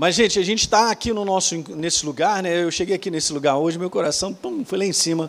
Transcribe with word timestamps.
Mas, 0.00 0.14
gente, 0.14 0.38
a 0.38 0.44
gente 0.44 0.60
está 0.60 0.92
aqui 0.92 1.12
no 1.12 1.24
nosso, 1.24 1.56
nesse 1.74 2.06
lugar, 2.06 2.40
né? 2.40 2.62
Eu 2.62 2.70
cheguei 2.70 2.94
aqui 2.94 3.10
nesse 3.10 3.32
lugar 3.32 3.56
hoje, 3.56 3.76
meu 3.80 3.90
coração 3.90 4.32
pum, 4.32 4.64
foi 4.64 4.78
lá 4.78 4.84
em 4.84 4.92
cima, 4.92 5.28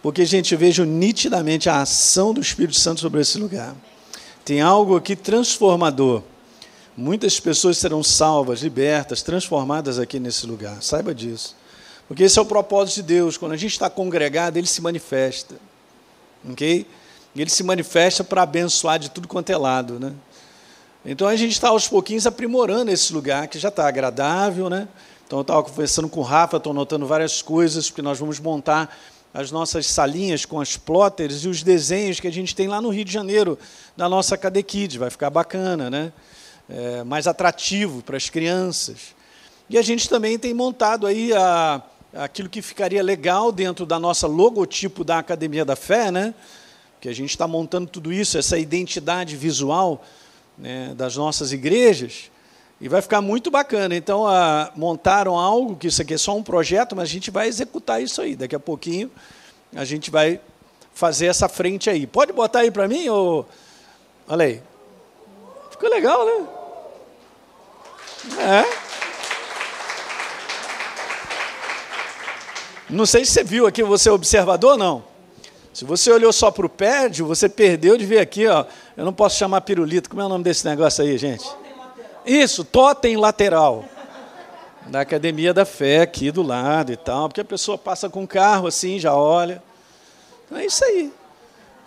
porque, 0.00 0.24
gente, 0.24 0.52
eu 0.52 0.58
vejo 0.58 0.84
nitidamente 0.84 1.68
a 1.68 1.80
ação 1.80 2.32
do 2.32 2.40
Espírito 2.40 2.78
Santo 2.78 3.00
sobre 3.00 3.20
esse 3.20 3.36
lugar. 3.38 3.74
Tem 4.44 4.60
algo 4.60 4.94
aqui 4.94 5.16
transformador. 5.16 6.22
Muitas 6.96 7.40
pessoas 7.40 7.76
serão 7.76 8.04
salvas, 8.04 8.62
libertas, 8.62 9.20
transformadas 9.20 9.98
aqui 9.98 10.20
nesse 10.20 10.46
lugar. 10.46 10.80
Saiba 10.80 11.12
disso. 11.12 11.56
Porque 12.06 12.22
esse 12.22 12.38
é 12.38 12.42
o 12.42 12.46
propósito 12.46 12.94
de 12.94 13.02
Deus. 13.02 13.36
Quando 13.36 13.50
a 13.50 13.56
gente 13.56 13.72
está 13.72 13.90
congregado, 13.90 14.56
ele 14.56 14.68
se 14.68 14.80
manifesta. 14.80 15.56
Ok? 16.48 16.86
Ele 17.34 17.50
se 17.50 17.64
manifesta 17.64 18.22
para 18.22 18.42
abençoar 18.42 18.96
de 18.96 19.10
tudo 19.10 19.26
quanto 19.26 19.50
é 19.50 19.56
lado, 19.56 19.98
né? 19.98 20.12
Então 21.06 21.28
a 21.28 21.36
gente 21.36 21.52
está 21.52 21.68
aos 21.68 21.86
pouquinhos 21.86 22.26
aprimorando 22.26 22.90
esse 22.90 23.12
lugar 23.12 23.46
que 23.46 23.58
já 23.58 23.68
está 23.68 23.86
agradável, 23.86 24.70
né? 24.70 24.88
Então 25.26 25.38
eu 25.38 25.42
estava 25.42 25.62
conversando 25.62 26.08
com 26.08 26.20
o 26.20 26.22
Rafa, 26.22 26.56
estou 26.56 26.72
notando 26.72 27.06
várias 27.06 27.42
coisas, 27.42 27.90
porque 27.90 28.00
nós 28.00 28.18
vamos 28.18 28.40
montar 28.40 28.96
as 29.34 29.50
nossas 29.50 29.86
salinhas 29.86 30.46
com 30.46 30.58
as 30.58 30.78
plotters 30.78 31.44
e 31.44 31.48
os 31.48 31.62
desenhos 31.62 32.20
que 32.20 32.26
a 32.26 32.32
gente 32.32 32.54
tem 32.54 32.68
lá 32.68 32.80
no 32.80 32.88
Rio 32.88 33.04
de 33.04 33.12
Janeiro, 33.12 33.58
da 33.94 34.08
nossa 34.08 34.38
Kids. 34.38 34.96
Vai 34.96 35.10
ficar 35.10 35.28
bacana, 35.28 35.90
né? 35.90 36.10
É, 36.70 37.04
mais 37.04 37.26
atrativo 37.26 38.00
para 38.00 38.16
as 38.16 38.30
crianças. 38.30 39.14
E 39.68 39.76
a 39.76 39.82
gente 39.82 40.08
também 40.08 40.38
tem 40.38 40.54
montado 40.54 41.06
aí 41.06 41.34
a, 41.34 41.82
aquilo 42.14 42.48
que 42.48 42.62
ficaria 42.62 43.02
legal 43.02 43.52
dentro 43.52 43.84
da 43.84 43.98
nossa 43.98 44.26
logotipo 44.26 45.04
da 45.04 45.18
Academia 45.18 45.66
da 45.66 45.76
Fé, 45.76 46.10
né? 46.10 46.32
Que 46.98 47.10
a 47.10 47.14
gente 47.14 47.30
está 47.30 47.46
montando 47.46 47.88
tudo 47.88 48.10
isso, 48.10 48.38
essa 48.38 48.56
identidade 48.56 49.36
visual 49.36 50.02
né, 50.56 50.92
das 50.94 51.16
nossas 51.16 51.52
igrejas, 51.52 52.30
e 52.80 52.88
vai 52.88 53.00
ficar 53.00 53.20
muito 53.20 53.50
bacana. 53.50 53.94
Então, 53.94 54.26
a, 54.26 54.70
montaram 54.76 55.38
algo, 55.38 55.76
que 55.76 55.86
isso 55.86 56.02
aqui 56.02 56.14
é 56.14 56.18
só 56.18 56.36
um 56.36 56.42
projeto, 56.42 56.94
mas 56.94 57.08
a 57.08 57.12
gente 57.12 57.30
vai 57.30 57.48
executar 57.48 58.02
isso 58.02 58.20
aí. 58.20 58.36
Daqui 58.36 58.54
a 58.54 58.60
pouquinho 58.60 59.10
a 59.74 59.84
gente 59.84 60.10
vai 60.10 60.40
fazer 60.94 61.26
essa 61.26 61.48
frente 61.48 61.90
aí. 61.90 62.06
Pode 62.06 62.32
botar 62.32 62.60
aí 62.60 62.70
para 62.70 62.86
mim? 62.86 63.08
Ou... 63.08 63.48
Olha 64.28 64.44
aí. 64.46 64.62
Ficou 65.70 65.90
legal, 65.90 66.24
né? 66.24 66.46
É. 68.38 68.84
Não 72.88 73.06
sei 73.06 73.24
se 73.24 73.32
você 73.32 73.42
viu 73.42 73.66
aqui, 73.66 73.82
você 73.82 74.08
é 74.08 74.12
observador 74.12 74.72
ou 74.72 74.78
não. 74.78 75.13
Se 75.74 75.84
você 75.84 76.12
olhou 76.12 76.32
só 76.32 76.52
para 76.52 76.64
o 76.64 76.68
prédio, 76.68 77.26
você 77.26 77.48
perdeu 77.48 77.98
de 77.98 78.06
ver 78.06 78.20
aqui, 78.20 78.46
ó. 78.46 78.64
Eu 78.96 79.04
não 79.04 79.12
posso 79.12 79.36
chamar 79.36 79.60
pirulito. 79.62 80.08
Como 80.08 80.22
é 80.22 80.24
o 80.24 80.28
nome 80.28 80.44
desse 80.44 80.64
negócio 80.64 81.02
aí, 81.02 81.18
gente? 81.18 81.44
Isso, 82.24 82.64
totem 82.64 83.16
lateral. 83.16 83.84
Da 84.86 85.00
Academia 85.00 85.52
da 85.52 85.64
Fé, 85.64 86.02
aqui 86.02 86.30
do 86.30 86.42
lado 86.42 86.92
e 86.92 86.96
tal. 86.96 87.28
Porque 87.28 87.40
a 87.40 87.44
pessoa 87.44 87.76
passa 87.76 88.08
com 88.08 88.22
o 88.22 88.28
carro 88.28 88.68
assim, 88.68 89.00
já 89.00 89.16
olha. 89.16 89.60
Então 90.46 90.56
é 90.56 90.64
isso 90.64 90.84
aí. 90.84 91.12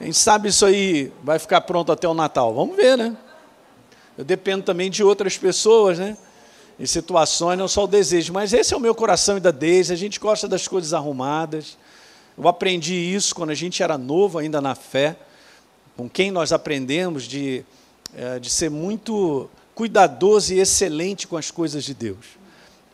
A 0.01 0.03
gente 0.03 0.17
sabe 0.17 0.49
isso 0.49 0.65
aí 0.65 1.09
vai 1.23 1.39
ficar 1.39 1.61
pronto 1.61 1.89
até 1.89 2.09
o 2.09 2.13
Natal. 2.13 2.53
Vamos 2.53 2.75
ver, 2.75 2.97
né? 2.97 3.15
Eu 4.17 4.25
dependo 4.25 4.63
também 4.63 4.91
de 4.91 5.01
outras 5.01 5.37
pessoas, 5.37 5.97
né? 5.97 6.17
Em 6.77 6.85
situações, 6.85 7.57
não 7.57 7.69
só 7.69 7.85
o 7.85 7.87
desejo. 7.87 8.33
Mas 8.33 8.51
esse 8.51 8.73
é 8.73 8.77
o 8.77 8.81
meu 8.81 8.93
coração 8.93 9.37
e 9.37 9.39
da 9.39 9.51
Deise. 9.51 9.93
A 9.93 9.95
gente 9.97 10.19
gosta 10.19 10.45
das 10.45 10.67
coisas 10.67 10.93
arrumadas. 10.93 11.77
Eu 12.37 12.47
aprendi 12.47 12.93
isso 12.93 13.33
quando 13.33 13.49
a 13.49 13.55
gente 13.55 13.81
era 13.81 13.97
novo 13.97 14.37
ainda 14.37 14.61
na 14.61 14.75
fé, 14.75 15.17
com 15.95 16.07
quem 16.07 16.29
nós 16.29 16.51
aprendemos 16.51 17.23
de, 17.23 17.65
é, 18.15 18.37
de 18.37 18.49
ser 18.49 18.69
muito 18.69 19.49
cuidadoso 19.73 20.53
e 20.53 20.59
excelente 20.59 21.27
com 21.27 21.35
as 21.35 21.49
coisas 21.49 21.83
de 21.83 21.95
Deus. 21.95 22.37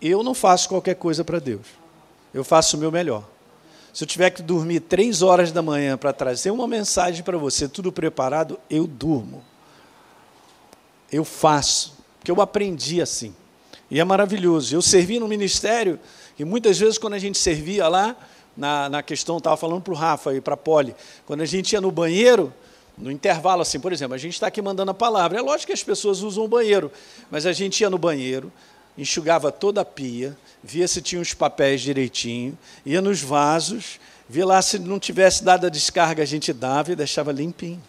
Eu 0.02 0.24
não 0.24 0.34
faço 0.34 0.70
qualquer 0.70 0.96
coisa 0.96 1.24
para 1.24 1.40
Deus. 1.40 1.68
Eu 2.34 2.44
faço 2.44 2.78
o 2.78 2.80
meu 2.80 2.92
melhor. 2.92 3.24
Se 3.94 4.04
eu 4.04 4.08
tiver 4.08 4.30
que 4.32 4.42
dormir 4.42 4.80
três 4.80 5.22
horas 5.22 5.52
da 5.52 5.62
manhã 5.62 5.98
para 5.98 6.12
trazer 6.12 6.50
uma 6.50 6.68
mensagem 6.68 7.22
para 7.22 7.38
você, 7.38 7.68
tudo 7.68 7.92
preparado, 7.92 8.60
eu 8.70 8.88
durmo. 8.88 9.44
Eu 11.12 11.24
faço, 11.24 11.96
porque 12.18 12.32
eu 12.32 12.42
aprendi 12.42 13.02
assim. 13.02 13.36
E 13.92 14.00
é 14.00 14.04
maravilhoso. 14.04 14.76
Eu 14.76 14.82
servi 14.82 15.20
no 15.20 15.28
ministério, 15.28 16.00
e 16.40 16.44
muitas 16.44 16.80
vezes, 16.80 16.98
quando 16.98 17.14
a 17.14 17.20
gente 17.20 17.38
servia 17.38 17.88
lá, 17.88 18.16
na, 18.56 18.90
na 18.90 19.04
questão, 19.04 19.38
estava 19.38 19.58
falando 19.58 19.82
para 19.82 19.94
o 19.94 19.96
Rafa 19.96 20.34
e 20.34 20.42
para 20.42 20.54
a 20.54 20.58
Poli, 20.58 20.96
quando 21.26 21.42
a 21.42 21.46
gente 21.46 21.74
ia 21.74 21.82
no 21.82 21.92
banheiro, 21.92 22.54
no 22.98 23.12
intervalo, 23.12 23.62
assim, 23.62 23.80
por 23.80 23.92
exemplo, 23.92 24.14
a 24.14 24.18
gente 24.18 24.34
está 24.34 24.48
aqui 24.48 24.62
mandando 24.62 24.92
a 24.92 24.94
palavra. 24.94 25.40
É 25.40 25.42
lógico 25.42 25.68
que 25.68 25.74
as 25.74 25.84
pessoas 25.84 26.22
usam 26.22 26.46
o 26.46 26.48
banheiro, 26.48 26.92
mas 27.32 27.46
a 27.46 27.52
gente 27.52 27.82
ia 27.82 27.90
no 27.90 27.98
banheiro, 27.98 28.52
enxugava 28.98 29.52
toda 29.52 29.82
a 29.82 29.86
pia, 29.86 30.38
via 30.64 30.88
se 30.88 31.02
tinha 31.02 31.22
os 31.22 31.34
papéis 31.34 31.82
direitinho, 31.82 32.58
ia 32.86 33.02
nos 33.02 33.22
vasos, 33.22 34.00
via 34.30 34.46
lá 34.46 34.62
se 34.62 34.78
não 34.78 35.00
tivesse 35.00 35.44
dado 35.44 35.66
a 35.66 35.70
descarga, 35.70 36.22
a 36.22 36.26
gente 36.26 36.54
dava 36.54 36.92
e 36.92 36.96
deixava 36.96 37.32
limpinho. 37.32 37.82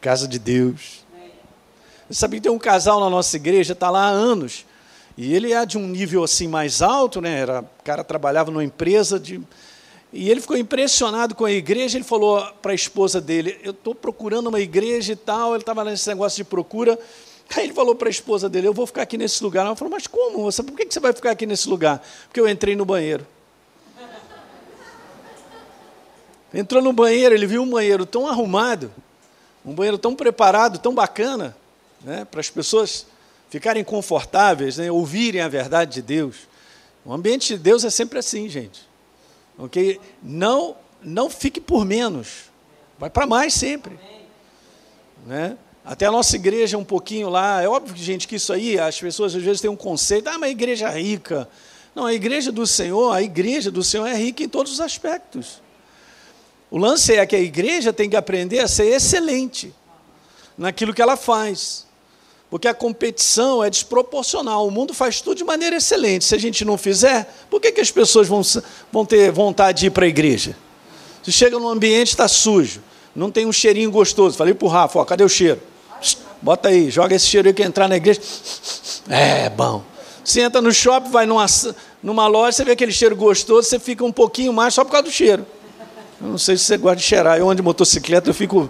Casa 0.00 0.28
de 0.28 0.38
Deus. 0.38 1.02
Você 2.08 2.18
sabia 2.18 2.40
que 2.40 2.44
tem 2.44 2.52
um 2.52 2.58
casal 2.58 3.00
na 3.00 3.08
nossa 3.08 3.36
igreja, 3.36 3.72
está 3.72 3.88
lá 3.88 4.08
há 4.08 4.10
anos, 4.10 4.66
e 5.16 5.34
ele 5.34 5.52
é 5.52 5.64
de 5.66 5.76
um 5.76 5.86
nível 5.86 6.24
assim 6.24 6.48
mais 6.48 6.80
alto, 6.80 7.20
né? 7.20 7.38
Era, 7.40 7.60
o 7.60 7.82
cara 7.84 8.02
trabalhava 8.02 8.50
numa 8.50 8.64
empresa 8.64 9.18
de 9.20 9.40
e 10.12 10.30
ele 10.30 10.42
ficou 10.42 10.56
impressionado 10.56 11.34
com 11.34 11.44
a 11.44 11.50
igreja. 11.50 11.96
Ele 11.96 12.04
falou 12.04 12.44
para 12.60 12.72
a 12.72 12.74
esposa 12.74 13.20
dele: 13.20 13.58
Eu 13.62 13.70
estou 13.70 13.94
procurando 13.94 14.48
uma 14.48 14.60
igreja 14.60 15.14
e 15.14 15.16
tal. 15.16 15.54
Ele 15.54 15.62
estava 15.62 15.82
nesse 15.84 16.06
negócio 16.08 16.36
de 16.36 16.44
procura. 16.44 16.98
Aí 17.56 17.64
ele 17.64 17.72
falou 17.72 17.94
para 17.94 18.08
a 18.08 18.10
esposa 18.10 18.48
dele: 18.48 18.68
Eu 18.68 18.74
vou 18.74 18.86
ficar 18.86 19.02
aqui 19.02 19.16
nesse 19.16 19.42
lugar. 19.42 19.64
Ela 19.64 19.74
falou: 19.74 19.90
Mas 19.90 20.06
como? 20.06 20.42
Você, 20.42 20.62
por 20.62 20.76
que 20.76 20.86
você 20.88 21.00
vai 21.00 21.14
ficar 21.14 21.30
aqui 21.30 21.46
nesse 21.46 21.68
lugar? 21.68 22.04
Porque 22.26 22.38
eu 22.38 22.48
entrei 22.48 22.76
no 22.76 22.84
banheiro. 22.84 23.26
Entrou 26.54 26.82
no 26.82 26.92
banheiro, 26.92 27.34
ele 27.34 27.46
viu 27.46 27.62
um 27.62 27.70
banheiro 27.70 28.04
tão 28.04 28.26
arrumado, 28.26 28.92
um 29.64 29.72
banheiro 29.72 29.96
tão 29.96 30.14
preparado, 30.14 30.78
tão 30.78 30.94
bacana, 30.94 31.56
né, 32.02 32.26
para 32.26 32.40
as 32.40 32.50
pessoas 32.50 33.06
ficarem 33.52 33.84
confortáveis, 33.84 34.78
né, 34.78 34.90
ouvirem 34.90 35.42
a 35.42 35.46
verdade 35.46 35.96
de 35.96 36.00
Deus. 36.00 36.48
O 37.04 37.12
ambiente 37.12 37.48
de 37.48 37.58
Deus 37.58 37.84
é 37.84 37.90
sempre 37.90 38.18
assim, 38.18 38.48
gente. 38.48 38.88
Ok? 39.58 40.00
Não, 40.22 40.74
não 41.02 41.28
fique 41.28 41.60
por 41.60 41.84
menos. 41.84 42.44
Vai 42.98 43.10
para 43.10 43.26
mais 43.26 43.52
sempre. 43.52 44.00
Né? 45.26 45.58
Até 45.84 46.06
a 46.06 46.10
nossa 46.10 46.34
igreja 46.34 46.78
um 46.78 46.84
pouquinho 46.84 47.28
lá, 47.28 47.60
é 47.60 47.68
óbvio, 47.68 47.94
gente, 47.94 48.26
que 48.26 48.36
isso 48.36 48.54
aí, 48.54 48.78
as 48.78 48.98
pessoas 48.98 49.36
às 49.36 49.42
vezes 49.42 49.60
têm 49.60 49.68
um 49.68 49.76
conceito, 49.76 50.28
ah, 50.28 50.38
mas 50.38 50.48
a 50.48 50.52
igreja 50.52 50.88
é 50.88 51.02
rica. 51.02 51.46
Não, 51.94 52.06
a 52.06 52.14
igreja 52.14 52.50
do 52.50 52.66
Senhor, 52.66 53.12
a 53.12 53.20
igreja 53.20 53.70
do 53.70 53.84
Senhor 53.84 54.06
é 54.06 54.16
rica 54.16 54.42
em 54.42 54.48
todos 54.48 54.72
os 54.72 54.80
aspectos. 54.80 55.60
O 56.70 56.78
lance 56.78 57.14
é 57.14 57.26
que 57.26 57.36
a 57.36 57.40
igreja 57.40 57.92
tem 57.92 58.08
que 58.08 58.16
aprender 58.16 58.60
a 58.60 58.66
ser 58.66 58.86
excelente 58.86 59.74
naquilo 60.56 60.94
que 60.94 61.02
ela 61.02 61.18
faz 61.18 61.91
porque 62.52 62.68
a 62.68 62.74
competição 62.74 63.64
é 63.64 63.70
desproporcional. 63.70 64.68
O 64.68 64.70
mundo 64.70 64.92
faz 64.92 65.22
tudo 65.22 65.38
de 65.38 65.42
maneira 65.42 65.76
excelente. 65.76 66.26
Se 66.26 66.34
a 66.34 66.38
gente 66.38 66.66
não 66.66 66.76
fizer, 66.76 67.26
por 67.48 67.58
que, 67.58 67.72
que 67.72 67.80
as 67.80 67.90
pessoas 67.90 68.28
vão, 68.28 68.42
vão 68.92 69.06
ter 69.06 69.32
vontade 69.32 69.80
de 69.80 69.86
ir 69.86 69.90
para 69.90 70.04
a 70.04 70.08
igreja? 70.08 70.54
Se 71.22 71.32
chega 71.32 71.58
num 71.58 71.66
ambiente 71.66 72.08
está 72.08 72.28
sujo, 72.28 72.82
não 73.16 73.30
tem 73.30 73.46
um 73.46 73.52
cheirinho 73.54 73.90
gostoso. 73.90 74.36
Falei 74.36 74.52
para 74.52 74.66
o 74.66 74.68
Rafa, 74.68 74.98
ó, 74.98 75.04
cadê 75.06 75.24
o 75.24 75.30
cheiro? 75.30 75.62
Bota 76.42 76.68
aí, 76.68 76.90
joga 76.90 77.14
esse 77.14 77.24
cheiro 77.24 77.48
aí 77.48 77.54
que 77.54 77.62
entrar 77.62 77.88
na 77.88 77.96
igreja. 77.96 78.20
É 79.08 79.48
bom. 79.48 79.82
Você 80.22 80.42
entra 80.42 80.60
no 80.60 80.74
shopping, 80.74 81.10
vai 81.10 81.24
numa, 81.24 81.46
numa 82.02 82.26
loja, 82.26 82.52
você 82.52 82.66
vê 82.66 82.72
aquele 82.72 82.92
cheiro 82.92 83.16
gostoso, 83.16 83.66
você 83.66 83.78
fica 83.78 84.04
um 84.04 84.12
pouquinho 84.12 84.52
mais 84.52 84.74
só 84.74 84.84
por 84.84 84.90
causa 84.90 85.04
do 85.04 85.10
cheiro. 85.10 85.46
Eu 86.20 86.28
não 86.28 86.36
sei 86.36 86.58
se 86.58 86.64
você 86.64 86.76
gosta 86.76 86.96
de 86.96 87.02
cheirar. 87.02 87.38
Eu 87.38 87.46
ando 87.46 87.56
de 87.56 87.62
motocicleta, 87.62 88.28
eu 88.28 88.34
fico 88.34 88.68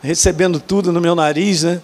recebendo 0.00 0.60
tudo 0.60 0.92
no 0.92 1.00
meu 1.00 1.16
nariz, 1.16 1.64
né? 1.64 1.82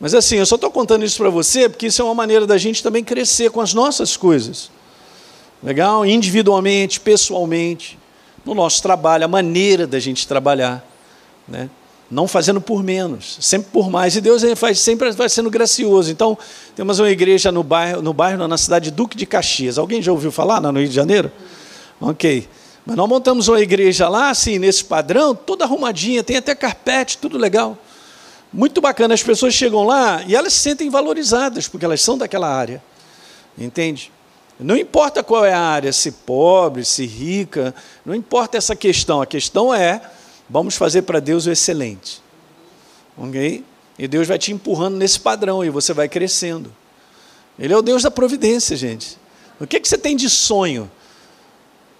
Mas 0.00 0.14
assim, 0.14 0.36
eu 0.36 0.46
só 0.46 0.54
estou 0.54 0.70
contando 0.70 1.04
isso 1.04 1.18
para 1.18 1.28
você 1.28 1.68
porque 1.68 1.88
isso 1.88 2.00
é 2.00 2.04
uma 2.04 2.14
maneira 2.14 2.46
da 2.46 2.56
gente 2.56 2.82
também 2.82 3.04
crescer 3.04 3.50
com 3.50 3.60
as 3.60 3.74
nossas 3.74 4.16
coisas. 4.16 4.70
Legal? 5.62 6.06
Individualmente, 6.06 6.98
pessoalmente, 6.98 7.98
no 8.44 8.54
nosso 8.54 8.82
trabalho, 8.82 9.26
a 9.26 9.28
maneira 9.28 9.86
da 9.86 9.98
gente 9.98 10.26
trabalhar. 10.26 10.82
Né? 11.46 11.68
Não 12.10 12.26
fazendo 12.26 12.62
por 12.62 12.82
menos, 12.82 13.36
sempre 13.40 13.70
por 13.70 13.90
mais. 13.90 14.16
E 14.16 14.22
Deus 14.22 14.42
faz, 14.56 14.80
sempre 14.80 15.12
vai 15.12 15.28
sendo 15.28 15.50
gracioso. 15.50 16.10
Então, 16.10 16.36
temos 16.74 16.98
uma 16.98 17.10
igreja 17.10 17.52
no 17.52 17.62
bairro, 17.62 18.00
no 18.00 18.14
bairro, 18.14 18.48
na 18.48 18.56
cidade 18.56 18.86
de 18.86 18.90
Duque 18.92 19.16
de 19.16 19.26
Caxias. 19.26 19.76
Alguém 19.76 20.00
já 20.00 20.10
ouviu 20.10 20.32
falar 20.32 20.60
no 20.60 20.78
Rio 20.78 20.88
de 20.88 20.94
Janeiro? 20.94 21.30
Ok. 22.00 22.48
Mas 22.86 22.96
nós 22.96 23.08
montamos 23.08 23.48
uma 23.48 23.60
igreja 23.60 24.08
lá, 24.08 24.30
assim, 24.30 24.58
nesse 24.58 24.82
padrão, 24.82 25.34
toda 25.34 25.64
arrumadinha, 25.64 26.24
tem 26.24 26.38
até 26.38 26.54
carpete, 26.54 27.18
tudo 27.18 27.36
legal. 27.36 27.76
Muito 28.52 28.80
bacana, 28.80 29.14
as 29.14 29.22
pessoas 29.22 29.54
chegam 29.54 29.84
lá 29.84 30.22
e 30.26 30.34
elas 30.34 30.52
se 30.52 30.60
sentem 30.60 30.90
valorizadas, 30.90 31.68
porque 31.68 31.84
elas 31.84 32.00
são 32.00 32.18
daquela 32.18 32.48
área. 32.48 32.82
Entende? 33.56 34.10
Não 34.58 34.76
importa 34.76 35.22
qual 35.22 35.44
é 35.44 35.52
a 35.52 35.60
área, 35.60 35.92
se 35.92 36.12
pobre, 36.12 36.84
se 36.84 37.06
rica, 37.06 37.74
não 38.04 38.14
importa 38.14 38.58
essa 38.58 38.76
questão. 38.76 39.22
A 39.22 39.26
questão 39.26 39.72
é, 39.72 40.02
vamos 40.48 40.74
fazer 40.74 41.02
para 41.02 41.20
Deus 41.20 41.46
o 41.46 41.50
excelente. 41.50 42.20
Ok? 43.16 43.64
E 43.98 44.08
Deus 44.08 44.26
vai 44.26 44.38
te 44.38 44.52
empurrando 44.52 44.96
nesse 44.96 45.20
padrão 45.20 45.64
e 45.64 45.70
você 45.70 45.92
vai 45.92 46.08
crescendo. 46.08 46.74
Ele 47.58 47.72
é 47.72 47.76
o 47.76 47.82
Deus 47.82 48.02
da 48.02 48.10
providência, 48.10 48.76
gente. 48.76 49.18
O 49.60 49.66
que, 49.66 49.78
que 49.78 49.88
você 49.88 49.98
tem 49.98 50.16
de 50.16 50.28
sonho? 50.28 50.90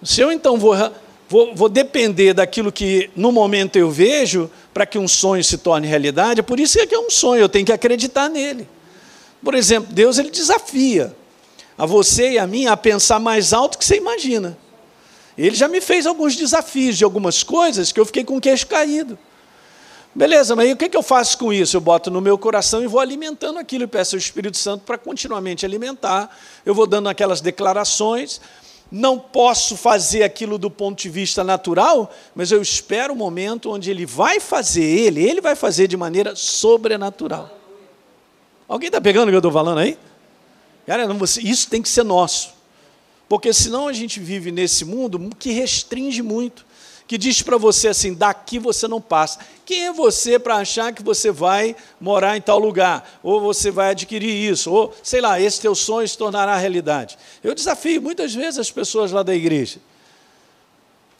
Se 0.03 0.19
eu 0.19 0.31
então 0.31 0.57
vou, 0.57 0.75
vou, 1.31 1.55
vou 1.55 1.69
depender 1.69 2.33
daquilo 2.33 2.73
que 2.73 3.09
no 3.15 3.31
momento 3.31 3.77
eu 3.77 3.89
vejo 3.89 4.51
para 4.73 4.85
que 4.85 4.97
um 4.97 5.07
sonho 5.07 5.41
se 5.41 5.57
torne 5.57 5.87
realidade, 5.87 6.41
é 6.41 6.43
por 6.43 6.59
isso 6.59 6.85
que 6.85 6.93
é 6.93 6.99
um 6.99 7.09
sonho, 7.09 7.39
eu 7.39 7.47
tenho 7.47 7.65
que 7.65 7.71
acreditar 7.71 8.29
nele. 8.29 8.67
Por 9.41 9.55
exemplo, 9.55 9.93
Deus 9.93 10.17
ele 10.17 10.29
desafia 10.29 11.15
a 11.77 11.85
você 11.85 12.31
e 12.31 12.37
a 12.37 12.45
mim 12.45 12.65
a 12.65 12.75
pensar 12.75 13.17
mais 13.17 13.53
alto 13.53 13.77
que 13.77 13.85
você 13.85 13.95
imagina. 13.95 14.57
Ele 15.37 15.55
já 15.55 15.69
me 15.69 15.79
fez 15.79 16.05
alguns 16.05 16.35
desafios 16.35 16.97
de 16.97 17.05
algumas 17.05 17.43
coisas 17.43 17.93
que 17.93 17.99
eu 17.99 18.05
fiquei 18.05 18.25
com 18.25 18.35
o 18.35 18.41
queixo 18.41 18.67
caído. 18.67 19.17
Beleza, 20.13 20.53
mas 20.57 20.65
aí 20.65 20.73
o 20.73 20.77
que 20.77 20.95
eu 20.95 21.01
faço 21.01 21.37
com 21.37 21.53
isso? 21.53 21.77
Eu 21.77 21.81
boto 21.81 22.11
no 22.11 22.19
meu 22.19 22.37
coração 22.37 22.83
e 22.83 22.87
vou 22.87 22.99
alimentando 22.99 23.57
aquilo 23.57 23.85
e 23.85 23.87
peço 23.87 24.17
ao 24.17 24.19
Espírito 24.19 24.57
Santo 24.57 24.83
para 24.83 24.97
continuamente 24.97 25.65
alimentar. 25.65 26.37
Eu 26.65 26.75
vou 26.75 26.85
dando 26.85 27.07
aquelas 27.07 27.39
declarações. 27.39 28.41
Não 28.91 29.17
posso 29.17 29.77
fazer 29.77 30.21
aquilo 30.21 30.57
do 30.57 30.69
ponto 30.69 31.01
de 31.01 31.09
vista 31.09 31.43
natural, 31.43 32.13
mas 32.35 32.51
eu 32.51 32.61
espero 32.61 33.13
o 33.13 33.15
um 33.15 33.19
momento 33.19 33.71
onde 33.71 33.89
ele 33.89 34.05
vai 34.05 34.39
fazer, 34.39 34.83
ele, 34.83 35.23
ele 35.23 35.39
vai 35.39 35.55
fazer 35.55 35.87
de 35.87 35.95
maneira 35.95 36.35
sobrenatural. 36.35 37.57
Alguém 38.67 38.87
está 38.87 38.99
pegando 38.99 39.29
o 39.29 39.31
que 39.31 39.35
eu 39.35 39.39
estou 39.39 39.51
falando 39.51 39.77
aí? 39.77 39.97
Cara, 40.85 41.07
isso 41.41 41.69
tem 41.69 41.81
que 41.81 41.89
ser 41.89 42.03
nosso. 42.03 42.53
Porque 43.29 43.53
senão 43.53 43.87
a 43.87 43.93
gente 43.93 44.19
vive 44.19 44.51
nesse 44.51 44.83
mundo 44.83 45.29
que 45.39 45.51
restringe 45.51 46.21
muito 46.21 46.65
que 47.11 47.17
diz 47.17 47.41
para 47.41 47.57
você 47.57 47.89
assim: 47.89 48.13
daqui 48.13 48.57
você 48.57 48.87
não 48.87 49.01
passa. 49.01 49.39
Quem 49.65 49.87
é 49.87 49.91
você 49.91 50.39
para 50.39 50.55
achar 50.55 50.93
que 50.93 51.03
você 51.03 51.29
vai 51.29 51.75
morar 51.99 52.37
em 52.37 52.41
tal 52.41 52.57
lugar? 52.57 53.19
Ou 53.21 53.41
você 53.41 53.69
vai 53.69 53.91
adquirir 53.91 54.49
isso? 54.49 54.71
Ou, 54.71 54.95
sei 55.03 55.19
lá, 55.19 55.37
esse 55.37 55.59
teu 55.59 55.75
sonho 55.75 56.07
se 56.07 56.17
tornará 56.17 56.55
realidade. 56.55 57.17
Eu 57.43 57.53
desafio 57.53 58.01
muitas 58.01 58.33
vezes 58.33 58.57
as 58.61 58.71
pessoas 58.71 59.11
lá 59.11 59.23
da 59.23 59.35
igreja. 59.35 59.81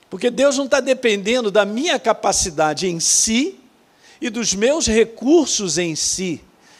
Porque 0.09 0.29
Deus 0.29 0.57
não 0.57 0.63
está 0.63 0.79
dependendo 0.79 1.51
da 1.51 1.65
minha 1.65 1.99
capacidade 1.99 2.87
em 2.87 3.01
si 3.01 3.59
e 4.21 4.29
dos 4.29 4.53
meus 4.53 4.87
recursos 4.87 5.77
em 5.77 5.93
si. 5.93 6.39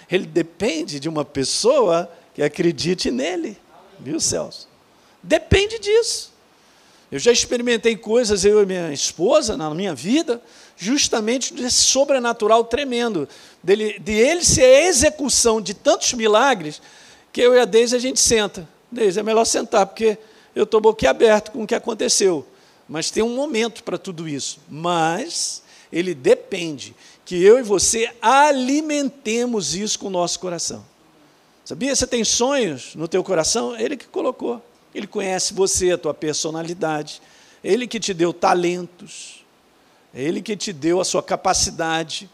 Ele 0.10 0.26
depende 0.26 1.02
de 1.02 1.10
uma 1.10 1.26
pessoa 1.26 2.10
que 2.34 2.42
acredite 2.42 3.12
nele. 3.12 3.58
Viu, 4.00 4.22
Celso? 4.22 4.70
Depende 5.22 5.80
disso. 5.80 6.31
Eu 7.12 7.20
já 7.20 7.32
experimentei 7.32 7.98
coisas, 7.98 8.46
eu 8.46 8.64
e 8.64 8.66
minha 8.66 8.94
esposa, 8.94 9.58
na 9.58 9.70
minha 9.72 9.94
vida, 9.94 10.42
justamente 10.78 11.54
desse 11.54 11.82
sobrenatural 11.82 12.64
tremendo, 12.64 13.28
dele, 13.62 14.00
de 14.00 14.14
ele 14.14 14.46
ser 14.46 14.64
a 14.64 14.88
execução 14.88 15.62
de 15.62 15.74
tantos 15.74 16.14
milagres, 16.14 16.82
que 17.34 17.42
eu 17.42 17.54
e 17.54 17.60
a 17.60 17.66
Deise 17.66 17.98
a 17.98 18.00
gente 18.00 18.20
senta. 18.20 18.68
Deise, 18.90 19.20
é 19.20 19.24
melhor 19.24 19.44
sentar, 19.44 19.86
porque 19.86 20.18
eu 20.56 20.64
estou 20.64 20.80
boquiaberto 20.80 21.52
com 21.52 21.64
o 21.64 21.68
que 21.68 21.76
aconteceu. 21.76 22.48
Mas 22.88 23.12
tem 23.12 23.24
um 23.24 23.36
momento 23.36 23.84
para 23.84 23.98
tudo 23.98 24.28
isso. 24.28 24.60
Mas 24.70 25.64
ele 25.92 26.14
depende 26.14 26.96
que 27.26 27.42
eu 27.42 27.60
e 27.60 27.64
você 27.64 28.10
alimentemos 28.22 29.76
isso 29.76 30.00
com 30.00 30.08
o 30.08 30.12
nosso 30.12 30.40
coração. 30.40 30.86
Sabia? 31.64 31.96
Você 31.96 32.08
tem 32.08 32.24
sonhos 32.24 32.96
no 32.96 33.08
teu 33.08 33.24
coração? 33.24 33.78
Ele 33.78 33.96
que 33.96 34.08
colocou. 34.08 34.62
Ele 34.94 35.08
conhece 35.08 35.54
você, 35.54 35.92
a 35.92 35.98
tua 35.98 36.14
personalidade. 36.14 37.22
Ele 37.64 37.88
que 37.88 38.00
te 38.00 38.14
deu 38.14 38.34
talentos. 38.34 39.46
Ele 40.14 40.42
que 40.42 40.58
te 40.58 40.74
deu 40.74 41.00
a 41.00 41.06
sua 41.06 41.24
capacidade, 41.24 42.30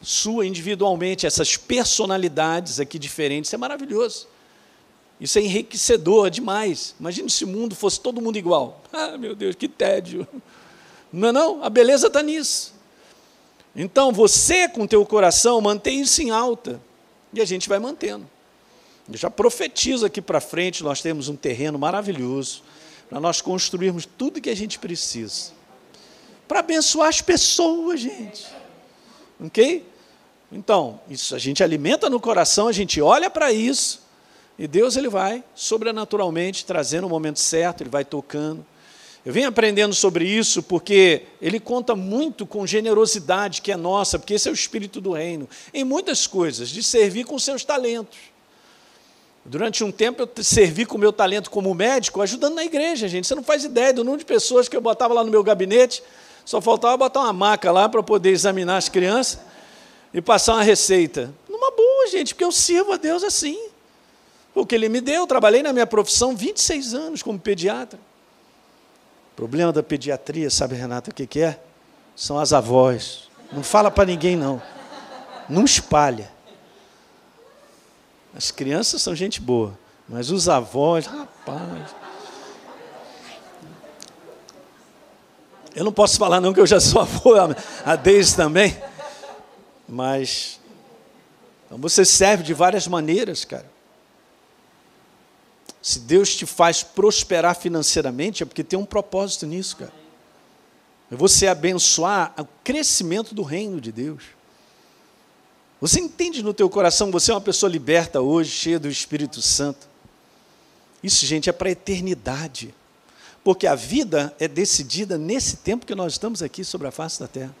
sua 0.00 0.46
individualmente, 0.46 1.26
essas 1.26 1.56
personalidades 1.56 2.78
aqui 2.78 2.98
diferentes. 2.98 3.48
Isso 3.48 3.54
é 3.56 3.58
maravilhoso. 3.58 4.28
Isso 5.20 5.38
é 5.38 5.42
enriquecedor 5.42 6.30
demais. 6.30 6.94
Imagina 6.98 7.28
se 7.28 7.44
o 7.44 7.48
mundo 7.48 7.74
fosse 7.74 8.00
todo 8.00 8.20
mundo 8.20 8.36
igual. 8.36 8.80
Ah, 8.94 9.16
meu 9.16 9.34
Deus, 9.34 9.56
que 9.56 9.68
tédio. 9.68 10.28
Não 11.10 11.28
é 11.28 11.32
não? 11.32 11.64
A 11.64 11.70
beleza 11.70 12.08
está 12.08 12.22
nisso. 12.22 12.74
Então, 13.74 14.12
você 14.12 14.68
com 14.68 14.86
teu 14.86 15.04
coração, 15.06 15.60
mantém 15.62 16.02
isso 16.02 16.20
em 16.20 16.30
alta. 16.30 16.78
E 17.32 17.40
a 17.40 17.44
gente 17.44 17.70
vai 17.70 17.78
mantendo. 17.78 18.28
Eu 19.08 19.16
já 19.16 19.30
profetizo 19.30 20.06
aqui 20.06 20.20
para 20.20 20.40
frente, 20.40 20.84
nós 20.84 21.00
temos 21.00 21.28
um 21.28 21.36
terreno 21.36 21.78
maravilhoso 21.78 22.62
para 23.08 23.20
nós 23.20 23.40
construirmos 23.40 24.06
tudo 24.06 24.40
que 24.40 24.50
a 24.50 24.56
gente 24.56 24.78
precisa. 24.78 25.52
Para 26.46 26.60
abençoar 26.60 27.08
as 27.08 27.20
pessoas, 27.20 28.00
gente. 28.00 28.46
Ok? 29.40 29.84
Então, 30.50 31.00
isso 31.08 31.34
a 31.34 31.38
gente 31.38 31.62
alimenta 31.64 32.08
no 32.08 32.20
coração, 32.20 32.68
a 32.68 32.72
gente 32.72 33.00
olha 33.00 33.30
para 33.30 33.52
isso, 33.52 34.02
e 34.58 34.68
Deus 34.68 34.96
ele 34.96 35.08
vai 35.08 35.42
sobrenaturalmente 35.54 36.64
trazendo 36.64 37.06
o 37.06 37.10
momento 37.10 37.40
certo, 37.40 37.82
ele 37.82 37.90
vai 37.90 38.04
tocando. 38.04 38.64
Eu 39.24 39.32
venho 39.32 39.48
aprendendo 39.48 39.94
sobre 39.94 40.26
isso 40.26 40.62
porque 40.62 41.22
ele 41.40 41.60
conta 41.60 41.94
muito 41.94 42.44
com 42.44 42.66
generosidade 42.66 43.62
que 43.62 43.70
é 43.70 43.76
nossa, 43.76 44.18
porque 44.18 44.34
esse 44.34 44.48
é 44.48 44.50
o 44.50 44.54
espírito 44.54 45.00
do 45.00 45.12
reino, 45.12 45.48
em 45.72 45.84
muitas 45.84 46.26
coisas, 46.26 46.68
de 46.68 46.82
servir 46.82 47.24
com 47.24 47.38
seus 47.38 47.64
talentos. 47.64 48.18
Durante 49.44 49.82
um 49.82 49.90
tempo 49.90 50.22
eu 50.22 50.44
servi 50.44 50.86
com 50.86 50.96
o 50.96 51.00
meu 51.00 51.12
talento 51.12 51.50
como 51.50 51.74
médico, 51.74 52.22
ajudando 52.22 52.54
na 52.54 52.64
igreja, 52.64 53.08
gente. 53.08 53.26
Você 53.26 53.34
não 53.34 53.42
faz 53.42 53.64
ideia 53.64 53.92
do 53.92 54.04
número 54.04 54.20
de 54.20 54.24
pessoas 54.24 54.68
que 54.68 54.76
eu 54.76 54.80
botava 54.80 55.12
lá 55.14 55.24
no 55.24 55.30
meu 55.30 55.42
gabinete. 55.42 56.02
Só 56.44 56.60
faltava 56.60 56.96
botar 56.96 57.20
uma 57.20 57.32
maca 57.32 57.70
lá 57.72 57.88
para 57.88 58.02
poder 58.02 58.30
examinar 58.30 58.76
as 58.76 58.88
crianças 58.88 59.40
e 60.14 60.20
passar 60.20 60.54
uma 60.54 60.62
receita. 60.62 61.32
Numa 61.48 61.70
boa, 61.70 62.06
gente, 62.08 62.34
porque 62.34 62.44
eu 62.44 62.52
sirvo 62.52 62.92
a 62.92 62.96
Deus 62.96 63.24
assim. 63.24 63.58
O 64.54 64.66
que 64.66 64.74
Ele 64.74 64.88
me 64.88 65.00
deu, 65.00 65.22
eu 65.22 65.26
trabalhei 65.26 65.62
na 65.62 65.72
minha 65.72 65.86
profissão 65.86 66.36
26 66.36 66.94
anos 66.94 67.22
como 67.22 67.38
pediatra. 67.38 67.98
O 69.32 69.34
problema 69.34 69.72
da 69.72 69.82
pediatria, 69.82 70.50
sabe, 70.50 70.74
Renata, 70.74 71.10
o 71.10 71.14
que, 71.14 71.26
que 71.26 71.40
é? 71.40 71.58
São 72.14 72.38
as 72.38 72.52
avós. 72.52 73.30
Não 73.50 73.62
fala 73.62 73.90
para 73.90 74.04
ninguém, 74.04 74.36
não. 74.36 74.62
Não 75.48 75.64
espalha. 75.64 76.30
As 78.34 78.50
crianças 78.50 79.02
são 79.02 79.14
gente 79.14 79.40
boa, 79.40 79.78
mas 80.08 80.30
os 80.30 80.48
avós, 80.48 81.06
rapaz. 81.06 81.94
Eu 85.74 85.84
não 85.84 85.92
posso 85.92 86.18
falar 86.18 86.40
não 86.40 86.52
que 86.52 86.60
eu 86.60 86.66
já 86.66 86.80
sou 86.80 87.00
avô, 87.02 87.34
a 87.84 87.96
Deise 87.96 88.36
também. 88.36 88.76
Mas 89.88 90.60
então 91.72 91.80
você 91.80 92.04
serve 92.04 92.42
de 92.42 92.52
várias 92.52 92.86
maneiras, 92.86 93.46
cara. 93.46 93.70
Se 95.80 95.98
Deus 95.98 96.36
te 96.36 96.44
faz 96.44 96.82
prosperar 96.82 97.56
financeiramente, 97.56 98.42
é 98.42 98.46
porque 98.46 98.62
tem 98.62 98.78
um 98.78 98.84
propósito 98.84 99.46
nisso, 99.46 99.78
cara. 99.78 99.92
É 101.10 101.16
você 101.16 101.46
abençoar 101.46 102.34
o 102.38 102.46
crescimento 102.62 103.34
do 103.34 103.42
reino 103.42 103.80
de 103.80 103.90
Deus. 103.90 104.22
Você 105.82 105.98
entende 105.98 106.44
no 106.44 106.54
teu 106.54 106.70
coração, 106.70 107.10
você 107.10 107.32
é 107.32 107.34
uma 107.34 107.40
pessoa 107.40 107.68
liberta 107.68 108.20
hoje, 108.20 108.52
cheia 108.52 108.78
do 108.78 108.88
Espírito 108.88 109.42
Santo. 109.42 109.88
Isso, 111.02 111.26
gente, 111.26 111.50
é 111.50 111.52
para 111.52 111.68
a 111.68 111.72
eternidade. 111.72 112.72
Porque 113.42 113.66
a 113.66 113.74
vida 113.74 114.32
é 114.38 114.46
decidida 114.46 115.18
nesse 115.18 115.56
tempo 115.56 115.84
que 115.84 115.96
nós 115.96 116.12
estamos 116.12 116.40
aqui 116.40 116.62
sobre 116.62 116.86
a 116.86 116.92
face 116.92 117.18
da 117.18 117.26
terra. 117.26 117.52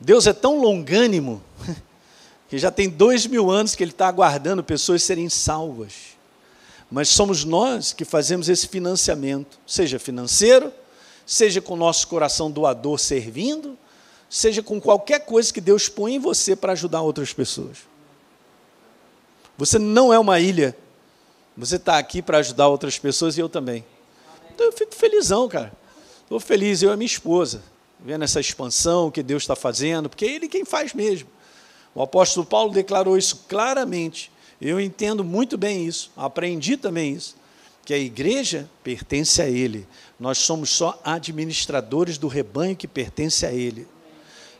Deus 0.00 0.26
é 0.26 0.32
tão 0.32 0.58
longânimo 0.58 1.42
que 2.48 2.56
já 2.56 2.70
tem 2.70 2.88
dois 2.88 3.26
mil 3.26 3.50
anos 3.50 3.74
que 3.74 3.84
Ele 3.84 3.90
está 3.90 4.08
aguardando 4.08 4.64
pessoas 4.64 5.02
serem 5.02 5.28
salvas. 5.28 6.16
Mas 6.90 7.10
somos 7.10 7.44
nós 7.44 7.92
que 7.92 8.06
fazemos 8.06 8.48
esse 8.48 8.66
financiamento, 8.66 9.58
seja 9.66 9.98
financeiro, 9.98 10.72
seja 11.26 11.60
com 11.60 11.74
o 11.74 11.76
nosso 11.76 12.08
coração 12.08 12.50
doador 12.50 12.98
servindo, 12.98 13.76
seja 14.32 14.62
com 14.62 14.80
qualquer 14.80 15.26
coisa 15.26 15.52
que 15.52 15.60
Deus 15.60 15.90
põe 15.90 16.14
em 16.14 16.18
você 16.18 16.56
para 16.56 16.72
ajudar 16.72 17.02
outras 17.02 17.34
pessoas. 17.34 17.80
Você 19.58 19.78
não 19.78 20.10
é 20.10 20.18
uma 20.18 20.40
ilha. 20.40 20.74
Você 21.54 21.76
está 21.76 21.98
aqui 21.98 22.22
para 22.22 22.38
ajudar 22.38 22.68
outras 22.68 22.98
pessoas 22.98 23.36
e 23.36 23.40
eu 23.40 23.48
também. 23.50 23.84
Então 24.54 24.64
eu 24.64 24.72
fico 24.72 24.94
felizão, 24.94 25.46
cara. 25.50 25.70
Estou 26.22 26.40
feliz, 26.40 26.82
eu 26.82 26.88
e 26.88 26.94
a 26.94 26.96
minha 26.96 27.04
esposa, 27.04 27.62
vendo 28.00 28.24
essa 28.24 28.40
expansão 28.40 29.10
que 29.10 29.22
Deus 29.22 29.42
está 29.42 29.54
fazendo, 29.54 30.08
porque 30.08 30.24
é 30.24 30.30
Ele 30.30 30.48
quem 30.48 30.64
faz 30.64 30.94
mesmo. 30.94 31.28
O 31.94 32.00
apóstolo 32.00 32.46
Paulo 32.46 32.72
declarou 32.72 33.18
isso 33.18 33.44
claramente. 33.46 34.32
Eu 34.58 34.80
entendo 34.80 35.22
muito 35.22 35.58
bem 35.58 35.86
isso, 35.86 36.10
aprendi 36.16 36.78
também 36.78 37.12
isso, 37.12 37.36
que 37.84 37.92
a 37.92 37.98
igreja 37.98 38.66
pertence 38.82 39.42
a 39.42 39.46
Ele. 39.46 39.86
Nós 40.18 40.38
somos 40.38 40.70
só 40.70 40.98
administradores 41.04 42.16
do 42.16 42.28
rebanho 42.28 42.74
que 42.74 42.88
pertence 42.88 43.44
a 43.44 43.52
Ele. 43.52 43.86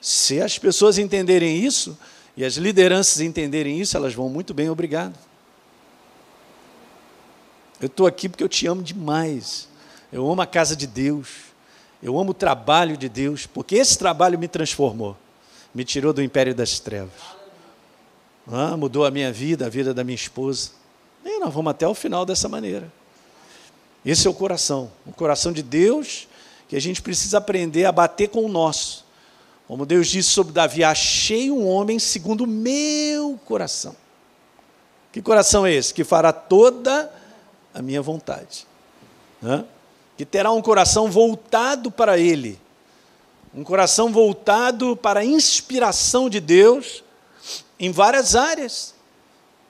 Se 0.02 0.42
as 0.42 0.58
pessoas 0.58 0.98
entenderem 0.98 1.64
isso, 1.64 1.96
e 2.36 2.44
as 2.44 2.54
lideranças 2.54 3.20
entenderem 3.20 3.80
isso, 3.80 3.96
elas 3.96 4.12
vão 4.12 4.28
muito 4.28 4.52
bem, 4.52 4.68
obrigado. 4.68 5.16
Eu 7.80 7.86
estou 7.86 8.06
aqui 8.06 8.28
porque 8.28 8.42
eu 8.42 8.48
te 8.48 8.66
amo 8.66 8.82
demais. 8.82 9.68
Eu 10.12 10.28
amo 10.30 10.42
a 10.42 10.46
casa 10.46 10.74
de 10.74 10.88
Deus. 10.88 11.28
Eu 12.02 12.18
amo 12.18 12.32
o 12.32 12.34
trabalho 12.34 12.96
de 12.96 13.08
Deus, 13.08 13.46
porque 13.46 13.76
esse 13.76 13.96
trabalho 13.96 14.36
me 14.36 14.48
transformou, 14.48 15.16
me 15.72 15.84
tirou 15.84 16.12
do 16.12 16.20
império 16.20 16.52
das 16.52 16.80
trevas. 16.80 17.12
Ah, 18.50 18.76
mudou 18.76 19.04
a 19.04 19.10
minha 19.10 19.32
vida, 19.32 19.66
a 19.66 19.68
vida 19.68 19.94
da 19.94 20.02
minha 20.02 20.16
esposa. 20.16 20.70
E 21.24 21.38
nós 21.38 21.54
vamos 21.54 21.70
até 21.70 21.86
o 21.86 21.94
final 21.94 22.26
dessa 22.26 22.48
maneira. 22.48 22.92
Esse 24.04 24.26
é 24.26 24.30
o 24.30 24.34
coração, 24.34 24.90
o 25.06 25.12
coração 25.12 25.52
de 25.52 25.62
Deus, 25.62 26.26
que 26.68 26.74
a 26.74 26.80
gente 26.80 27.00
precisa 27.00 27.38
aprender 27.38 27.84
a 27.84 27.92
bater 27.92 28.28
com 28.28 28.44
o 28.44 28.48
nosso. 28.48 29.04
Como 29.72 29.86
Deus 29.86 30.08
disse 30.08 30.28
sobre 30.28 30.52
Davi: 30.52 30.84
Achei 30.84 31.50
um 31.50 31.66
homem 31.66 31.98
segundo 31.98 32.44
o 32.44 32.46
meu 32.46 33.40
coração. 33.42 33.96
Que 35.10 35.22
coração 35.22 35.64
é 35.64 35.72
esse? 35.72 35.94
Que 35.94 36.04
fará 36.04 36.30
toda 36.30 37.10
a 37.72 37.80
minha 37.80 38.02
vontade. 38.02 38.66
Hã? 39.42 39.64
Que 40.14 40.26
terá 40.26 40.52
um 40.52 40.60
coração 40.60 41.10
voltado 41.10 41.90
para 41.90 42.18
Ele. 42.18 42.60
Um 43.54 43.64
coração 43.64 44.12
voltado 44.12 44.94
para 44.94 45.20
a 45.20 45.24
inspiração 45.24 46.28
de 46.28 46.38
Deus 46.38 47.02
em 47.80 47.90
várias 47.90 48.36
áreas. 48.36 48.94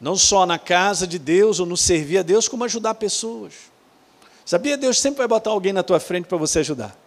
Não 0.01 0.17
só 0.17 0.45
na 0.45 0.59
casa 0.59 1.07
de 1.07 1.17
Deus 1.17 1.61
ou 1.61 1.67
no 1.67 1.77
servir 1.77 2.19
a 2.19 2.23
Deus, 2.23 2.49
como 2.49 2.65
ajudar 2.65 2.97
pessoas. 2.97 3.53
Sabia? 4.45 4.77
Deus 4.77 4.99
sempre 4.99 5.19
vai 5.19 5.29
botar 5.29 5.51
alguém 5.51 5.73
na 5.73 5.85
tua 5.85 6.01
frente 6.01 6.25
para 6.25 6.39
você 6.39 6.59
ajudar. 6.59 6.99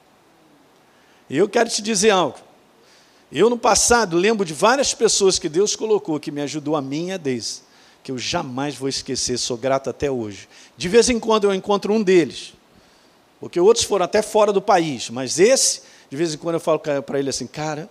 E 1.30 1.36
eu 1.36 1.50
quero 1.50 1.70
te 1.70 1.82
dizer 1.82 2.12
algo. 2.12 2.45
Eu, 3.32 3.50
no 3.50 3.58
passado, 3.58 4.16
lembro 4.18 4.46
de 4.46 4.54
várias 4.54 4.94
pessoas 4.94 5.40
que 5.40 5.50
Deus 5.50 5.76
colocou, 5.76 6.20
que 6.20 6.32
me 6.32 6.42
ajudou 6.42 6.76
a 6.76 6.82
mim 6.82 7.08
e 7.08 7.12
a 7.12 7.18
Deise, 7.18 7.62
que 8.04 8.12
eu 8.12 8.18
jamais 8.18 8.76
vou 8.76 8.88
esquecer, 8.88 9.38
sou 9.38 9.58
grato 9.58 9.90
até 9.90 10.12
hoje. 10.12 10.48
De 10.78 10.88
vez 10.88 11.10
em 11.10 11.20
quando 11.20 11.46
eu 11.46 11.54
encontro 11.54 11.92
um 11.92 12.04
deles, 12.04 12.54
porque 13.40 13.60
outros 13.60 13.86
foram 13.86 14.06
até 14.06 14.22
fora 14.22 14.54
do 14.54 14.62
país, 14.62 15.10
mas 15.10 15.40
esse, 15.40 15.82
de 16.10 16.16
vez 16.16 16.34
em 16.34 16.38
quando 16.38 16.56
eu 16.56 16.60
falo 16.60 16.80
para 16.80 17.20
ele 17.20 17.30
assim, 17.30 17.48
cara, 17.48 17.90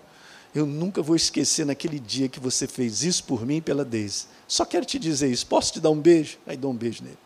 eu 0.55 0.65
nunca 0.65 1.03
vou 1.03 1.17
esquecer 1.17 1.67
naquele 1.67 1.99
dia 1.99 2.29
que 2.29 2.39
você 2.39 2.69
fez 2.69 3.03
isso 3.03 3.25
por 3.25 3.45
mim 3.45 3.57
e 3.57 3.61
pela 3.61 3.85
Deise. 3.85 4.27
Só 4.47 4.65
quero 4.65 4.87
te 4.87 5.01
dizer 5.01 5.29
isso, 5.29 5.47
posso 5.47 5.73
te 5.73 5.81
dar 5.81 5.91
um 5.91 6.01
beijo? 6.01 6.39
Aí 6.47 6.57
dou 6.57 6.71
um 6.71 6.77
beijo 6.77 7.03
nele. 7.03 7.19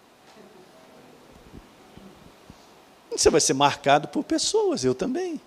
Você 3.11 3.29
vai 3.29 3.41
ser 3.41 3.53
marcado 3.53 4.09
por 4.09 4.25
pessoas, 4.25 4.85
eu 4.85 4.95
também. 4.95 5.41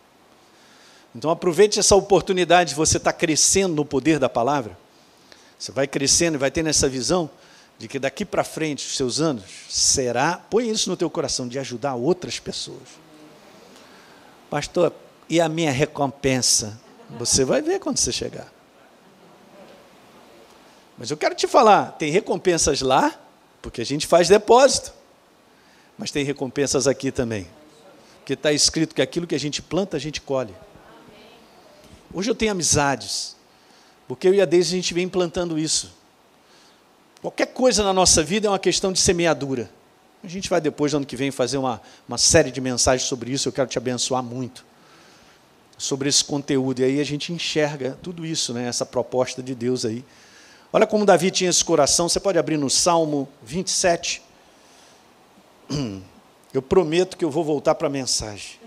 Então 1.15 1.29
aproveite 1.29 1.79
essa 1.79 1.95
oportunidade 1.95 2.69
de 2.69 2.75
você 2.75 2.97
estar 2.97 3.13
crescendo 3.13 3.75
no 3.75 3.85
poder 3.85 4.17
da 4.17 4.29
palavra. 4.29 4.77
Você 5.59 5.71
vai 5.71 5.85
crescendo 5.87 6.35
e 6.35 6.37
vai 6.37 6.49
tendo 6.49 6.69
essa 6.69 6.87
visão 6.87 7.29
de 7.77 7.87
que 7.87 7.99
daqui 7.99 8.23
para 8.23 8.43
frente, 8.43 8.85
os 8.85 8.95
seus 8.95 9.19
anos, 9.19 9.43
será, 9.69 10.37
põe 10.49 10.69
isso 10.69 10.89
no 10.89 10.95
teu 10.95 11.09
coração, 11.09 11.47
de 11.47 11.57
ajudar 11.59 11.95
outras 11.95 12.39
pessoas. 12.39 12.99
Pastor, 14.49 14.93
e 15.27 15.41
a 15.41 15.49
minha 15.49 15.71
recompensa? 15.71 16.79
Você 17.17 17.43
vai 17.43 17.61
ver 17.61 17.79
quando 17.79 17.97
você 17.97 18.11
chegar. 18.11 18.51
Mas 20.97 21.09
eu 21.09 21.17
quero 21.17 21.33
te 21.33 21.47
falar, 21.47 21.93
tem 21.93 22.11
recompensas 22.11 22.81
lá, 22.81 23.19
porque 23.61 23.81
a 23.81 23.85
gente 23.85 24.05
faz 24.05 24.27
depósito. 24.27 24.93
Mas 25.97 26.11
tem 26.11 26.23
recompensas 26.23 26.87
aqui 26.87 27.11
também. 27.11 27.47
Porque 28.19 28.33
está 28.33 28.51
escrito 28.51 28.93
que 28.93 29.01
aquilo 29.01 29.25
que 29.25 29.35
a 29.35 29.39
gente 29.39 29.61
planta, 29.61 29.97
a 29.97 29.99
gente 29.99 30.21
colhe. 30.21 30.53
Hoje 32.13 32.29
eu 32.29 32.35
tenho 32.35 32.51
amizades, 32.51 33.35
porque 34.07 34.27
eu 34.27 34.33
e 34.33 34.41
a 34.41 34.45
Deise 34.45 34.73
a 34.73 34.75
gente 34.75 34.93
vem 34.93 35.05
implantando 35.05 35.57
isso. 35.57 35.93
Qualquer 37.21 37.47
coisa 37.47 37.83
na 37.83 37.93
nossa 37.93 38.23
vida 38.23 38.47
é 38.47 38.49
uma 38.49 38.59
questão 38.59 38.91
de 38.91 38.99
semeadura. 38.99 39.69
A 40.23 40.27
gente 40.27 40.49
vai 40.49 40.59
depois, 40.59 40.93
ano 40.93 41.05
que 41.05 41.15
vem, 41.15 41.31
fazer 41.31 41.57
uma, 41.57 41.81
uma 42.07 42.17
série 42.17 42.51
de 42.51 42.59
mensagens 42.59 43.07
sobre 43.07 43.31
isso. 43.31 43.47
Eu 43.47 43.53
quero 43.53 43.69
te 43.69 43.77
abençoar 43.77 44.21
muito 44.21 44.65
sobre 45.77 46.09
esse 46.09 46.23
conteúdo. 46.23 46.81
E 46.81 46.83
aí 46.83 46.99
a 46.99 47.03
gente 47.03 47.33
enxerga 47.33 47.97
tudo 48.01 48.25
isso, 48.25 48.53
né? 48.53 48.67
essa 48.67 48.85
proposta 48.85 49.41
de 49.41 49.55
Deus 49.55 49.85
aí. 49.85 50.03
Olha 50.73 50.85
como 50.85 51.05
Davi 51.05 51.31
tinha 51.31 51.49
esse 51.49 51.63
coração. 51.63 52.07
Você 52.07 52.19
pode 52.19 52.37
abrir 52.37 52.57
no 52.57 52.69
Salmo 52.69 53.27
27. 53.43 54.21
Eu 56.53 56.61
prometo 56.61 57.15
que 57.15 57.23
eu 57.23 57.31
vou 57.31 57.43
voltar 57.43 57.75
para 57.75 57.87
a 57.87 57.89
mensagem. 57.89 58.59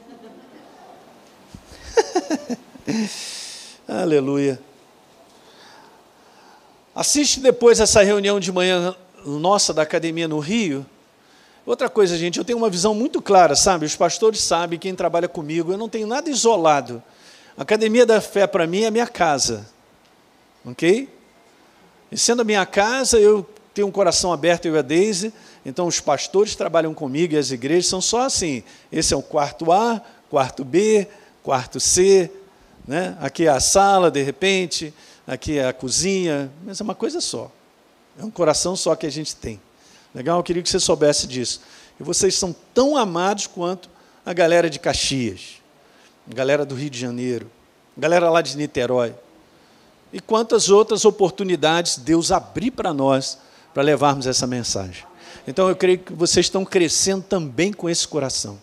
Aleluia. 3.88 4.60
Assiste 6.94 7.40
depois 7.40 7.80
essa 7.80 8.02
reunião 8.02 8.38
de 8.38 8.52
manhã 8.52 8.94
nossa 9.24 9.72
da 9.72 9.82
academia 9.82 10.28
no 10.28 10.38
Rio. 10.38 10.84
Outra 11.66 11.88
coisa, 11.88 12.16
gente, 12.16 12.38
eu 12.38 12.44
tenho 12.44 12.58
uma 12.58 12.68
visão 12.68 12.94
muito 12.94 13.22
clara, 13.22 13.56
sabe? 13.56 13.86
Os 13.86 13.96
pastores 13.96 14.40
sabem, 14.42 14.78
quem 14.78 14.94
trabalha 14.94 15.28
comigo, 15.28 15.72
eu 15.72 15.78
não 15.78 15.88
tenho 15.88 16.06
nada 16.06 16.28
isolado. 16.28 17.02
A 17.56 17.62
academia 17.62 18.04
da 18.04 18.20
fé 18.20 18.46
para 18.46 18.66
mim 18.66 18.82
é 18.82 18.90
minha 18.90 19.06
casa. 19.06 19.66
Ok? 20.64 21.08
E 22.12 22.18
sendo 22.18 22.42
a 22.42 22.44
minha 22.44 22.66
casa, 22.66 23.18
eu 23.18 23.48
tenho 23.72 23.88
um 23.88 23.90
coração 23.90 24.32
aberto, 24.32 24.66
eu 24.66 24.76
e 24.76 24.78
a 24.78 24.82
Deise. 24.82 25.32
Então, 25.64 25.86
os 25.86 26.00
pastores 26.00 26.54
trabalham 26.54 26.92
comigo 26.92 27.34
e 27.34 27.38
as 27.38 27.50
igrejas 27.50 27.86
são 27.86 28.00
só 28.00 28.20
assim. 28.20 28.62
Esse 28.92 29.14
é 29.14 29.16
o 29.16 29.22
quarto 29.22 29.72
A, 29.72 30.02
quarto 30.28 30.64
B, 30.64 31.08
quarto 31.42 31.80
C, 31.80 32.30
né? 32.86 33.16
Aqui 33.20 33.46
é 33.46 33.50
a 33.50 33.60
sala, 33.60 34.10
de 34.10 34.22
repente, 34.22 34.92
aqui 35.26 35.58
é 35.58 35.66
a 35.66 35.72
cozinha, 35.72 36.50
mas 36.64 36.80
é 36.80 36.84
uma 36.84 36.94
coisa 36.94 37.20
só. 37.20 37.50
É 38.18 38.24
um 38.24 38.30
coração 38.30 38.76
só 38.76 38.94
que 38.94 39.06
a 39.06 39.10
gente 39.10 39.34
tem. 39.34 39.60
Legal? 40.14 40.38
Eu 40.38 40.42
queria 40.42 40.62
que 40.62 40.68
você 40.68 40.78
soubesse 40.78 41.26
disso. 41.26 41.60
E 41.98 42.02
vocês 42.02 42.36
são 42.36 42.54
tão 42.72 42.96
amados 42.96 43.46
quanto 43.46 43.88
a 44.24 44.32
galera 44.32 44.70
de 44.70 44.78
Caxias, 44.78 45.60
a 46.30 46.34
galera 46.34 46.64
do 46.64 46.74
Rio 46.74 46.90
de 46.90 46.98
Janeiro, 46.98 47.50
a 47.96 48.00
galera 48.00 48.30
lá 48.30 48.40
de 48.40 48.56
Niterói. 48.56 49.14
E 50.12 50.20
quantas 50.20 50.68
outras 50.68 51.04
oportunidades 51.04 51.96
Deus 51.96 52.30
abrir 52.30 52.70
para 52.70 52.94
nós 52.94 53.38
para 53.72 53.82
levarmos 53.82 54.26
essa 54.26 54.46
mensagem. 54.46 55.04
Então 55.46 55.68
eu 55.68 55.74
creio 55.74 55.98
que 55.98 56.12
vocês 56.12 56.46
estão 56.46 56.64
crescendo 56.64 57.24
também 57.24 57.72
com 57.72 57.90
esse 57.90 58.06
coração. 58.06 58.58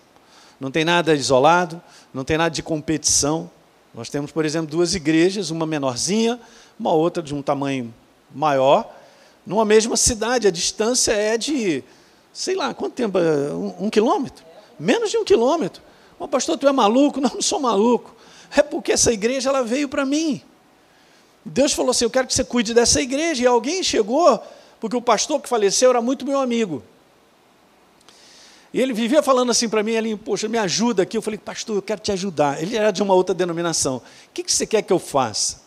Não 0.59 0.71
tem 0.71 0.85
nada 0.85 1.13
isolado, 1.13 1.81
não 2.13 2.23
tem 2.23 2.37
nada 2.37 2.53
de 2.53 2.63
competição, 2.63 3.51
nós 3.93 4.09
temos, 4.09 4.31
por 4.31 4.45
exemplo, 4.45 4.71
duas 4.71 4.95
igrejas, 4.95 5.49
uma 5.49 5.65
menorzinha, 5.65 6.39
uma 6.79 6.93
outra 6.93 7.21
de 7.21 7.35
um 7.35 7.41
tamanho 7.41 7.93
maior, 8.33 8.89
numa 9.45 9.65
mesma 9.65 9.97
cidade. 9.97 10.47
A 10.47 10.51
distância 10.51 11.11
é 11.11 11.37
de, 11.37 11.83
sei 12.31 12.55
lá, 12.55 12.73
quanto 12.73 12.93
tempo? 12.93 13.19
Um, 13.19 13.87
um 13.87 13.89
quilômetro? 13.89 14.45
Menos 14.79 15.11
de 15.11 15.17
um 15.17 15.25
quilômetro. 15.25 15.81
Mas, 16.17 16.29
pastor, 16.29 16.57
tu 16.57 16.67
é 16.67 16.71
maluco? 16.71 17.19
Não, 17.21 17.29
não 17.29 17.41
sou 17.41 17.59
maluco. 17.59 18.15
É 18.55 18.61
porque 18.61 18.91
essa 18.91 19.11
igreja 19.11 19.49
ela 19.49 19.63
veio 19.63 19.89
para 19.89 20.05
mim. 20.05 20.41
Deus 21.43 21.73
falou 21.73 21.91
assim: 21.91 22.05
Eu 22.05 22.09
quero 22.09 22.27
que 22.27 22.33
você 22.33 22.43
cuide 22.43 22.73
dessa 22.73 23.01
igreja. 23.01 23.43
E 23.43 23.47
alguém 23.47 23.81
chegou, 23.81 24.41
porque 24.79 24.95
o 24.95 25.01
pastor 25.01 25.41
que 25.41 25.49
faleceu 25.49 25.89
era 25.89 26.01
muito 26.01 26.25
meu 26.25 26.39
amigo. 26.39 26.83
E 28.73 28.79
ele 28.79 28.93
vivia 28.93 29.21
falando 29.21 29.49
assim 29.49 29.67
para 29.67 29.83
mim, 29.83 29.91
ele, 29.91 30.15
poxa, 30.15 30.47
me 30.47 30.57
ajuda 30.57 31.03
aqui. 31.03 31.17
Eu 31.17 31.21
falei, 31.21 31.37
pastor, 31.37 31.75
eu 31.75 31.81
quero 31.81 31.99
te 31.99 32.11
ajudar. 32.11 32.61
Ele 32.61 32.77
era 32.77 32.91
de 32.91 33.03
uma 33.03 33.13
outra 33.13 33.35
denominação. 33.35 33.97
O 33.97 34.01
que, 34.33 34.43
que 34.43 34.51
você 34.51 34.65
quer 34.65 34.81
que 34.81 34.93
eu 34.93 34.99
faça? 34.99 35.61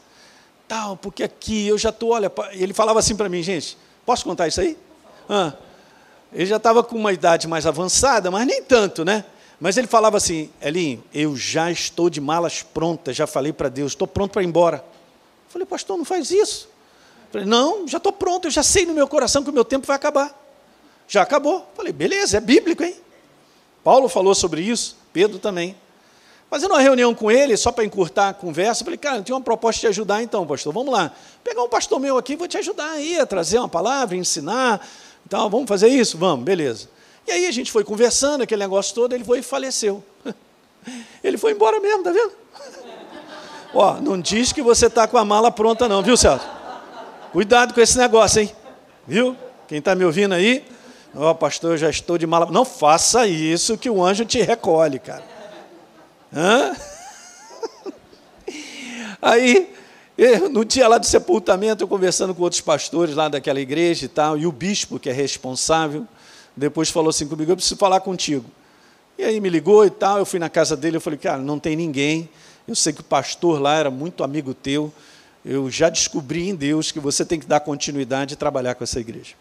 Tal, 0.66 0.96
porque 0.96 1.22
aqui 1.22 1.66
eu 1.66 1.76
já 1.76 1.90
estou, 1.90 2.12
olha, 2.12 2.32
ele 2.52 2.72
falava 2.72 2.98
assim 2.98 3.14
para 3.14 3.28
mim, 3.28 3.42
gente, 3.42 3.76
posso 4.06 4.24
contar 4.24 4.48
isso 4.48 4.60
aí? 4.60 4.78
Ah, 5.28 5.52
ele 6.32 6.46
já 6.46 6.56
estava 6.56 6.82
com 6.82 6.96
uma 6.96 7.12
idade 7.12 7.46
mais 7.46 7.66
avançada, 7.66 8.30
mas 8.30 8.46
nem 8.46 8.62
tanto, 8.62 9.04
né? 9.04 9.24
Mas 9.60 9.76
ele 9.76 9.86
falava 9.86 10.16
assim, 10.16 10.50
Elinho, 10.60 11.04
eu 11.12 11.36
já 11.36 11.70
estou 11.70 12.08
de 12.08 12.20
malas 12.20 12.62
prontas, 12.62 13.14
já 13.14 13.26
falei 13.26 13.52
para 13.52 13.68
Deus, 13.68 13.92
estou 13.92 14.08
pronto 14.08 14.32
para 14.32 14.42
ir 14.42 14.46
embora. 14.46 14.78
Eu 14.78 15.50
falei, 15.50 15.66
pastor, 15.66 15.96
não 15.96 16.04
faz 16.04 16.30
isso. 16.30 16.68
Eu 17.26 17.32
falei, 17.32 17.46
não, 17.46 17.86
já 17.86 17.98
estou 17.98 18.12
pronto, 18.12 18.46
eu 18.46 18.50
já 18.50 18.62
sei 18.62 18.86
no 18.86 18.94
meu 18.94 19.06
coração 19.06 19.44
que 19.44 19.50
o 19.50 19.52
meu 19.52 19.64
tempo 19.64 19.86
vai 19.86 19.96
acabar. 19.96 20.43
Já 21.06 21.22
acabou. 21.22 21.68
Falei, 21.74 21.92
beleza, 21.92 22.38
é 22.38 22.40
bíblico, 22.40 22.82
hein? 22.82 22.96
Paulo 23.82 24.08
falou 24.08 24.34
sobre 24.34 24.62
isso, 24.62 24.96
Pedro 25.12 25.38
também. 25.38 25.76
Fazendo 26.48 26.70
uma 26.72 26.80
reunião 26.80 27.14
com 27.14 27.30
ele, 27.30 27.56
só 27.56 27.72
para 27.72 27.84
encurtar 27.84 28.28
a 28.28 28.34
conversa, 28.34 28.84
falei, 28.84 28.96
cara, 28.96 29.18
eu 29.18 29.24
tenho 29.24 29.36
uma 29.36 29.44
proposta 29.44 29.80
de 29.80 29.86
ajudar 29.88 30.22
então, 30.22 30.46
pastor, 30.46 30.72
vamos 30.72 30.92
lá. 30.92 31.12
Pegar 31.42 31.62
um 31.62 31.68
pastor 31.68 31.98
meu 31.98 32.16
aqui, 32.16 32.36
vou 32.36 32.46
te 32.46 32.56
ajudar 32.56 32.92
aí 32.92 33.18
a 33.18 33.26
trazer 33.26 33.58
uma 33.58 33.68
palavra, 33.68 34.16
ensinar. 34.16 34.86
Então, 35.26 35.50
vamos 35.50 35.68
fazer 35.68 35.88
isso? 35.88 36.16
Vamos, 36.16 36.44
beleza. 36.44 36.88
E 37.26 37.32
aí 37.32 37.46
a 37.46 37.50
gente 37.50 37.72
foi 37.72 37.82
conversando, 37.82 38.42
aquele 38.42 38.62
negócio 38.62 38.94
todo, 38.94 39.14
ele 39.14 39.24
foi 39.24 39.40
e 39.40 39.42
faleceu. 39.42 40.02
Ele 41.24 41.38
foi 41.38 41.52
embora 41.52 41.80
mesmo, 41.80 42.04
tá 42.04 42.12
vendo? 42.12 42.32
Ó, 43.72 43.94
não 44.02 44.20
diz 44.20 44.52
que 44.52 44.60
você 44.60 44.86
está 44.86 45.08
com 45.08 45.16
a 45.16 45.24
mala 45.24 45.50
pronta 45.50 45.88
não, 45.88 46.02
viu, 46.02 46.14
Celso? 46.14 46.46
Cuidado 47.32 47.72
com 47.72 47.80
esse 47.80 47.96
negócio, 47.96 48.42
hein? 48.42 48.52
Viu? 49.08 49.34
Quem 49.66 49.78
está 49.78 49.94
me 49.94 50.04
ouvindo 50.04 50.34
aí, 50.34 50.62
Ó, 51.16 51.30
oh, 51.30 51.34
pastor, 51.34 51.72
eu 51.72 51.78
já 51.78 51.88
estou 51.88 52.18
de 52.18 52.26
mala. 52.26 52.46
Não 52.50 52.64
faça 52.64 53.26
isso 53.26 53.78
que 53.78 53.88
o 53.88 54.04
anjo 54.04 54.24
te 54.24 54.42
recolhe, 54.42 54.98
cara. 54.98 55.22
Hã? 56.32 56.74
Aí, 59.22 59.72
no 60.50 60.64
dia 60.64 60.88
lá 60.88 60.98
do 60.98 61.06
sepultamento, 61.06 61.84
eu 61.84 61.88
conversando 61.88 62.34
com 62.34 62.42
outros 62.42 62.60
pastores 62.60 63.14
lá 63.14 63.28
daquela 63.28 63.60
igreja 63.60 64.06
e 64.06 64.08
tal, 64.08 64.36
e 64.36 64.44
o 64.44 64.50
bispo, 64.50 64.98
que 64.98 65.08
é 65.08 65.12
responsável, 65.12 66.04
depois 66.56 66.90
falou 66.90 67.10
assim 67.10 67.28
comigo: 67.28 67.52
Eu 67.52 67.56
preciso 67.56 67.76
falar 67.76 68.00
contigo. 68.00 68.50
E 69.16 69.22
aí 69.22 69.40
me 69.40 69.48
ligou 69.48 69.84
e 69.84 69.90
tal, 69.90 70.18
eu 70.18 70.26
fui 70.26 70.40
na 70.40 70.48
casa 70.48 70.76
dele, 70.76 70.96
eu 70.96 71.00
falei: 71.00 71.18
Cara, 71.18 71.38
não 71.38 71.60
tem 71.60 71.76
ninguém. 71.76 72.28
Eu 72.66 72.74
sei 72.74 72.92
que 72.92 73.02
o 73.02 73.04
pastor 73.04 73.60
lá 73.60 73.76
era 73.76 73.90
muito 73.90 74.24
amigo 74.24 74.52
teu. 74.52 74.92
eu 75.44 75.70
já 75.70 75.88
descobri 75.88 76.48
em 76.48 76.54
Deus 76.54 76.90
que 76.90 76.98
você 76.98 77.24
tem 77.24 77.38
que 77.38 77.46
dar 77.46 77.60
continuidade 77.60 78.34
e 78.34 78.36
trabalhar 78.36 78.74
com 78.74 78.82
essa 78.82 78.98
igreja. 78.98 79.34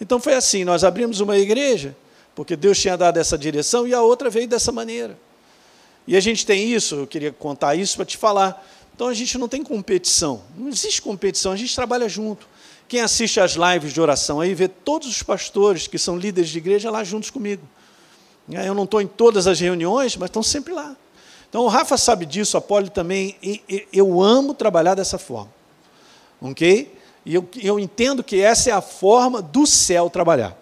Então 0.00 0.18
foi 0.18 0.34
assim: 0.34 0.64
nós 0.64 0.82
abrimos 0.82 1.20
uma 1.20 1.36
igreja, 1.36 1.96
porque 2.34 2.56
Deus 2.56 2.78
tinha 2.78 2.96
dado 2.96 3.18
essa 3.18 3.36
direção, 3.36 3.86
e 3.86 3.92
a 3.92 4.00
outra 4.02 4.30
veio 4.30 4.48
dessa 4.48 4.72
maneira. 4.72 5.18
E 6.06 6.16
a 6.16 6.20
gente 6.20 6.46
tem 6.46 6.72
isso, 6.72 6.94
eu 6.96 7.06
queria 7.06 7.32
contar 7.32 7.74
isso 7.74 7.96
para 7.96 8.04
te 8.04 8.16
falar. 8.16 8.66
Então 8.94 9.08
a 9.08 9.14
gente 9.14 9.38
não 9.38 9.48
tem 9.48 9.62
competição, 9.62 10.42
não 10.56 10.68
existe 10.68 11.00
competição, 11.00 11.52
a 11.52 11.56
gente 11.56 11.74
trabalha 11.74 12.08
junto. 12.08 12.48
Quem 12.88 13.00
assiste 13.00 13.38
às 13.38 13.52
lives 13.52 13.92
de 13.92 14.00
oração 14.00 14.40
aí 14.40 14.52
vê 14.52 14.66
todos 14.66 15.08
os 15.08 15.22
pastores 15.22 15.86
que 15.86 15.96
são 15.98 16.18
líderes 16.18 16.50
de 16.50 16.58
igreja 16.58 16.90
lá 16.90 17.04
juntos 17.04 17.30
comigo. 17.30 17.62
Eu 18.48 18.74
não 18.74 18.82
estou 18.82 19.00
em 19.00 19.06
todas 19.06 19.46
as 19.46 19.60
reuniões, 19.60 20.16
mas 20.16 20.28
estão 20.28 20.42
sempre 20.42 20.72
lá. 20.72 20.96
Então 21.48 21.62
o 21.62 21.68
Rafa 21.68 21.96
sabe 21.96 22.26
disso, 22.26 22.56
a 22.56 22.60
Poli 22.60 22.90
também. 22.90 23.36
E, 23.42 23.86
eu 23.92 24.20
amo 24.20 24.54
trabalhar 24.54 24.96
dessa 24.96 25.18
forma. 25.18 25.52
Ok? 26.40 26.92
E 27.24 27.34
eu, 27.34 27.46
eu 27.62 27.78
entendo 27.78 28.24
que 28.24 28.40
essa 28.40 28.70
é 28.70 28.72
a 28.72 28.80
forma 28.80 29.42
do 29.42 29.66
céu 29.66 30.08
trabalhar. 30.08 30.56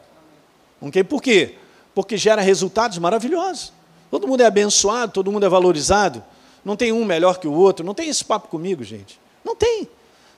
Ok? 0.80 1.02
Por 1.04 1.22
quê? 1.22 1.56
Porque 1.94 2.16
gera 2.16 2.42
resultados 2.42 2.98
maravilhosos. 2.98 3.72
Todo 4.10 4.26
mundo 4.26 4.42
é 4.42 4.46
abençoado, 4.46 5.12
todo 5.12 5.30
mundo 5.30 5.44
é 5.44 5.48
valorizado. 5.48 6.22
Não 6.64 6.76
tem 6.76 6.92
um 6.92 7.04
melhor 7.04 7.38
que 7.38 7.46
o 7.46 7.52
outro. 7.52 7.84
Não 7.84 7.94
tem 7.94 8.08
esse 8.08 8.24
papo 8.24 8.48
comigo, 8.48 8.82
gente. 8.82 9.20
Não 9.44 9.54
tem. 9.54 9.88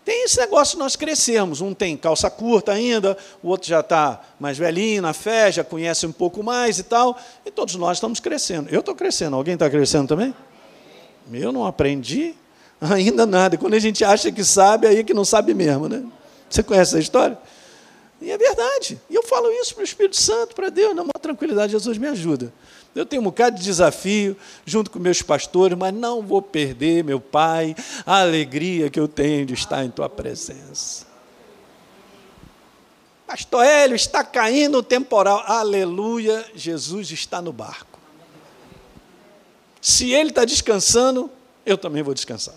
Tem 0.05 0.25
esse 0.25 0.39
negócio 0.39 0.77
de 0.77 0.79
nós 0.79 0.97
crescermos. 0.97 1.61
Um 1.61 1.75
tem 1.75 1.97
calça 1.97 2.31
curta 2.31 2.73
ainda, 2.73 3.17
o 3.43 3.49
outro 3.49 3.69
já 3.69 3.81
está 3.81 4.21
mais 4.39 4.57
velhinho 4.57 5.03
na 5.03 5.13
fé, 5.13 5.53
já 5.53 5.63
conhece 5.63 6.07
um 6.07 6.13
pouco 6.13 6.43
mais 6.43 6.79
e 6.79 6.83
tal. 6.83 7.19
E 7.45 7.51
todos 7.51 7.75
nós 7.77 7.99
estamos 7.99 8.19
crescendo. 8.19 8.69
Eu 8.71 8.81
estou 8.81 8.95
crescendo. 8.95 9.37
Alguém 9.37 9.55
está 9.55 9.69
crescendo 9.69 10.09
também? 10.09 10.35
Eu 11.33 11.53
não 11.53 11.67
aprendi 11.67 12.35
ainda 12.93 13.27
nada. 13.27 13.59
Quando 13.59 13.75
a 13.75 13.79
gente 13.79 14.05
acha 14.05 14.33
que 14.33 14.43
sabe, 14.43 14.87
aí 14.87 14.99
é 14.99 15.05
que 15.05 15.15
não 15.15 15.25
sabe 15.25 15.53
mesmo, 15.53 15.89
né? 15.89 16.05
Você 16.49 16.63
conhece 16.63 16.97
a 16.97 17.01
história? 17.01 17.39
E 18.21 18.31
é 18.31 18.37
verdade. 18.37 19.01
E 19.09 19.15
eu 19.15 19.23
falo 19.23 19.51
isso 19.51 19.75
para 19.75 19.83
o 19.83 19.85
Espírito 19.85 20.17
Santo, 20.17 20.55
para 20.55 20.69
Deus, 20.69 20.95
na 20.95 21.03
maior 21.03 21.21
tranquilidade. 21.21 21.73
Jesus 21.73 21.97
me 21.97 22.07
ajuda. 22.09 22.53
Eu 22.95 23.07
tenho 23.07 23.23
um 23.23 23.25
bocado 23.25 23.57
de 23.57 23.63
desafio 23.63 24.37
junto 24.67 24.91
com 24.91 24.99
meus 24.99 25.23
pastores, 25.23 25.79
mas 25.79 25.95
não 25.95 26.23
vou 26.23 26.43
perder, 26.43 27.05
meu 27.05 27.21
Pai, 27.21 27.77
a 28.05 28.21
alegria 28.21 28.91
que 28.91 28.99
eu 28.99 29.07
tenho 29.07 29.47
de 29.47 29.55
estar 29.55 29.85
em 29.85 29.91
Tua 29.91 30.09
presença. 30.09 31.07
Pastor 33.27 33.65
Hélio, 33.65 33.95
está 33.95 34.25
caindo 34.25 34.79
o 34.79 34.83
temporal. 34.83 35.45
Aleluia, 35.47 36.45
Jesus 36.53 37.13
está 37.13 37.41
no 37.41 37.53
barco. 37.53 38.01
Se 39.81 40.11
ele 40.11 40.31
está 40.31 40.45
descansando, 40.45 41.31
eu 41.65 41.79
também 41.79 42.03
vou 42.03 42.13
descansar. 42.13 42.57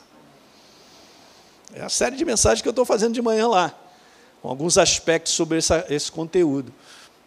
É 1.74 1.82
a 1.82 1.90
série 1.90 2.16
de 2.16 2.24
mensagens 2.24 2.62
que 2.62 2.68
eu 2.68 2.72
estou 2.72 2.86
fazendo 2.86 3.14
de 3.14 3.22
manhã 3.22 3.48
lá, 3.48 3.74
com 4.42 4.48
alguns 4.48 4.78
aspectos 4.78 5.34
sobre 5.34 5.58
essa, 5.58 5.86
esse 5.90 6.12
conteúdo. 6.12 6.72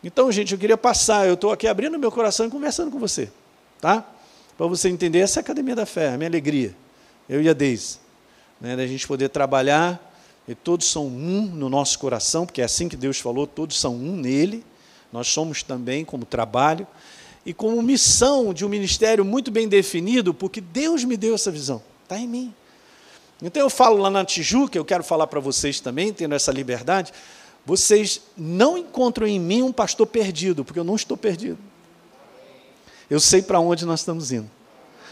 Então, 0.04 0.30
gente, 0.30 0.52
eu 0.52 0.58
queria 0.58 0.76
passar, 0.76 1.26
eu 1.26 1.34
estou 1.34 1.50
aqui 1.50 1.66
abrindo 1.66 1.98
meu 1.98 2.12
coração 2.12 2.46
e 2.46 2.50
conversando 2.50 2.92
com 2.92 2.98
você, 2.98 3.28
tá? 3.80 4.06
Para 4.56 4.66
você 4.68 4.88
entender, 4.88 5.18
essa 5.18 5.38
é 5.38 5.40
a 5.40 5.42
Academia 5.42 5.74
da 5.74 5.84
Fé, 5.84 6.10
a 6.10 6.16
minha 6.16 6.28
alegria, 6.28 6.76
eu 7.28 7.42
e 7.42 7.48
a 7.48 7.52
Deise, 7.52 7.98
né, 8.60 8.76
da 8.76 8.86
gente 8.86 9.06
poder 9.06 9.30
trabalhar, 9.30 10.00
e 10.46 10.54
todos 10.54 10.86
são 10.86 11.06
um 11.06 11.42
no 11.42 11.68
nosso 11.68 11.98
coração, 11.98 12.46
porque 12.46 12.62
é 12.62 12.64
assim 12.64 12.88
que 12.88 12.96
Deus 12.96 13.18
falou, 13.18 13.48
todos 13.48 13.80
são 13.80 13.96
um 13.96 14.16
nele, 14.16 14.64
nós 15.12 15.26
somos 15.26 15.64
também 15.64 16.04
como 16.04 16.24
trabalho, 16.24 16.86
e 17.44 17.52
como 17.52 17.82
missão 17.82 18.54
de 18.54 18.64
um 18.64 18.68
ministério 18.68 19.24
muito 19.24 19.50
bem 19.50 19.66
definido, 19.66 20.32
porque 20.32 20.60
Deus 20.60 21.02
me 21.02 21.16
deu 21.16 21.34
essa 21.34 21.50
visão, 21.50 21.82
está 22.04 22.16
em 22.16 22.28
mim. 22.28 22.54
Então 23.42 23.62
eu 23.62 23.68
falo 23.68 23.98
lá 23.98 24.10
na 24.10 24.24
Tijuca, 24.24 24.78
eu 24.78 24.84
quero 24.84 25.04
falar 25.04 25.26
para 25.26 25.40
vocês 25.40 25.80
também, 25.80 26.12
tendo 26.12 26.34
essa 26.34 26.50
liberdade, 26.50 27.12
vocês 27.64 28.22
não 28.36 28.78
encontram 28.78 29.26
em 29.26 29.38
mim 29.38 29.62
um 29.62 29.72
pastor 29.72 30.06
perdido, 30.06 30.64
porque 30.64 30.78
eu 30.78 30.84
não 30.84 30.94
estou 30.94 31.16
perdido. 31.16 31.58
Eu 33.10 33.20
sei 33.20 33.42
para 33.42 33.60
onde 33.60 33.84
nós 33.84 34.00
estamos 34.00 34.32
indo. 34.32 34.50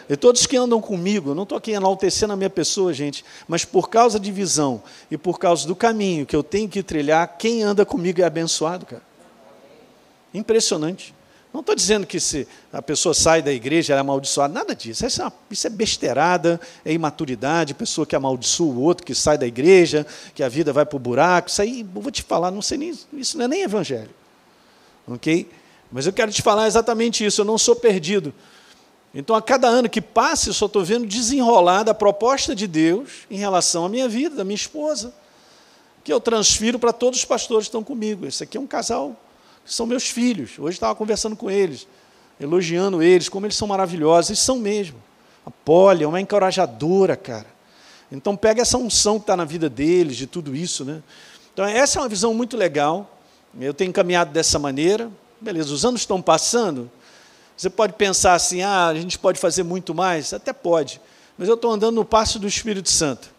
E 0.09 0.17
todos 0.17 0.47
que 0.47 0.57
andam 0.57 0.81
comigo, 0.81 1.31
eu 1.31 1.35
não 1.35 1.45
estou 1.45 1.57
aqui 1.57 1.73
enaltecendo 1.73 2.33
a 2.33 2.37
minha 2.37 2.51
pessoa, 2.51 2.93
gente, 2.93 3.25
mas 3.49 3.65
por 3.65 3.89
causa 3.89 4.21
de 4.21 4.31
visão 4.31 4.83
e 5.11 5.17
por 5.17 5.39
causa 5.39 5.67
do 5.67 5.75
caminho 5.75 6.27
que 6.27 6.37
eu 6.37 6.43
tenho 6.43 6.69
que 6.69 6.83
trilhar, 6.83 7.37
quem 7.39 7.63
anda 7.63 7.87
comigo 7.87 8.21
é 8.21 8.25
abençoado, 8.25 8.85
cara. 8.85 9.03
Impressionante. 10.33 11.15
Não 11.55 11.61
estou 11.61 11.77
dizendo 11.77 12.05
que 12.05 12.19
se 12.19 12.49
a 12.73 12.83
pessoa 12.83 13.15
sai 13.15 13.41
da 13.41 13.53
igreja, 13.53 13.93
ela 13.93 14.01
é 14.01 14.03
amaldiçoada, 14.03 14.53
nada 14.53 14.75
disso. 14.75 15.07
Isso 15.07 15.23
é, 15.23 15.25
uma, 15.25 15.33
isso 15.49 15.65
é 15.69 15.71
besteirada, 15.71 16.61
é 16.85 16.93
imaturidade, 16.93 17.75
pessoa 17.75 18.05
que 18.05 18.17
amaldiçoa 18.17 18.75
o 18.75 18.81
outro, 18.81 19.07
que 19.07 19.15
sai 19.15 19.39
da 19.39 19.47
igreja, 19.47 20.05
que 20.35 20.43
a 20.43 20.49
vida 20.49 20.73
vai 20.73 20.85
para 20.85 20.97
o 20.97 20.99
buraco. 20.99 21.49
Isso 21.49 21.63
aí, 21.63 21.85
vou 21.85 22.11
te 22.11 22.25
falar, 22.25 22.51
não 22.51 22.61
sei 22.61 22.77
nem, 22.77 22.99
isso 23.13 23.39
não 23.39 23.45
é 23.45 23.49
nem 23.49 23.63
evangelho. 23.63 24.11
Ok? 25.07 25.49
Mas 25.93 26.07
eu 26.07 26.13
quero 26.13 26.33
te 26.33 26.43
falar 26.43 26.67
exatamente 26.67 27.25
isso, 27.25 27.43
eu 27.43 27.45
não 27.45 27.57
sou 27.57 27.77
perdido. 27.77 28.35
Então, 29.15 29.37
a 29.37 29.41
cada 29.41 29.69
ano 29.69 29.89
que 29.89 30.01
passa, 30.01 30.49
eu 30.49 30.55
só 30.55 30.67
estou 30.67 30.85
vendo 30.85 31.07
desenrolar 31.07 31.85
da 31.85 31.95
proposta 31.95 32.53
de 32.53 32.67
Deus 32.67 33.29
em 33.31 33.37
relação 33.37 33.85
à 33.85 33.89
minha 33.89 34.09
vida, 34.09 34.35
da 34.35 34.43
minha 34.43 34.57
esposa, 34.57 35.15
que 36.03 36.13
eu 36.13 36.19
transfiro 36.21 36.81
para 36.81 36.93
todos 36.93 37.21
os 37.21 37.25
pastores 37.25 37.67
que 37.67 37.69
estão 37.69 37.85
comigo. 37.85 38.27
Esse 38.27 38.43
aqui 38.43 38.57
é 38.57 38.61
um 38.61 38.67
casal 38.67 39.17
são 39.65 39.87
meus 39.87 40.09
filhos. 40.09 40.59
Hoje 40.59 40.77
estava 40.77 40.95
conversando 40.95 41.35
com 41.37 41.51
eles, 41.51 41.87
elogiando 42.39 43.03
eles, 43.03 43.29
como 43.29 43.47
eles 43.47 43.57
são 43.57 43.67
maravilhosos, 43.69 44.31
e 44.31 44.37
são 44.37 44.59
mesmo. 44.59 45.03
A 45.47 45.51
Polly 45.51 46.05
é 46.05 46.07
uma 46.07 46.21
encorajadora, 46.21 47.17
cara. 47.17 47.47
Então 48.11 48.37
pega 48.37 48.63
essa 48.63 48.79
unção 48.79 49.19
que 49.19 49.25
está 49.25 49.37
na 49.37 49.45
vida 49.45 49.69
deles, 49.69 50.17
de 50.17 50.27
tudo 50.27 50.55
isso. 50.55 50.85
Né? 50.85 51.03
Então 51.53 51.65
essa 51.65 51.99
é 51.99 52.03
uma 52.03 52.09
visão 52.09 52.33
muito 52.35 52.57
legal. 52.57 53.19
Eu 53.61 53.75
tenho 53.75 53.93
caminhado 53.93 54.33
dessa 54.33 54.59
maneira. 54.59 55.11
Beleza, 55.41 55.73
os 55.73 55.85
anos 55.85 56.03
estão 56.03 56.21
passando. 56.21 56.91
Você 57.57 57.71
pode 57.71 57.93
pensar 57.95 58.35
assim, 58.35 58.63
ah, 58.63 58.89
a 58.89 58.95
gente 58.95 59.19
pode 59.19 59.39
fazer 59.39 59.63
muito 59.63 59.95
mais? 59.95 60.33
Até 60.33 60.53
pode. 60.53 61.01
Mas 61.39 61.49
eu 61.49 61.55
estou 61.55 61.71
andando 61.71 61.95
no 61.95 62.05
passo 62.05 62.39
do 62.39 62.47
Espírito 62.49 62.91
Santo. 62.91 63.33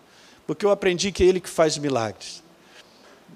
Porque 0.47 0.65
eu 0.65 0.71
aprendi 0.71 1.11
que 1.11 1.23
é 1.23 1.25
Ele 1.25 1.39
que 1.39 1.49
faz 1.49 1.77
milagres. 1.77 2.43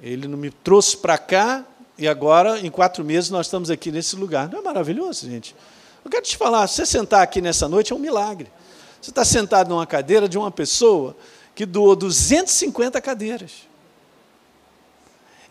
Ele 0.01 0.27
não 0.27 0.37
me 0.37 0.49
trouxe 0.49 0.95
para 0.95 1.17
cá 1.17 1.65
e 1.99 2.07
agora, 2.07 2.57
em 2.61 2.71
quatro 2.71 3.03
meses, 3.03 3.29
nós 3.29 3.47
estamos 3.47 3.69
aqui 3.69 3.91
nesse 3.91 4.15
lugar. 4.15 4.47
Não 4.47 4.59
é 4.59 4.61
maravilhoso, 4.61 5.29
gente? 5.29 5.53
Eu 6.03 6.09
quero 6.09 6.23
te 6.23 6.37
falar, 6.37 6.65
você 6.65 6.85
sentar 6.85 7.21
aqui 7.21 7.41
nessa 7.41 7.67
noite 7.67 7.91
é 7.91 7.95
um 7.95 7.99
milagre. 7.99 8.49
Você 9.01 9.11
está 9.11 9.25
sentado 9.25 9.67
numa 9.67 9.85
cadeira 9.85 10.27
de 10.29 10.37
uma 10.37 10.49
pessoa 10.49 11.13
que 11.53 11.65
doou 11.65 11.97
250 11.97 13.01
cadeiras. 13.01 13.51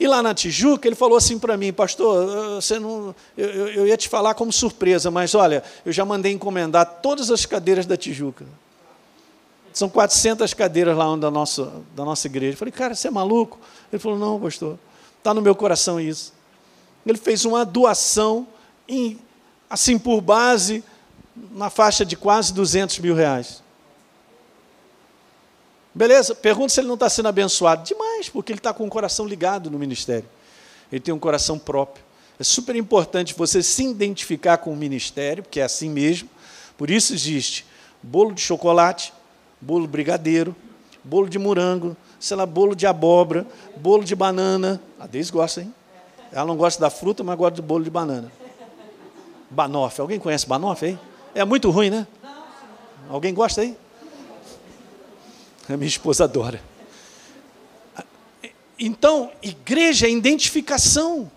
E 0.00 0.06
lá 0.06 0.22
na 0.22 0.32
Tijuca, 0.32 0.88
ele 0.88 0.94
falou 0.94 1.18
assim 1.18 1.38
para 1.38 1.54
mim, 1.54 1.70
pastor, 1.70 2.54
você 2.54 2.78
não, 2.78 3.14
eu, 3.36 3.68
eu, 3.68 3.86
ia 3.86 3.96
te 3.96 4.08
falar 4.08 4.32
como 4.32 4.50
surpresa, 4.50 5.10
mas 5.10 5.34
olha, 5.34 5.62
eu 5.84 5.92
já 5.92 6.04
mandei 6.06 6.32
encomendar 6.32 7.00
todas 7.02 7.30
as 7.30 7.44
cadeiras 7.44 7.84
da 7.84 7.96
Tijuca. 7.96 8.46
São 9.70 9.88
400 9.90 10.54
cadeiras 10.54 10.96
lá 10.96 11.14
da 11.14 11.30
nossa, 11.30 11.70
da 11.94 12.06
nossa 12.06 12.26
igreja. 12.26 12.54
Eu 12.54 12.58
falei, 12.58 12.72
cara, 12.72 12.94
você 12.94 13.08
é 13.08 13.10
maluco? 13.10 13.58
Ele 13.92 14.00
falou, 14.00 14.18
não, 14.18 14.40
pastor, 14.40 14.78
está 15.18 15.34
no 15.34 15.42
meu 15.42 15.54
coração 15.54 16.00
isso 16.00 16.37
ele 17.10 17.18
fez 17.18 17.44
uma 17.44 17.64
doação, 17.64 18.46
em, 18.88 19.18
assim 19.68 19.98
por 19.98 20.20
base, 20.20 20.84
na 21.52 21.70
faixa 21.70 22.04
de 22.04 22.16
quase 22.16 22.52
200 22.52 22.98
mil 22.98 23.14
reais. 23.14 23.62
Beleza? 25.94 26.34
Pergunta 26.34 26.68
se 26.68 26.80
ele 26.80 26.86
não 26.86 26.94
está 26.94 27.08
sendo 27.08 27.28
abençoado. 27.28 27.84
Demais, 27.84 28.28
porque 28.28 28.52
ele 28.52 28.58
está 28.58 28.72
com 28.72 28.86
o 28.86 28.90
coração 28.90 29.26
ligado 29.26 29.70
no 29.70 29.78
ministério. 29.78 30.28
Ele 30.92 31.00
tem 31.00 31.12
um 31.12 31.18
coração 31.18 31.58
próprio. 31.58 32.04
É 32.38 32.44
super 32.44 32.76
importante 32.76 33.34
você 33.34 33.62
se 33.62 33.84
identificar 33.84 34.58
com 34.58 34.72
o 34.72 34.76
ministério, 34.76 35.42
porque 35.42 35.60
é 35.60 35.64
assim 35.64 35.90
mesmo. 35.90 36.28
Por 36.76 36.90
isso 36.90 37.12
existe 37.12 37.66
bolo 38.02 38.32
de 38.32 38.40
chocolate, 38.40 39.12
bolo 39.60 39.88
brigadeiro, 39.88 40.54
bolo 41.02 41.28
de 41.28 41.38
morango, 41.38 41.96
sei 42.20 42.36
lá, 42.36 42.46
bolo 42.46 42.76
de 42.76 42.86
abóbora, 42.86 43.46
bolo 43.76 44.04
de 44.04 44.14
banana. 44.14 44.80
A 45.00 45.06
Deus 45.06 45.30
gosta, 45.30 45.62
hein? 45.62 45.74
Ela 46.32 46.46
não 46.46 46.56
gosta 46.56 46.80
da 46.80 46.90
fruta, 46.90 47.24
mas 47.24 47.36
gosta 47.36 47.56
do 47.56 47.62
bolo 47.62 47.84
de 47.84 47.90
banana. 47.90 48.30
Banoffee. 49.50 50.02
Alguém 50.02 50.18
conhece 50.18 50.46
banoffee 50.46 50.90
aí? 50.90 50.98
É 51.34 51.44
muito 51.44 51.70
ruim, 51.70 51.90
né? 51.90 52.06
Alguém 53.08 53.32
gosta 53.32 53.62
aí? 53.62 53.76
A 55.68 55.76
minha 55.76 55.88
esposa 55.88 56.24
adora. 56.24 56.60
Então, 58.78 59.32
igreja 59.42 60.06
é 60.06 60.10
identificação 60.10 61.30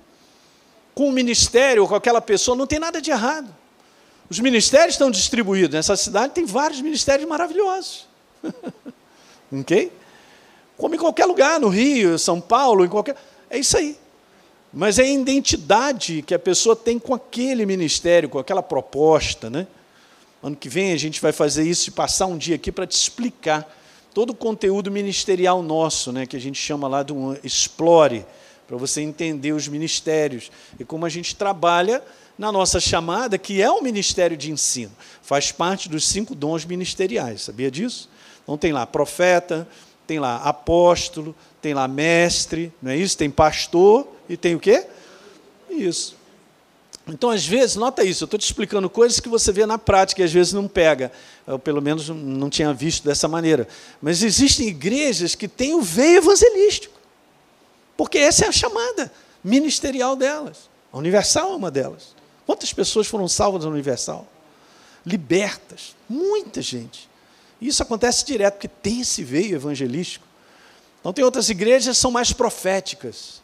com 0.94 1.10
o 1.10 1.12
ministério 1.12 1.84
ou 1.84 1.88
com 1.88 1.96
aquela 1.96 2.22
pessoa, 2.22 2.56
não 2.56 2.68
tem 2.68 2.80
nada 2.80 3.02
de 3.02 3.12
errado. 3.12 3.54
Os 4.30 4.40
ministérios 4.40 4.94
estão 4.94 5.10
distribuídos. 5.10 5.74
Nessa 5.74 5.96
cidade 5.96 6.34
tem 6.34 6.46
vários 6.46 6.80
ministérios 6.82 7.28
maravilhosos. 7.28 8.08
ok? 9.52 9.92
Como 10.78 10.96
em 10.96 10.98
qualquer 10.98 11.26
lugar, 11.26 11.60
no 11.60 11.68
Rio, 11.68 12.18
São 12.18 12.40
Paulo, 12.40 12.86
em 12.86 12.90
qualquer. 12.90 13.16
É 13.50 13.58
isso 13.58 13.76
aí. 13.78 13.98
Mas 14.74 15.00
é 15.00 15.04
a 15.04 15.08
identidade 15.08 16.22
que 16.22 16.34
a 16.34 16.40
pessoa 16.40 16.76
tem 16.76 16.98
com 16.98 17.14
aquele 17.14 17.66
ministério, 17.66 18.30
com 18.30 18.40
aquela 18.40 18.64
proposta. 18.64 19.50
Né? 19.50 19.68
Ano 20.42 20.56
que 20.56 20.70
vem 20.70 20.94
a 20.94 20.98
gente 20.98 21.22
vai 21.22 21.32
fazer 21.32 21.64
isso 21.64 21.90
e 21.90 21.92
passar 21.92 22.26
um 22.28 22.38
dia 22.38 22.56
aqui 22.56 22.72
para 22.72 22.88
te 22.88 22.96
explicar 22.96 23.78
todo 24.14 24.32
o 24.32 24.36
conteúdo 24.36 24.92
ministerial 24.92 25.62
nosso, 25.62 26.12
né, 26.12 26.26
que 26.26 26.36
a 26.36 26.40
gente 26.40 26.60
chama 26.60 26.88
lá 26.88 27.02
de 27.02 27.14
um 27.14 27.34
explore, 27.44 28.26
para 28.68 28.78
você 28.78 29.02
entender 29.02 29.52
os 29.52 29.68
ministérios 29.68 30.50
e 30.80 30.86
como 30.86 31.06
a 31.06 31.10
gente 31.10 31.36
trabalha 31.36 32.02
na 32.38 32.52
nossa 32.52 32.80
chamada, 32.80 33.38
que 33.38 33.62
é 33.62 33.70
o 33.70 33.82
ministério 33.82 34.38
de 34.38 34.50
ensino. 34.50 34.92
Faz 35.22 35.52
parte 35.52 35.90
dos 35.90 36.08
cinco 36.08 36.34
dons 36.34 36.64
ministeriais, 36.64 37.42
sabia 37.42 37.70
disso? 37.70 38.10
Então 38.44 38.58
tem 38.58 38.72
lá 38.72 38.88
profeta, 38.88 39.68
tem 40.08 40.20
lá 40.20 40.38
apóstolo, 40.38 41.36
tem 41.62 41.74
lá 41.74 41.88
mestre, 41.88 42.72
não 42.82 42.92
é 42.92 42.98
isso? 42.98 43.18
Tem 43.18 43.30
pastor 43.30 44.08
e 44.32 44.38
tem 44.38 44.56
o 44.56 44.60
quê? 44.60 44.88
Isso. 45.70 46.16
Então, 47.06 47.30
às 47.30 47.46
vezes, 47.46 47.76
nota 47.76 48.02
isso, 48.02 48.24
eu 48.24 48.26
estou 48.26 48.40
te 48.40 48.46
explicando 48.46 48.90
coisas 48.90 49.20
que 49.20 49.28
você 49.28 49.52
vê 49.52 49.66
na 49.66 49.78
prática 49.78 50.22
e 50.22 50.24
às 50.24 50.32
vezes 50.32 50.54
não 50.54 50.70
pega. 50.70 51.12
Eu, 51.46 51.60
pelo 51.60 51.82
menos, 51.82 52.08
não 52.08 52.50
tinha 52.50 52.74
visto 52.74 53.04
dessa 53.04 53.28
maneira. 53.28 53.68
Mas 54.02 54.24
existem 54.24 54.70
igrejas 54.70 55.36
que 55.36 55.50
têm 55.50 55.74
o 55.74 55.82
veio 55.82 56.20
evangelístico. 56.20 56.98
Porque 57.98 58.18
essa 58.18 58.46
é 58.46 58.48
a 58.48 58.52
chamada 58.54 59.12
ministerial 59.44 60.16
delas. 60.16 60.70
A 60.94 60.98
Universal 60.98 61.52
é 61.52 61.56
uma 61.56 61.70
delas. 61.70 62.16
Quantas 62.46 62.72
pessoas 62.72 63.08
foram 63.08 63.28
salvas 63.28 63.66
na 63.66 63.70
Universal? 63.70 64.26
Libertas. 65.06 65.94
Muita 66.08 66.62
gente. 66.62 67.10
Isso 67.62 67.84
acontece 67.84 68.24
direto, 68.24 68.54
porque 68.54 68.70
tem 68.70 69.02
esse 69.02 69.26
veio 69.26 69.56
evangelístico. 69.56 70.26
Então, 71.02 71.12
tem 71.12 71.26
outras 71.26 71.50
igrejas 71.50 71.98
que 71.98 72.02
são 72.02 72.12
mais 72.12 72.32
proféticas. 72.32 73.42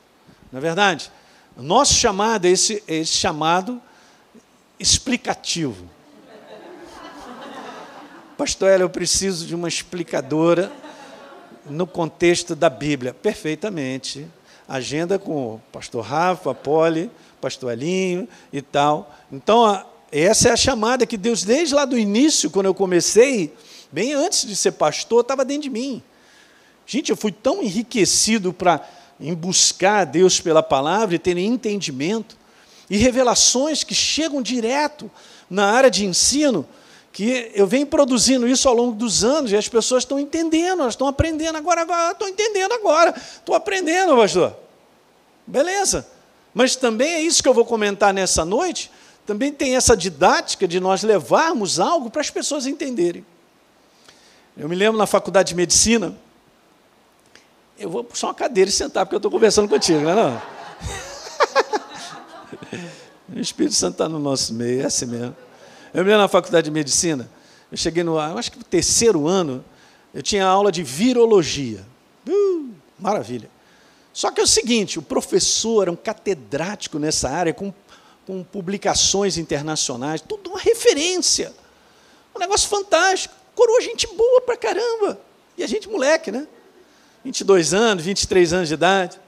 Não 0.51 0.59
é 0.59 0.61
verdade? 0.61 1.11
Nosso 1.55 1.93
chamado 1.93 2.45
é 2.45 2.49
esse, 2.49 2.83
é 2.87 2.95
esse 2.95 3.13
chamado 3.13 3.81
explicativo. 4.79 5.89
Pastor 8.37 8.69
Ela, 8.69 8.83
eu 8.83 8.89
preciso 8.89 9.47
de 9.47 9.55
uma 9.55 9.67
explicadora 9.67 10.71
no 11.65 11.87
contexto 11.87 12.55
da 12.55 12.69
Bíblia. 12.69 13.13
Perfeitamente. 13.13 14.27
Agenda 14.67 15.17
com 15.17 15.55
o 15.55 15.61
pastor 15.71 16.05
Rafa, 16.05 16.53
Poli, 16.53 17.09
pastor 17.41 17.71
Elinho 17.71 18.27
e 18.53 18.61
tal. 18.61 19.15
Então, 19.31 19.83
essa 20.11 20.49
é 20.49 20.51
a 20.51 20.57
chamada 20.57 21.05
que 21.05 21.17
Deus, 21.17 21.43
desde 21.43 21.73
lá 21.73 21.85
do 21.85 21.97
início, 21.97 22.51
quando 22.51 22.67
eu 22.67 22.73
comecei, 22.73 23.53
bem 23.91 24.13
antes 24.13 24.45
de 24.45 24.55
ser 24.55 24.73
pastor, 24.73 25.21
estava 25.21 25.43
dentro 25.43 25.63
de 25.63 25.69
mim. 25.69 26.03
Gente, 26.85 27.09
eu 27.09 27.17
fui 27.17 27.31
tão 27.31 27.63
enriquecido 27.63 28.53
para 28.53 28.87
em 29.19 29.33
buscar 29.33 30.05
Deus 30.05 30.39
pela 30.39 30.61
palavra 30.61 31.15
e 31.15 31.19
terem 31.19 31.47
entendimento 31.47 32.37
e 32.89 32.97
revelações 32.97 33.83
que 33.83 33.95
chegam 33.95 34.41
direto 34.41 35.09
na 35.49 35.71
área 35.71 35.89
de 35.89 36.05
ensino, 36.05 36.67
que 37.11 37.51
eu 37.55 37.65
venho 37.65 37.87
produzindo 37.87 38.47
isso 38.47 38.69
ao 38.69 38.75
longo 38.75 38.93
dos 38.93 39.23
anos 39.23 39.51
e 39.51 39.57
as 39.57 39.67
pessoas 39.67 40.03
estão 40.03 40.19
entendendo, 40.19 40.81
elas 40.81 40.93
estão 40.93 41.07
aprendendo 41.07 41.57
agora, 41.57 41.81
agora 41.81 42.11
estou 42.11 42.27
entendendo 42.27 42.73
agora, 42.73 43.13
estou 43.17 43.55
aprendendo, 43.55 44.15
pastor. 44.15 44.55
Beleza. 45.45 46.07
Mas 46.53 46.75
também 46.75 47.13
é 47.13 47.21
isso 47.21 47.41
que 47.41 47.49
eu 47.49 47.53
vou 47.53 47.65
comentar 47.65 48.13
nessa 48.13 48.45
noite, 48.45 48.91
também 49.25 49.51
tem 49.51 49.75
essa 49.75 49.95
didática 49.97 50.67
de 50.67 50.79
nós 50.79 51.03
levarmos 51.03 51.79
algo 51.79 52.09
para 52.09 52.21
as 52.21 52.29
pessoas 52.29 52.65
entenderem. 52.65 53.25
Eu 54.55 54.69
me 54.69 54.75
lembro 54.75 54.97
na 54.97 55.05
faculdade 55.05 55.49
de 55.49 55.55
medicina, 55.55 56.15
eu 57.79 57.89
vou 57.89 58.03
puxar 58.03 58.27
uma 58.27 58.33
cadeira 58.33 58.69
e 58.69 58.73
sentar, 58.73 59.05
porque 59.05 59.15
eu 59.15 59.19
estou 59.19 59.31
conversando 59.31 59.69
contigo, 59.69 60.01
não 60.01 60.09
é 60.09 60.15
não? 60.15 60.41
o 63.35 63.39
Espírito 63.39 63.75
Santo 63.75 63.93
está 63.93 64.09
no 64.09 64.19
nosso 64.19 64.53
meio, 64.53 64.81
é 64.81 64.85
assim 64.85 65.05
mesmo. 65.05 65.35
Eu 65.93 66.03
me 66.03 66.09
lembro 66.09 66.23
na 66.23 66.27
faculdade 66.27 66.65
de 66.65 66.71
medicina, 66.71 67.29
eu 67.71 67.77
cheguei 67.77 68.03
no, 68.03 68.17
acho 68.19 68.51
que 68.51 68.57
no 68.57 68.63
terceiro 68.63 69.27
ano, 69.27 69.63
eu 70.13 70.23
tinha 70.23 70.45
aula 70.45 70.71
de 70.71 70.81
virologia. 70.81 71.85
Uh, 72.27 72.71
maravilha. 72.97 73.49
Só 74.11 74.31
que 74.31 74.41
é 74.41 74.43
o 74.43 74.47
seguinte, 74.47 74.97
o 74.97 75.01
professor 75.01 75.83
era 75.83 75.91
um 75.91 75.95
catedrático 75.95 76.97
nessa 76.97 77.29
área, 77.29 77.53
com, 77.53 77.71
com 78.25 78.43
publicações 78.43 79.37
internacionais, 79.37 80.21
tudo 80.21 80.49
uma 80.49 80.59
referência. 80.59 81.53
Um 82.35 82.39
negócio 82.39 82.67
fantástico. 82.67 83.35
Coroa 83.53 83.79
gente 83.81 84.07
boa 84.07 84.41
pra 84.41 84.57
caramba. 84.57 85.19
E 85.55 85.63
a 85.63 85.67
gente 85.67 85.87
moleque, 85.87 86.31
né? 86.31 86.47
22 87.27 87.73
anos, 87.73 88.05
23 88.05 88.53
anos 88.53 88.67
de 88.69 88.73
idade. 88.73 89.19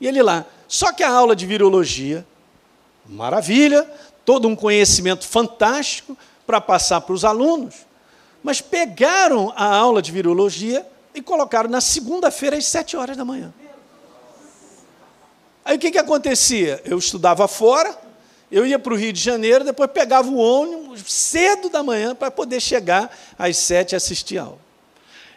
E 0.00 0.06
ele 0.08 0.20
lá. 0.20 0.44
Só 0.66 0.92
que 0.92 1.04
a 1.04 1.08
aula 1.08 1.36
de 1.36 1.46
virologia, 1.46 2.26
maravilha, 3.06 3.88
todo 4.24 4.48
um 4.48 4.56
conhecimento 4.56 5.26
fantástico 5.26 6.18
para 6.44 6.60
passar 6.60 7.00
para 7.02 7.12
os 7.12 7.24
alunos. 7.24 7.86
Mas 8.42 8.60
pegaram 8.60 9.52
a 9.54 9.64
aula 9.64 10.02
de 10.02 10.10
virologia 10.10 10.84
e 11.14 11.22
colocaram 11.22 11.70
na 11.70 11.80
segunda-feira 11.80 12.56
às 12.56 12.66
sete 12.66 12.96
horas 12.96 13.16
da 13.16 13.24
manhã. 13.24 13.52
Aí 15.64 15.76
o 15.76 15.78
que, 15.78 15.92
que 15.92 15.98
acontecia? 15.98 16.82
Eu 16.84 16.98
estudava 16.98 17.46
fora, 17.46 17.96
eu 18.50 18.66
ia 18.66 18.78
para 18.78 18.92
o 18.92 18.96
Rio 18.96 19.12
de 19.12 19.20
Janeiro, 19.20 19.62
depois 19.62 19.88
pegava 19.92 20.28
o 20.28 20.36
ônibus 20.36 21.02
cedo 21.06 21.68
da 21.68 21.82
manhã 21.82 22.12
para 22.12 22.30
poder 22.30 22.60
chegar 22.60 23.16
às 23.38 23.56
sete 23.56 23.92
e 23.92 23.96
assistir 23.96 24.38
a 24.38 24.44
aula. 24.44 24.69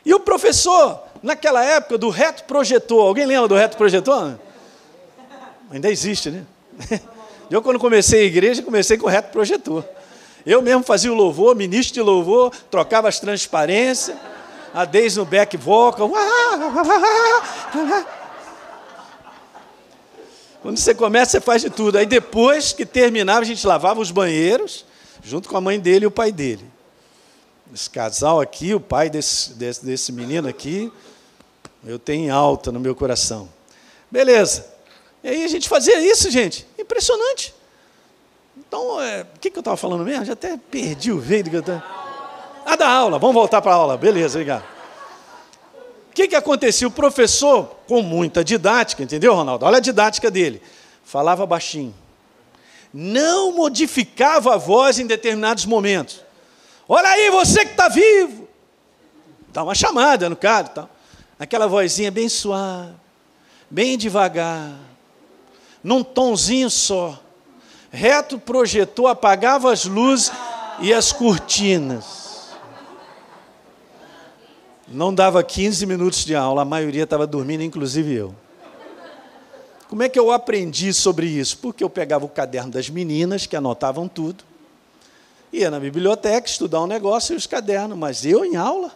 E 0.05 0.13
o 0.13 0.19
professor 0.19 1.01
naquela 1.23 1.63
época 1.63 1.97
do 1.97 2.09
reto 2.09 2.43
projetor. 2.43 3.07
Alguém 3.07 3.25
lembra 3.25 3.47
do 3.47 3.55
reto 3.55 3.77
projetor? 3.77 4.37
Ainda 5.71 5.89
existe, 5.89 6.29
né? 6.29 6.45
Eu, 7.49 7.61
quando 7.61 7.79
comecei 7.79 8.21
a 8.21 8.25
igreja, 8.25 8.61
comecei 8.63 8.97
com 8.97 9.05
o 9.05 9.09
reto 9.09 9.31
projetor. 9.31 9.85
Eu 10.45 10.61
mesmo 10.61 10.83
fazia 10.83 11.11
o 11.11 11.15
louvor, 11.15 11.55
ministro 11.55 11.93
de 11.93 12.01
louvor, 12.01 12.51
trocava 12.69 13.07
as 13.07 13.19
transparências, 13.19 14.17
a 14.73 14.85
Deise 14.85 15.17
no 15.17 15.25
back 15.25 15.55
vocal. 15.55 16.11
Quando 20.61 20.77
você 20.77 20.95
começa, 20.95 21.31
você 21.31 21.41
faz 21.41 21.61
de 21.61 21.69
tudo. 21.69 21.97
Aí 21.97 22.05
depois 22.05 22.73
que 22.73 22.85
terminava, 22.85 23.41
a 23.41 23.45
gente 23.45 23.65
lavava 23.67 23.99
os 23.99 24.11
banheiros, 24.11 24.85
junto 25.23 25.47
com 25.47 25.57
a 25.57 25.61
mãe 25.61 25.79
dele 25.79 26.05
e 26.05 26.07
o 26.07 26.11
pai 26.11 26.31
dele. 26.31 26.72
Esse 27.73 27.89
casal 27.89 28.39
aqui, 28.39 28.75
o 28.75 28.79
pai 28.79 29.09
desse, 29.09 29.53
desse, 29.53 29.83
desse 29.83 30.11
menino 30.11 30.47
aqui, 30.47 30.91
eu 31.83 31.97
tenho 31.97 32.33
alta 32.33 32.71
no 32.71 32.79
meu 32.79 32.93
coração. 32.93 33.49
Beleza. 34.11 34.71
E 35.23 35.29
aí 35.29 35.43
a 35.43 35.47
gente 35.47 35.67
fazia 35.67 35.99
isso, 35.99 36.29
gente. 36.29 36.67
Impressionante. 36.77 37.53
Então, 38.55 39.01
é, 39.01 39.23
o 39.23 39.39
que, 39.39 39.49
que 39.49 39.57
eu 39.57 39.61
estava 39.61 39.75
falando 39.75 40.05
mesmo? 40.05 40.23
Já 40.23 40.33
até 40.33 40.55
perdi 40.55 41.11
o 41.11 41.19
veio 41.19 41.45
do 41.45 41.49
que 41.49 41.55
eu 41.55 41.61
estava. 41.61 41.83
Ah, 42.63 42.75
da 42.75 42.87
aula. 42.87 43.17
Vamos 43.17 43.33
voltar 43.33 43.59
para 43.59 43.71
a 43.71 43.75
aula. 43.75 43.97
Beleza, 43.97 44.37
obrigado. 44.37 44.63
O 46.11 46.13
que, 46.13 46.27
que 46.27 46.35
acontecia? 46.35 46.87
O 46.87 46.91
professor, 46.91 47.75
com 47.87 48.03
muita 48.03 48.43
didática, 48.43 49.01
entendeu, 49.01 49.33
Ronaldo? 49.33 49.65
Olha 49.65 49.77
a 49.77 49.81
didática 49.81 50.29
dele. 50.29 50.61
Falava 51.03 51.43
baixinho. 51.43 51.93
Não 52.93 53.51
modificava 53.51 54.53
a 54.53 54.57
voz 54.57 54.99
em 54.99 55.07
determinados 55.07 55.65
momentos. 55.65 56.21
Olha 56.87 57.09
aí, 57.09 57.29
você 57.29 57.65
que 57.65 57.71
está 57.71 57.87
vivo. 57.87 58.47
Dá 59.49 59.63
uma 59.63 59.75
chamada 59.75 60.29
no 60.29 60.35
cara 60.35 60.67
tal 60.67 60.89
aquela 61.43 61.67
vozinha 61.67 62.09
bem 62.09 62.29
suave, 62.29 62.93
bem 63.69 63.97
devagar, 63.97 64.73
num 65.83 66.03
tonzinho 66.03 66.69
só. 66.69 67.19
Reto 67.91 68.39
projetou, 68.39 69.07
apagava 69.07 69.71
as 69.71 69.85
luzes 69.85 70.31
e 70.79 70.93
as 70.93 71.11
cortinas. 71.11 72.53
Não 74.87 75.13
dava 75.13 75.43
15 75.43 75.85
minutos 75.85 76.25
de 76.25 76.35
aula, 76.35 76.61
a 76.61 76.65
maioria 76.65 77.03
estava 77.03 77.27
dormindo, 77.27 77.63
inclusive 77.63 78.13
eu. 78.13 78.35
Como 79.89 80.01
é 80.01 80.09
que 80.09 80.19
eu 80.19 80.31
aprendi 80.31 80.91
sobre 80.93 81.27
isso? 81.27 81.57
Porque 81.59 81.83
eu 81.83 81.89
pegava 81.89 82.25
o 82.25 82.29
caderno 82.29 82.71
das 82.71 82.89
meninas, 82.89 83.45
que 83.45 83.55
anotavam 83.55 84.07
tudo, 84.07 84.43
ia 85.53 85.71
na 85.71 85.79
biblioteca 85.79 86.47
estudar 86.47 86.81
um 86.81 86.87
negócio 86.87 87.33
e 87.33 87.37
os 87.37 87.47
cadernos, 87.47 87.97
mas 87.97 88.25
eu 88.25 88.43
em 88.43 88.55
aula. 88.55 88.91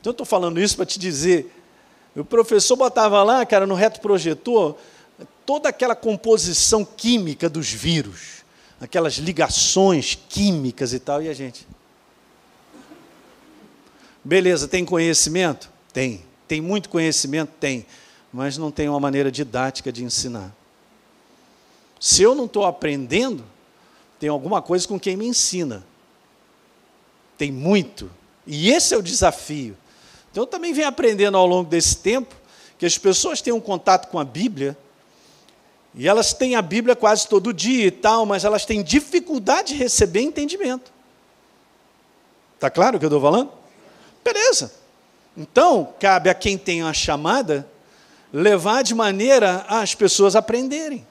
Então 0.00 0.10
eu 0.10 0.12
estou 0.12 0.24
falando 0.24 0.60
isso 0.60 0.76
para 0.76 0.86
te 0.86 0.98
dizer 0.98 1.52
o 2.14 2.24
professor 2.24 2.76
botava 2.76 3.22
lá, 3.22 3.44
cara, 3.46 3.66
no 3.66 3.74
reto 3.74 4.00
projetor, 4.00 4.76
toda 5.46 5.68
aquela 5.68 5.94
composição 5.94 6.84
química 6.84 7.48
dos 7.48 7.70
vírus, 7.70 8.44
aquelas 8.80 9.14
ligações 9.14 10.18
químicas 10.28 10.92
e 10.92 10.98
tal, 10.98 11.22
e 11.22 11.28
a 11.28 11.34
gente. 11.34 11.66
Beleza, 14.24 14.66
tem 14.66 14.84
conhecimento? 14.84 15.70
Tem. 15.92 16.24
Tem 16.48 16.60
muito 16.60 16.88
conhecimento? 16.88 17.52
Tem. 17.60 17.86
Mas 18.32 18.58
não 18.58 18.70
tem 18.70 18.88
uma 18.88 19.00
maneira 19.00 19.30
didática 19.30 19.92
de 19.92 20.04
ensinar. 20.04 20.54
Se 21.98 22.22
eu 22.22 22.34
não 22.34 22.46
estou 22.46 22.64
aprendendo, 22.64 23.44
tem 24.20 24.28
alguma 24.28 24.60
coisa 24.60 24.86
com 24.86 25.00
quem 25.00 25.16
me 25.16 25.26
ensina. 25.26 25.82
Tem 27.38 27.50
muito. 27.50 28.10
E 28.46 28.70
esse 28.70 28.94
é 28.94 28.96
o 28.98 29.02
desafio. 29.02 29.74
Então, 30.30 30.42
eu 30.44 30.46
também 30.46 30.74
venho 30.74 30.86
aprendendo 30.86 31.38
ao 31.38 31.46
longo 31.46 31.68
desse 31.68 31.96
tempo 31.96 32.36
que 32.78 32.84
as 32.84 32.98
pessoas 32.98 33.40
têm 33.40 33.52
um 33.52 33.60
contato 33.60 34.08
com 34.08 34.18
a 34.18 34.24
Bíblia, 34.24 34.76
e 35.94 36.06
elas 36.06 36.32
têm 36.32 36.54
a 36.54 36.62
Bíblia 36.62 36.94
quase 36.94 37.26
todo 37.26 37.52
dia 37.52 37.86
e 37.86 37.90
tal, 37.90 38.24
mas 38.24 38.44
elas 38.44 38.64
têm 38.64 38.82
dificuldade 38.82 39.72
de 39.72 39.74
receber 39.74 40.20
entendimento. 40.20 40.92
Está 42.54 42.70
claro 42.70 42.96
o 42.96 43.00
que 43.00 43.06
eu 43.06 43.08
estou 43.08 43.20
falando? 43.20 43.50
Beleza. 44.22 44.72
Então, 45.36 45.92
cabe 45.98 46.30
a 46.30 46.34
quem 46.34 46.56
tem 46.56 46.82
a 46.82 46.92
chamada 46.92 47.66
levar 48.32 48.82
de 48.82 48.94
maneira 48.94 49.64
as 49.68 49.94
pessoas 49.94 50.36
aprenderem. 50.36 51.06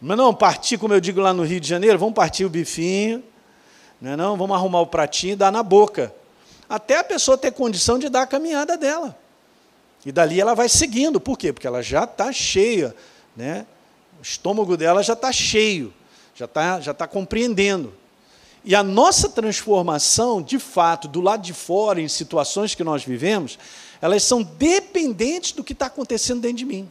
Mas 0.00 0.16
não 0.16 0.34
partir, 0.34 0.78
como 0.78 0.94
eu 0.94 1.00
digo 1.00 1.20
lá 1.20 1.32
no 1.34 1.42
Rio 1.42 1.60
de 1.60 1.68
Janeiro, 1.68 1.98
vamos 1.98 2.14
partir 2.14 2.44
o 2.44 2.50
bifinho, 2.50 3.22
não, 4.00 4.12
é 4.12 4.16
não 4.16 4.36
vamos 4.36 4.56
arrumar 4.56 4.80
o 4.80 4.86
pratinho 4.86 5.34
e 5.34 5.36
dar 5.36 5.52
na 5.52 5.62
boca. 5.62 6.14
Até 6.68 6.98
a 6.98 7.04
pessoa 7.04 7.36
ter 7.36 7.52
condição 7.52 7.98
de 7.98 8.08
dar 8.08 8.22
a 8.22 8.26
caminhada 8.26 8.76
dela. 8.76 9.16
E 10.06 10.10
dali 10.10 10.40
ela 10.40 10.54
vai 10.54 10.68
seguindo. 10.68 11.20
Por 11.20 11.36
quê? 11.36 11.52
Porque 11.52 11.66
ela 11.66 11.82
já 11.82 12.04
está 12.04 12.32
cheia. 12.32 12.94
Né? 13.36 13.66
O 14.18 14.22
estômago 14.22 14.76
dela 14.76 15.02
já 15.02 15.12
está 15.12 15.30
cheio, 15.30 15.92
já 16.34 16.46
está 16.46 16.80
já 16.80 16.94
tá 16.94 17.06
compreendendo. 17.06 17.92
E 18.64 18.74
a 18.74 18.82
nossa 18.82 19.28
transformação, 19.28 20.42
de 20.42 20.58
fato, 20.58 21.08
do 21.08 21.20
lado 21.20 21.42
de 21.42 21.52
fora, 21.52 22.00
em 22.00 22.08
situações 22.08 22.74
que 22.74 22.84
nós 22.84 23.04
vivemos, 23.04 23.58
elas 24.00 24.22
são 24.22 24.42
dependentes 24.42 25.52
do 25.52 25.64
que 25.64 25.72
está 25.72 25.86
acontecendo 25.86 26.40
dentro 26.40 26.58
de 26.58 26.66
mim. 26.66 26.90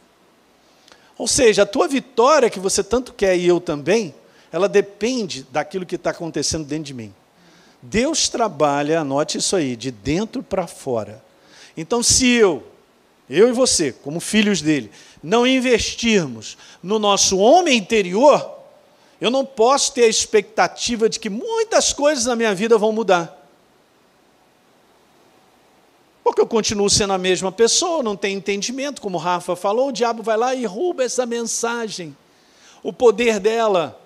Ou 1.20 1.28
seja, 1.28 1.64
a 1.64 1.66
tua 1.66 1.86
vitória 1.86 2.48
que 2.48 2.58
você 2.58 2.82
tanto 2.82 3.12
quer 3.12 3.36
e 3.36 3.46
eu 3.46 3.60
também, 3.60 4.14
ela 4.50 4.66
depende 4.66 5.46
daquilo 5.52 5.84
que 5.84 5.96
está 5.96 6.12
acontecendo 6.12 6.64
dentro 6.64 6.84
de 6.84 6.94
mim. 6.94 7.12
Deus 7.82 8.30
trabalha, 8.30 9.00
anote 9.00 9.36
isso 9.36 9.54
aí, 9.54 9.76
de 9.76 9.90
dentro 9.90 10.42
para 10.42 10.66
fora. 10.66 11.22
Então, 11.76 12.02
se 12.02 12.26
eu, 12.26 12.66
eu 13.28 13.50
e 13.50 13.52
você, 13.52 13.92
como 13.92 14.18
filhos 14.18 14.62
dele, 14.62 14.90
não 15.22 15.46
investirmos 15.46 16.56
no 16.82 16.98
nosso 16.98 17.36
homem 17.36 17.76
interior, 17.76 18.58
eu 19.20 19.30
não 19.30 19.44
posso 19.44 19.92
ter 19.92 20.04
a 20.04 20.08
expectativa 20.08 21.06
de 21.06 21.20
que 21.20 21.28
muitas 21.28 21.92
coisas 21.92 22.24
na 22.24 22.34
minha 22.34 22.54
vida 22.54 22.78
vão 22.78 22.92
mudar. 22.92 23.39
Porque 26.30 26.42
eu 26.42 26.46
continuo 26.46 26.88
sendo 26.88 27.12
a 27.12 27.18
mesma 27.18 27.50
pessoa, 27.50 28.04
não 28.04 28.14
tenho 28.14 28.38
entendimento, 28.38 29.02
como 29.02 29.18
Rafa 29.18 29.56
falou, 29.56 29.88
o 29.88 29.92
diabo 29.92 30.22
vai 30.22 30.36
lá 30.36 30.54
e 30.54 30.64
rouba 30.64 31.02
essa 31.02 31.26
mensagem. 31.26 32.16
O 32.84 32.92
poder 32.92 33.40
dela, 33.40 34.00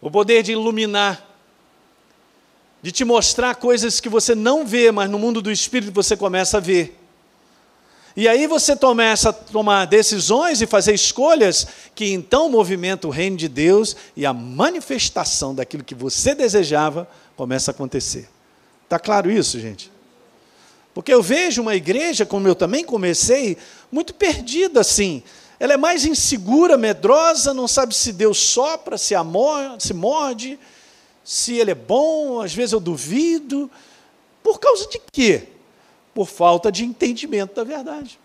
o 0.00 0.10
poder 0.10 0.42
de 0.42 0.50
iluminar, 0.50 1.24
de 2.82 2.90
te 2.90 3.04
mostrar 3.04 3.54
coisas 3.54 4.00
que 4.00 4.08
você 4.08 4.34
não 4.34 4.66
vê, 4.66 4.90
mas 4.90 5.08
no 5.08 5.20
mundo 5.20 5.40
do 5.40 5.52
espírito 5.52 5.92
você 5.92 6.16
começa 6.16 6.56
a 6.56 6.60
ver. 6.60 7.00
E 8.16 8.26
aí 8.26 8.48
você 8.48 8.74
começa 8.74 9.28
a 9.28 9.32
tomar 9.32 9.84
decisões 9.84 10.60
e 10.60 10.66
fazer 10.66 10.94
escolhas 10.94 11.64
que 11.94 12.12
então 12.12 12.50
movimentam 12.50 13.08
o 13.08 13.12
reino 13.12 13.36
de 13.36 13.46
Deus 13.46 13.94
e 14.16 14.26
a 14.26 14.32
manifestação 14.32 15.54
daquilo 15.54 15.84
que 15.84 15.94
você 15.94 16.34
desejava 16.34 17.08
começa 17.36 17.70
a 17.70 17.72
acontecer. 17.72 18.28
Está 18.82 18.98
claro 18.98 19.30
isso, 19.30 19.60
gente? 19.60 19.99
Porque 20.92 21.12
eu 21.12 21.22
vejo 21.22 21.62
uma 21.62 21.76
igreja, 21.76 22.26
como 22.26 22.48
eu 22.48 22.54
também 22.54 22.84
comecei, 22.84 23.56
muito 23.90 24.12
perdida 24.12 24.80
assim. 24.80 25.22
Ela 25.58 25.74
é 25.74 25.76
mais 25.76 26.04
insegura, 26.04 26.76
medrosa, 26.76 27.54
não 27.54 27.68
sabe 27.68 27.94
se 27.94 28.12
Deus 28.12 28.38
sopra, 28.38 28.98
se, 28.98 29.14
amor, 29.14 29.76
se 29.78 29.94
morde, 29.94 30.58
se 31.24 31.54
Ele 31.54 31.70
é 31.70 31.74
bom, 31.74 32.40
às 32.40 32.52
vezes 32.52 32.72
eu 32.72 32.80
duvido. 32.80 33.70
Por 34.42 34.58
causa 34.58 34.88
de 34.88 35.00
quê? 35.12 35.46
por 36.14 36.26
falta 36.26 36.70
de 36.70 36.84
entendimento 36.84 37.54
da 37.54 37.64
verdade. 37.64 38.18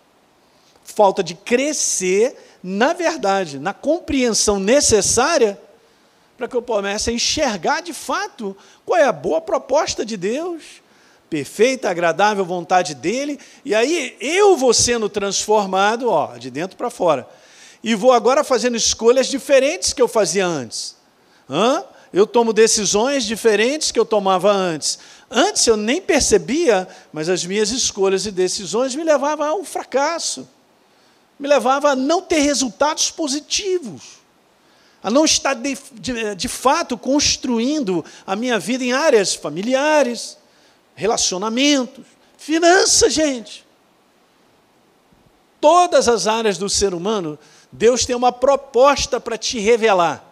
Falta 0.84 1.22
de 1.22 1.34
crescer 1.34 2.36
na 2.62 2.92
verdade, 2.92 3.58
na 3.58 3.72
compreensão 3.72 4.58
necessária 4.58 5.60
para 6.36 6.48
que 6.48 6.56
eu 6.56 6.62
comece 6.62 7.10
a 7.10 7.12
enxergar 7.12 7.80
de 7.80 7.92
fato 7.92 8.56
qual 8.84 8.98
é 8.98 9.04
a 9.04 9.12
boa 9.12 9.40
proposta 9.40 10.04
de 10.04 10.16
Deus, 10.16 10.82
perfeita, 11.28 11.90
agradável 11.90 12.44
vontade 12.44 12.94
dele, 12.94 13.38
e 13.64 13.74
aí 13.74 14.16
eu 14.20 14.56
vou 14.56 14.72
sendo 14.72 15.08
transformado, 15.08 16.08
ó, 16.08 16.36
de 16.36 16.50
dentro 16.50 16.76
para 16.76 16.90
fora. 16.90 17.28
E 17.82 17.94
vou 17.94 18.12
agora 18.12 18.42
fazendo 18.42 18.76
escolhas 18.76 19.26
diferentes 19.26 19.92
que 19.92 20.02
eu 20.02 20.08
fazia 20.08 20.46
antes. 20.46 20.96
Hã? 21.48 21.84
Eu 22.12 22.26
tomo 22.26 22.52
decisões 22.52 23.24
diferentes 23.24 23.90
que 23.90 23.98
eu 23.98 24.04
tomava 24.04 24.50
antes. 24.50 24.98
Antes 25.30 25.66
eu 25.66 25.76
nem 25.76 26.00
percebia, 26.00 26.88
mas 27.12 27.28
as 27.28 27.44
minhas 27.44 27.70
escolhas 27.70 28.26
e 28.26 28.30
decisões 28.30 28.94
me 28.94 29.04
levavam 29.04 29.46
a 29.46 29.54
um 29.54 29.64
fracasso, 29.64 30.48
me 31.38 31.48
levavam 31.48 31.90
a 31.90 31.96
não 31.96 32.22
ter 32.22 32.38
resultados 32.40 33.10
positivos, 33.10 34.20
a 35.02 35.10
não 35.10 35.24
estar 35.24 35.54
de, 35.54 35.76
de, 35.92 36.34
de 36.34 36.48
fato 36.48 36.96
construindo 36.96 38.04
a 38.26 38.34
minha 38.34 38.58
vida 38.58 38.84
em 38.84 38.92
áreas 38.92 39.34
familiares, 39.34 40.38
relacionamentos, 40.96 42.04
finanças, 42.36 43.12
gente. 43.12 43.64
Todas 45.60 46.08
as 46.08 46.26
áreas 46.26 46.58
do 46.58 46.68
ser 46.68 46.92
humano, 46.92 47.38
Deus 47.70 48.04
tem 48.04 48.16
uma 48.16 48.32
proposta 48.32 49.20
para 49.20 49.38
te 49.38 49.60
revelar 49.60 50.26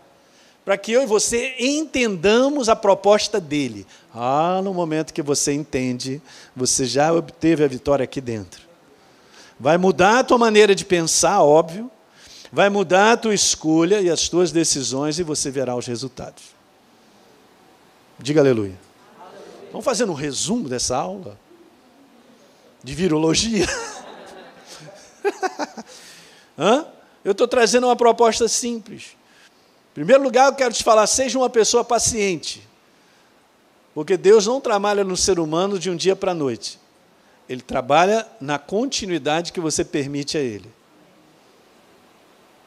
para 0.65 0.79
que 0.79 0.93
eu 0.93 1.03
e 1.03 1.07
você 1.07 1.55
entendamos 1.59 2.69
a 2.69 2.75
proposta 2.75 3.39
dele. 3.39 3.87
Ah, 4.15 4.61
no 4.65 4.73
momento 4.73 5.13
que 5.13 5.21
você 5.21 5.53
entende, 5.53 6.23
você 6.57 6.87
já 6.87 7.13
obteve 7.13 7.63
a 7.63 7.69
vitória 7.69 8.05
aqui 8.05 8.21
dentro. 8.21 8.63
Vai 9.61 9.77
mudar 9.77 10.21
a 10.21 10.25
tua 10.25 10.39
maneira 10.39 10.75
de 10.75 10.85
pensar, 10.85 11.43
óbvio. 11.43 11.91
Vai 12.51 12.71
mudar 12.71 13.13
a 13.13 13.17
tua 13.17 13.35
escolha 13.35 14.01
e 14.01 14.09
as 14.09 14.29
tuas 14.29 14.51
decisões 14.53 15.19
e 15.19 15.23
você 15.23 15.51
verá 15.51 15.77
os 15.77 15.87
resultados. 15.87 16.45
Diga 18.19 18.41
aleluia. 18.41 18.84
Vamos 19.75 19.85
fazer 19.85 20.09
um 20.09 20.15
resumo 20.15 20.69
dessa 20.69 20.97
aula 20.97 21.37
de 22.81 22.95
virologia. 22.95 23.67
Hã? 26.57 26.87
Eu 27.25 27.33
estou 27.33 27.49
trazendo 27.49 27.89
uma 27.89 27.97
proposta 27.97 28.47
simples. 28.47 29.17
Em 29.91 29.95
primeiro 29.95 30.23
lugar, 30.23 30.47
eu 30.47 30.55
quero 30.55 30.73
te 30.73 30.85
falar: 30.85 31.09
seja 31.09 31.37
uma 31.37 31.51
pessoa 31.51 31.83
paciente. 31.83 32.63
Porque 33.93 34.17
Deus 34.17 34.47
não 34.47 34.61
trabalha 34.61 35.03
no 35.03 35.17
ser 35.17 35.41
humano 35.41 35.77
de 35.77 35.91
um 35.91 35.97
dia 35.97 36.15
para 36.15 36.31
a 36.31 36.37
noite. 36.37 36.79
Ele 37.49 37.61
trabalha 37.61 38.25
na 38.41 38.61
continuidade 38.61 39.53
que 39.53 39.59
você 39.59 39.85
permite 39.85 40.39
a 40.39 40.41
Ele. 40.41 40.73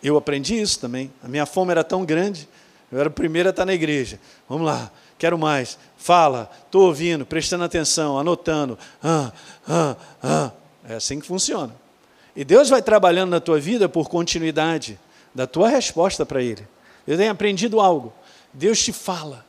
Eu 0.03 0.17
aprendi 0.17 0.59
isso 0.59 0.77
também. 0.77 1.09
A 1.23 1.27
minha 1.29 1.45
fome 1.45 1.71
era 1.71 1.85
tão 1.85 2.03
grande, 2.03 2.49
eu 2.91 2.99
era 2.99 3.09
o 3.09 3.11
primeiro 3.11 3.49
a 3.49 3.51
estar 3.51 3.65
na 3.65 3.73
igreja. 3.73 4.19
Vamos 4.47 4.65
lá, 4.65 4.91
quero 5.17 5.37
mais. 5.37 5.77
Fala, 5.97 6.49
estou 6.65 6.85
ouvindo, 6.87 7.25
prestando 7.25 7.63
atenção, 7.63 8.17
anotando. 8.17 8.77
Ah, 9.03 9.31
ah, 9.67 9.95
ah. 10.23 10.51
É 10.89 10.95
assim 10.95 11.19
que 11.19 11.27
funciona. 11.27 11.75
E 12.35 12.45
Deus 12.45 12.69
vai 12.69 12.81
trabalhando 12.81 13.31
na 13.31 13.41
tua 13.41 13.59
vida 13.59 13.89
por 13.89 14.07
continuidade 14.07 14.97
da 15.35 15.45
tua 15.45 15.67
resposta 15.67 16.25
para 16.25 16.41
Ele. 16.41 16.65
Eu 17.05 17.17
tenho 17.17 17.31
aprendido 17.31 17.79
algo. 17.81 18.13
Deus 18.53 18.81
te 18.81 18.93
fala. 18.93 19.45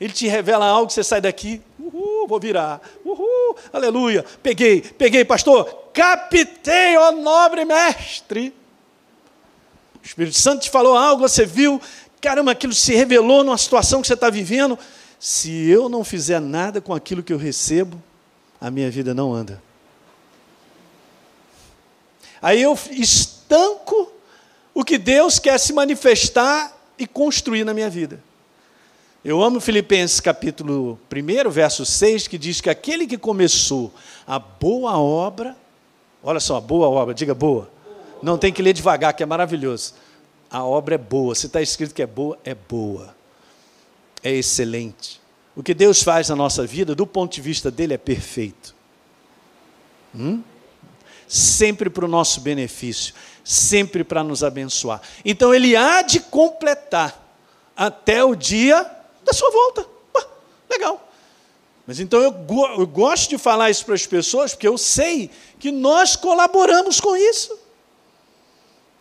Ele 0.00 0.12
te 0.12 0.28
revela 0.28 0.66
algo, 0.66 0.90
você 0.90 1.02
sai 1.02 1.20
daqui, 1.20 1.62
uhul, 1.78 2.28
vou 2.28 2.38
virar, 2.38 2.82
uhul, 3.02 3.56
aleluia, 3.72 4.22
peguei, 4.42 4.82
peguei, 4.82 5.24
pastor, 5.24 5.64
captei, 5.94 6.98
ó 6.98 7.12
nobre 7.12 7.64
mestre. 7.64 8.54
O 10.02 10.06
Espírito 10.06 10.36
Santo 10.36 10.62
te 10.62 10.70
falou 10.70 10.94
algo, 10.94 11.26
você 11.26 11.46
viu, 11.46 11.80
caramba, 12.20 12.52
aquilo 12.52 12.72
se 12.72 12.94
revelou 12.94 13.44
numa 13.44 13.58
situação 13.58 14.00
que 14.00 14.06
você 14.06 14.14
está 14.14 14.30
vivendo. 14.30 14.78
Se 15.18 15.68
eu 15.68 15.88
não 15.88 16.04
fizer 16.04 16.40
nada 16.40 16.80
com 16.80 16.94
aquilo 16.94 17.22
que 17.22 17.32
eu 17.32 17.38
recebo, 17.38 18.02
a 18.60 18.70
minha 18.70 18.90
vida 18.90 19.14
não 19.14 19.32
anda. 19.32 19.62
Aí 22.40 22.60
eu 22.62 22.78
estanco 22.90 24.12
o 24.74 24.84
que 24.84 24.98
Deus 24.98 25.38
quer 25.38 25.58
se 25.58 25.72
manifestar 25.72 26.76
e 26.98 27.06
construir 27.06 27.64
na 27.64 27.72
minha 27.72 27.88
vida. 27.88 28.22
Eu 29.24 29.42
amo 29.42 29.60
Filipenses 29.60 30.20
capítulo 30.20 30.98
1, 31.12 31.50
verso 31.50 31.84
6, 31.84 32.28
que 32.28 32.38
diz 32.38 32.60
que 32.60 32.70
aquele 32.70 33.06
que 33.06 33.18
começou 33.18 33.92
a 34.26 34.38
boa 34.38 34.96
obra, 34.98 35.56
olha 36.22 36.38
só, 36.38 36.60
boa 36.60 36.88
obra, 36.88 37.12
diga 37.12 37.34
boa. 37.34 37.68
Não 38.22 38.38
tem 38.38 38.52
que 38.52 38.62
ler 38.62 38.72
devagar, 38.72 39.14
que 39.14 39.22
é 39.22 39.26
maravilhoso. 39.26 39.94
A 40.50 40.64
obra 40.64 40.94
é 40.94 40.98
boa, 40.98 41.34
se 41.34 41.46
está 41.46 41.60
escrito 41.60 41.94
que 41.94 42.02
é 42.02 42.06
boa, 42.06 42.38
é 42.44 42.54
boa. 42.54 43.14
É 44.22 44.32
excelente. 44.32 45.20
O 45.54 45.62
que 45.62 45.74
Deus 45.74 46.02
faz 46.02 46.28
na 46.28 46.36
nossa 46.36 46.66
vida, 46.66 46.94
do 46.94 47.06
ponto 47.06 47.34
de 47.34 47.40
vista 47.40 47.70
dele, 47.70 47.94
é 47.94 47.98
perfeito. 47.98 48.74
Hum? 50.14 50.42
Sempre 51.26 51.90
para 51.90 52.04
o 52.04 52.08
nosso 52.08 52.40
benefício 52.40 53.14
sempre 53.46 54.02
para 54.02 54.24
nos 54.24 54.42
abençoar. 54.42 55.00
Então 55.24 55.54
ele 55.54 55.76
há 55.76 56.02
de 56.02 56.18
completar 56.18 57.24
até 57.76 58.24
o 58.24 58.34
dia 58.34 58.84
da 59.22 59.32
sua 59.32 59.50
volta. 59.52 59.86
legal. 60.68 61.08
Mas 61.86 62.00
então 62.00 62.20
eu, 62.20 62.34
eu 62.76 62.86
gosto 62.88 63.30
de 63.30 63.38
falar 63.38 63.70
isso 63.70 63.84
para 63.84 63.94
as 63.94 64.04
pessoas, 64.04 64.52
porque 64.52 64.66
eu 64.66 64.76
sei 64.76 65.30
que 65.60 65.70
nós 65.70 66.16
colaboramos 66.16 67.00
com 67.00 67.16
isso. 67.16 67.56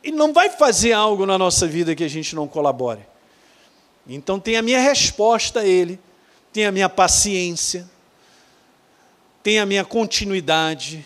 E 0.06 0.12
não 0.12 0.32
vai 0.32 0.52
fazer 0.52 0.94
algo 0.94 1.26
na 1.26 1.36
nossa 1.36 1.65
vida 1.65 1.96
que 1.96 2.04
a 2.04 2.08
gente 2.08 2.36
não 2.36 2.48
colabore. 2.48 3.02
Então 4.08 4.39
tem 4.39 4.56
a 4.56 4.62
minha 4.62 4.80
resposta 4.80 5.62
a 5.62 5.65
ele, 5.65 6.00
tem 6.54 6.68
a 6.68 6.72
minha 6.72 6.88
paciência, 6.88 7.89
tem 9.41 9.58
a 9.58 9.65
minha 9.65 9.84
continuidade. 9.84 11.04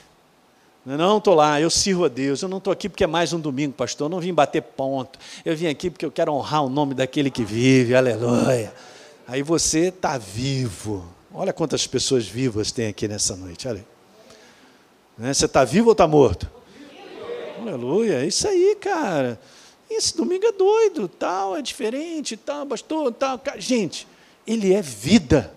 Não 0.86 1.18
estou 1.18 1.34
lá, 1.34 1.62
eu 1.62 1.70
sirvo 1.70 2.04
a 2.04 2.08
Deus. 2.10 2.42
Eu 2.42 2.50
não 2.50 2.58
estou 2.58 2.74
aqui 2.74 2.90
porque 2.90 3.06
é 3.06 3.08
mais 3.08 3.32
um 3.32 3.40
domingo, 3.40 3.74
pastor. 3.74 4.06
Eu 4.06 4.10
não 4.10 4.20
vim 4.20 4.34
bater 4.34 4.62
ponto. 4.62 5.18
Eu 5.46 5.56
vim 5.56 5.68
aqui 5.68 5.90
porque 5.90 6.06
eu 6.06 6.12
quero 6.12 6.34
honrar 6.34 6.66
o 6.66 6.70
nome 6.70 6.94
daquele 6.94 7.32
que 7.32 7.46
vive. 7.46 7.96
Aleluia. 7.96 8.74
Aí 9.26 9.42
você 9.42 9.88
está 9.88 10.18
vivo. 10.18 11.06
Olha 11.34 11.54
quantas 11.54 11.88
pessoas 11.88 12.28
vivas 12.28 12.72
tem 12.72 12.88
aqui 12.88 13.08
nessa 13.08 13.36
noite. 13.38 13.66
Olha. 13.66 13.86
Né? 15.18 15.34
Você 15.34 15.46
está 15.46 15.64
vivo 15.64 15.88
ou 15.88 15.92
está 15.94 16.08
morto? 16.08 16.59
Aleluia. 17.62 18.24
É 18.24 18.26
isso 18.26 18.48
aí, 18.48 18.76
cara. 18.80 19.40
Esse 19.90 20.16
domingo 20.16 20.46
é 20.46 20.52
doido, 20.52 21.08
tal, 21.08 21.58
é 21.58 21.62
diferente, 21.62 22.38
tal, 22.38 22.66
pastor, 22.66 23.12
tal. 23.12 23.42
Gente, 23.58 24.08
ele 24.46 24.74
é 24.74 24.82
vida. 24.82 25.52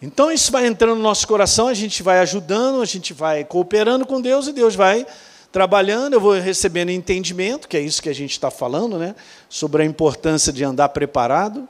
Então 0.00 0.30
isso 0.30 0.52
vai 0.52 0.66
entrando 0.66 0.96
no 0.96 1.02
nosso 1.02 1.26
coração, 1.26 1.66
a 1.66 1.74
gente 1.74 2.02
vai 2.02 2.18
ajudando, 2.20 2.80
a 2.80 2.84
gente 2.84 3.12
vai 3.12 3.44
cooperando 3.44 4.06
com 4.06 4.20
Deus 4.20 4.46
e 4.46 4.52
Deus 4.52 4.74
vai 4.74 5.06
trabalhando, 5.50 6.14
eu 6.14 6.20
vou 6.20 6.32
recebendo 6.32 6.90
entendimento, 6.90 7.68
que 7.68 7.76
é 7.76 7.80
isso 7.80 8.02
que 8.02 8.08
a 8.08 8.14
gente 8.14 8.32
está 8.32 8.50
falando, 8.50 8.98
né? 8.98 9.14
Sobre 9.48 9.82
a 9.82 9.86
importância 9.86 10.52
de 10.52 10.62
andar 10.64 10.88
preparado. 10.90 11.68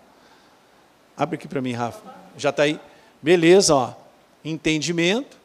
Abre 1.16 1.36
aqui 1.36 1.46
para 1.46 1.60
mim, 1.60 1.72
Rafa. 1.72 2.02
Já 2.36 2.50
está 2.50 2.64
aí? 2.64 2.80
Beleza, 3.22 3.74
ó. 3.74 3.92
Entendimento, 4.44 5.36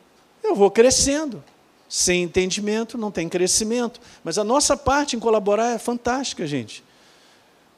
eu 0.43 0.55
vou 0.55 0.71
crescendo. 0.71 1.43
Sem 1.89 2.23
entendimento 2.23 2.97
não 2.97 3.11
tem 3.11 3.27
crescimento. 3.27 3.99
Mas 4.23 4.37
a 4.37 4.43
nossa 4.43 4.77
parte 4.77 5.15
em 5.15 5.19
colaborar 5.19 5.71
é 5.71 5.79
fantástica, 5.79 6.47
gente. 6.47 6.83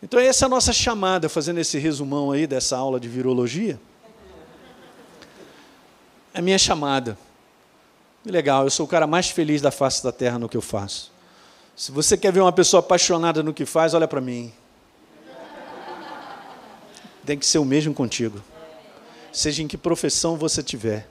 Então 0.04 0.19
essa 0.19 0.45
é 0.45 0.47
a 0.47 0.50
nossa 0.50 0.74
chamada, 0.74 1.30
fazendo 1.30 1.60
esse 1.60 1.80
resumão 1.80 2.32
aí 2.32 2.45
dessa 2.45 2.78
aula 2.78 3.00
de 3.00 3.08
virologia 3.08 3.80
é 6.34 6.41
minha 6.41 6.58
chamada. 6.58 7.17
Legal, 8.26 8.63
eu 8.63 8.69
sou 8.69 8.86
o 8.86 8.89
cara 8.89 9.08
mais 9.08 9.30
feliz 9.30 9.62
da 9.62 9.71
face 9.71 10.04
da 10.04 10.12
terra 10.12 10.38
no 10.38 10.47
que 10.47 10.56
eu 10.56 10.62
faço. 10.62 11.12
Se 11.76 11.91
você 11.91 12.17
quer 12.17 12.32
ver 12.32 12.41
uma 12.41 12.52
pessoa 12.52 12.80
apaixonada 12.80 13.41
no 13.41 13.54
que 13.54 13.65
faz, 13.65 13.93
olha 13.93 14.08
para 14.08 14.21
mim. 14.21 14.54
Tem 17.26 17.38
que 17.38 17.45
ser 17.45 17.58
o 17.58 17.65
mesmo 17.65 17.93
contigo. 17.93 18.41
Seja 19.32 19.63
em 19.63 19.67
que 19.67 19.78
profissão 19.78 20.36
você 20.36 20.62
tiver. 20.62 21.08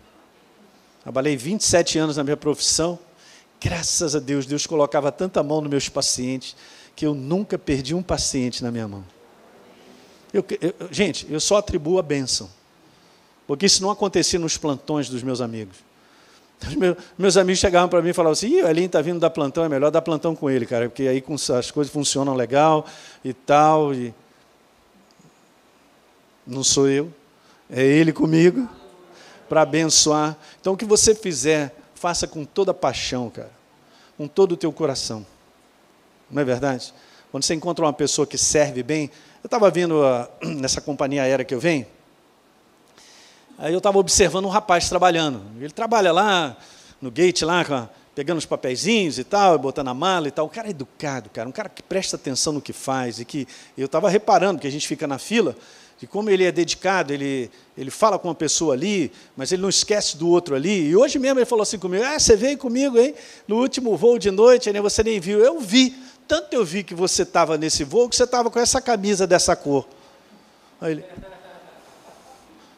Trabalhei 1.02 1.36
27 1.36 1.98
anos 1.98 2.16
na 2.16 2.24
minha 2.24 2.36
profissão. 2.36 2.98
Graças 3.60 4.14
a 4.14 4.18
Deus, 4.18 4.46
Deus 4.46 4.66
colocava 4.66 5.10
tanta 5.10 5.42
mão 5.42 5.60
nos 5.60 5.70
meus 5.70 5.88
pacientes 5.88 6.56
que 6.94 7.06
eu 7.06 7.14
nunca 7.14 7.58
perdi 7.58 7.94
um 7.94 8.02
paciente 8.02 8.62
na 8.62 8.70
minha 8.70 8.86
mão. 8.86 9.04
Eu, 10.32 10.44
eu, 10.60 10.74
gente, 10.90 11.26
eu 11.30 11.40
só 11.40 11.56
atribuo 11.56 11.98
a 11.98 12.02
bênção. 12.02 12.48
Porque 13.46 13.66
isso 13.66 13.82
não 13.82 13.90
acontecia 13.90 14.38
nos 14.38 14.56
plantões 14.56 15.08
dos 15.08 15.22
meus 15.22 15.40
amigos. 15.40 15.76
Os 16.62 16.74
meus, 16.74 16.96
meus 17.18 17.36
amigos 17.36 17.58
chegavam 17.58 17.88
para 17.88 18.02
mim 18.02 18.10
e 18.10 18.12
falavam 18.12 18.32
assim: 18.32 18.48
Ih, 18.58 18.62
o 18.62 18.68
Elinho 18.68 18.86
está 18.86 19.00
vindo 19.00 19.18
dar 19.18 19.30
plantão, 19.30 19.64
é 19.64 19.68
melhor 19.68 19.90
dar 19.90 20.02
plantão 20.02 20.36
com 20.36 20.50
ele, 20.50 20.66
cara, 20.66 20.88
porque 20.88 21.08
aí 21.08 21.24
as 21.58 21.70
coisas 21.70 21.92
funcionam 21.92 22.34
legal 22.34 22.86
e 23.24 23.32
tal. 23.32 23.94
E... 23.94 24.14
Não 26.46 26.62
sou 26.62 26.88
eu, 26.88 27.12
é 27.68 27.82
ele 27.82 28.12
comigo, 28.12 28.68
para 29.50 29.62
abençoar. 29.62 30.36
Então, 30.60 30.74
o 30.74 30.76
que 30.76 30.84
você 30.84 31.14
fizer, 31.14 31.74
faça 31.94 32.26
com 32.26 32.44
toda 32.44 32.72
paixão, 32.72 33.28
cara, 33.28 33.50
com 34.16 34.28
todo 34.28 34.52
o 34.52 34.56
teu 34.56 34.72
coração. 34.72 35.26
Não 36.30 36.40
é 36.40 36.44
verdade? 36.44 36.94
Quando 37.32 37.42
você 37.42 37.54
encontra 37.54 37.84
uma 37.84 37.92
pessoa 37.92 38.26
que 38.26 38.38
serve 38.38 38.82
bem, 38.82 39.10
eu 39.42 39.48
estava 39.48 39.68
vendo 39.70 40.06
a, 40.06 40.30
nessa 40.42 40.80
companhia 40.80 41.24
aérea 41.24 41.44
que 41.44 41.54
eu 41.54 41.60
venho, 41.60 41.86
Aí 43.62 43.74
eu 43.74 43.78
estava 43.78 43.98
observando 43.98 44.46
um 44.46 44.48
rapaz 44.48 44.88
trabalhando. 44.88 45.42
Ele 45.60 45.70
trabalha 45.70 46.10
lá 46.12 46.56
no 46.98 47.10
gate, 47.10 47.42
lá, 47.42 47.90
pegando 48.14 48.38
os 48.38 48.46
papeizinhos 48.46 49.18
e 49.18 49.24
tal, 49.24 49.58
botando 49.58 49.88
a 49.88 49.92
mala 49.92 50.28
e 50.28 50.30
tal. 50.30 50.46
O 50.46 50.48
cara 50.48 50.68
é 50.68 50.70
educado, 50.70 51.28
cara, 51.28 51.46
um 51.46 51.52
cara 51.52 51.68
que 51.68 51.82
presta 51.82 52.16
atenção 52.16 52.54
no 52.54 52.62
que 52.62 52.72
faz. 52.72 53.20
E 53.20 53.24
que 53.26 53.46
eu 53.76 53.84
estava 53.84 54.08
reparando 54.08 54.58
que 54.58 54.66
a 54.66 54.70
gente 54.70 54.88
fica 54.88 55.06
na 55.06 55.18
fila, 55.18 55.54
de 56.00 56.06
como 56.06 56.30
ele 56.30 56.44
é 56.44 56.50
dedicado, 56.50 57.12
ele, 57.12 57.50
ele 57.76 57.90
fala 57.90 58.18
com 58.18 58.28
uma 58.28 58.34
pessoa 58.34 58.72
ali, 58.72 59.12
mas 59.36 59.52
ele 59.52 59.60
não 59.60 59.68
esquece 59.68 60.16
do 60.16 60.26
outro 60.30 60.54
ali. 60.54 60.88
E 60.88 60.96
hoje 60.96 61.18
mesmo 61.18 61.38
ele 61.38 61.44
falou 61.44 61.62
assim 61.62 61.78
comigo: 61.78 62.02
Ah, 62.02 62.18
você 62.18 62.34
veio 62.34 62.56
comigo, 62.56 62.98
hein? 62.98 63.14
No 63.46 63.58
último 63.58 63.94
voo 63.98 64.18
de 64.18 64.30
noite, 64.30 64.72
né, 64.72 64.80
você 64.80 65.02
nem 65.02 65.20
viu. 65.20 65.40
Eu 65.40 65.60
vi. 65.60 65.94
Tanto 66.26 66.54
eu 66.54 66.64
vi 66.64 66.82
que 66.82 66.94
você 66.94 67.22
estava 67.22 67.58
nesse 67.58 67.84
voo 67.84 68.08
que 68.08 68.16
você 68.16 68.24
estava 68.24 68.50
com 68.50 68.58
essa 68.58 68.80
camisa 68.80 69.26
dessa 69.26 69.54
cor. 69.54 69.86
Aí 70.80 70.92
ele. 70.92 71.04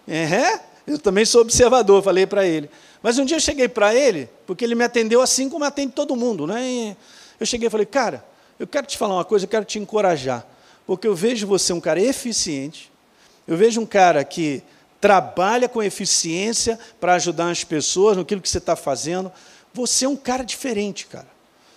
É? 0.09 0.61
Eu 0.85 0.99
também 0.99 1.25
sou 1.25 1.43
observador, 1.43 2.03
falei 2.03 2.27
para 2.27 2.45
ele. 2.45 2.69
Mas 3.01 3.19
um 3.19 3.25
dia 3.25 3.37
eu 3.37 3.41
cheguei 3.41 3.69
para 3.69 3.95
ele, 3.95 4.29
porque 4.47 4.65
ele 4.65 4.75
me 4.75 4.83
atendeu 4.83 5.21
assim 5.21 5.49
como 5.49 5.65
atende 5.65 5.93
todo 5.93 6.17
mundo. 6.17 6.45
Né? 6.45 6.97
Eu 7.39 7.47
cheguei 7.47 7.69
e 7.69 7.71
falei, 7.71 7.87
cara, 7.87 8.25
eu 8.59 8.67
quero 8.67 8.87
te 8.87 8.99
falar 8.99 9.15
uma 9.15 9.25
coisa, 9.25 9.45
eu 9.45 9.49
quero 9.49 9.65
te 9.65 9.79
encorajar. 9.79 10.45
Porque 10.85 11.07
eu 11.07 11.15
vejo 11.15 11.47
você 11.47 11.73
um 11.73 11.81
cara 11.81 12.01
eficiente, 12.01 12.92
eu 13.53 13.59
vejo 13.59 13.83
um 13.83 13.87
cara 13.87 14.25
que 14.25 14.63
trabalha 14.99 15.69
com 15.69 15.83
eficiência 15.83 16.79
para 16.99 17.13
ajudar 17.13 17.51
as 17.51 17.63
pessoas 17.63 18.17
no 18.17 18.25
que 18.25 18.35
você 18.35 18.57
está 18.57 18.75
fazendo. 18.75 19.31
Você 19.75 20.07
é 20.07 20.09
um 20.09 20.17
cara 20.17 20.43
diferente, 20.43 21.07
cara. 21.07 21.29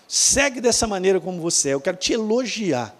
Segue 0.07 0.61
dessa 0.61 0.87
maneira 0.87 1.19
como 1.19 1.41
você 1.41 1.69
é. 1.69 1.73
Eu 1.73 1.81
quero 1.81 1.97
te 1.97 2.13
elogiar. 2.13 2.95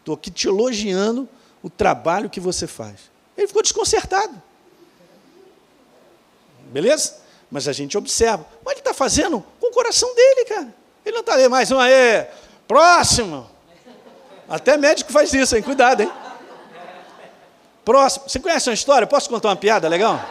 Estou 0.00 0.14
aqui 0.14 0.30
te 0.30 0.46
elogiando 0.46 1.26
o 1.62 1.70
trabalho 1.70 2.28
que 2.28 2.38
você 2.38 2.66
faz. 2.66 2.96
Ele 3.34 3.46
ficou 3.46 3.62
desconcertado. 3.62 4.42
Beleza? 6.70 7.16
Mas 7.50 7.66
a 7.66 7.72
gente 7.72 7.96
observa. 7.96 8.46
Mas 8.62 8.72
ele 8.72 8.80
está 8.80 8.92
fazendo 8.92 9.42
com 9.58 9.68
o 9.68 9.72
coração 9.72 10.14
dele, 10.14 10.44
cara. 10.44 10.74
Ele 11.02 11.14
não 11.14 11.20
está 11.20 11.32
ali 11.32 11.48
mais 11.48 11.70
um 11.70 11.78
aí, 11.78 12.26
próximo. 12.66 13.48
Até 14.46 14.76
médico 14.76 15.10
faz 15.12 15.32
isso, 15.32 15.56
hein? 15.56 15.62
Cuidado, 15.62 16.02
hein? 16.02 16.12
Próximo. 17.88 18.28
Você 18.28 18.38
conhece 18.38 18.68
uma 18.68 18.74
história? 18.74 19.06
Posso 19.06 19.30
contar 19.30 19.48
uma 19.48 19.56
piada 19.56 19.88
legal? 19.88 20.22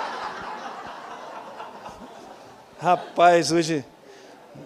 Rapaz, 2.79 3.51
hoje. 3.51 3.83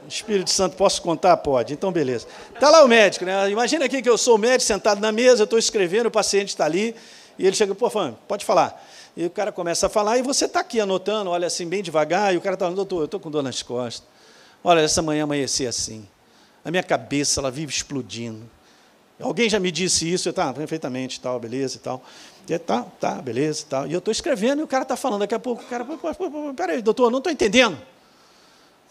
Espírito 0.10 0.50
Santo, 0.50 0.76
posso 0.76 1.02
contar? 1.02 1.38
Pode. 1.38 1.72
Então, 1.72 1.90
beleza. 1.90 2.28
Está 2.54 2.70
lá 2.70 2.84
o 2.84 2.90
médico, 2.90 3.24
né? 3.24 3.50
Imagina 3.50 3.86
aqui 3.86 4.02
que 4.02 4.10
eu 4.10 4.18
sou 4.18 4.36
o 4.36 4.38
médico 4.38 4.64
sentado 4.64 5.00
na 5.00 5.10
mesa, 5.10 5.44
eu 5.44 5.46
estou 5.46 5.58
escrevendo, 5.58 6.08
o 6.08 6.12
paciente 6.12 6.50
está 6.50 6.66
ali, 6.66 6.94
e 7.40 7.48
ele 7.48 7.56
chega, 7.56 7.74
pô, 7.74 7.90
fã, 7.90 8.14
pode 8.28 8.44
falar. 8.44 8.86
E 9.16 9.26
o 9.26 9.30
cara 9.30 9.54
começa 9.54 9.88
a 9.88 9.90
falar, 9.90 10.18
e 10.18 10.22
você 10.22 10.44
está 10.44 10.60
aqui 10.60 10.82
anotando, 10.82 11.30
olha 11.30 11.48
assim, 11.48 11.66
bem 11.66 11.82
devagar, 11.82 12.34
e 12.34 12.38
o 12.38 12.42
cara 12.42 12.56
está 12.56 12.66
falando, 12.66 12.76
doutor, 12.76 13.00
eu 13.00 13.06
estou 13.06 13.22
com 13.22 13.32
dor 13.32 13.42
nas 13.42 13.64
costas. 13.64 14.06
Olha, 14.62 14.82
essa 14.82 15.02
manhã 15.02 15.24
amanheci 15.24 15.66
assim. 15.66 16.06
A 16.66 16.70
minha 16.70 16.84
cabeça, 16.84 17.40
ela 17.40 17.50
vive 17.50 17.72
explodindo. 17.72 18.50
Alguém 19.22 19.50
já 19.50 19.60
me 19.60 19.72
disse 19.72 20.12
isso, 20.12 20.30
eu 20.30 20.34
tá, 20.34 20.54
perfeitamente, 20.54 21.20
tal, 21.20 21.40
beleza 21.40 21.78
e 21.78 21.80
tal. 21.80 22.04
E, 22.50 22.58
tá, 22.58 22.86
tá, 23.00 23.14
beleza 23.16 23.62
e 23.62 23.66
tal. 23.66 23.88
E 23.88 23.94
eu 23.94 24.00
estou 24.00 24.12
escrevendo 24.12 24.60
e 24.60 24.64
o 24.64 24.68
cara 24.68 24.84
está 24.84 24.96
falando, 24.96 25.22
daqui 25.22 25.36
a 25.36 25.40
pouco 25.40 25.64
o 25.64 25.66
cara, 25.68 25.86
peraí, 26.56 26.82
doutor, 26.82 27.10
não 27.10 27.20
estou 27.20 27.32
entendendo. 27.32 27.78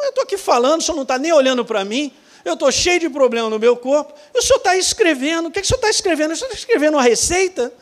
Eu 0.00 0.08
estou 0.08 0.24
aqui 0.24 0.38
falando, 0.38 0.80
o 0.80 0.82
senhor 0.82 0.96
não 0.96 1.02
está 1.02 1.18
nem 1.18 1.32
olhando 1.32 1.64
para 1.64 1.84
mim, 1.84 2.12
eu 2.44 2.54
estou 2.54 2.72
cheio 2.72 3.00
de 3.00 3.10
problema 3.10 3.50
no 3.50 3.58
meu 3.58 3.76
corpo, 3.76 4.14
e 4.34 4.38
o 4.38 4.42
senhor 4.42 4.58
está 4.58 4.76
escrevendo, 4.76 5.48
o 5.48 5.50
que, 5.50 5.60
que 5.60 5.66
o 5.66 5.68
senhor 5.68 5.78
está 5.78 5.90
escrevendo? 5.90 6.32
O 6.32 6.36
senhor 6.36 6.48
está 6.48 6.58
escrevendo 6.58 6.94
uma 6.94 7.02
receita? 7.02 7.72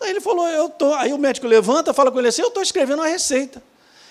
Aí 0.00 0.10
ele 0.10 0.20
falou, 0.20 0.46
eu 0.48 0.68
tô. 0.68 0.94
Aí 0.94 1.12
o 1.12 1.18
médico 1.18 1.46
levanta, 1.46 1.92
fala 1.92 2.12
com 2.12 2.18
ele 2.18 2.28
assim, 2.28 2.42
eu 2.42 2.48
estou 2.48 2.62
escrevendo 2.62 3.00
uma 3.00 3.08
receita. 3.08 3.62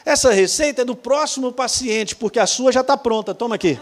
Essa 0.04 0.32
receita 0.32 0.82
é 0.82 0.86
do 0.86 0.96
próximo 0.96 1.52
paciente, 1.52 2.16
porque 2.16 2.40
a 2.40 2.48
sua 2.48 2.72
já 2.72 2.82
está 2.82 2.96
pronta. 2.96 3.34
Toma 3.34 3.56
aqui. 3.56 3.80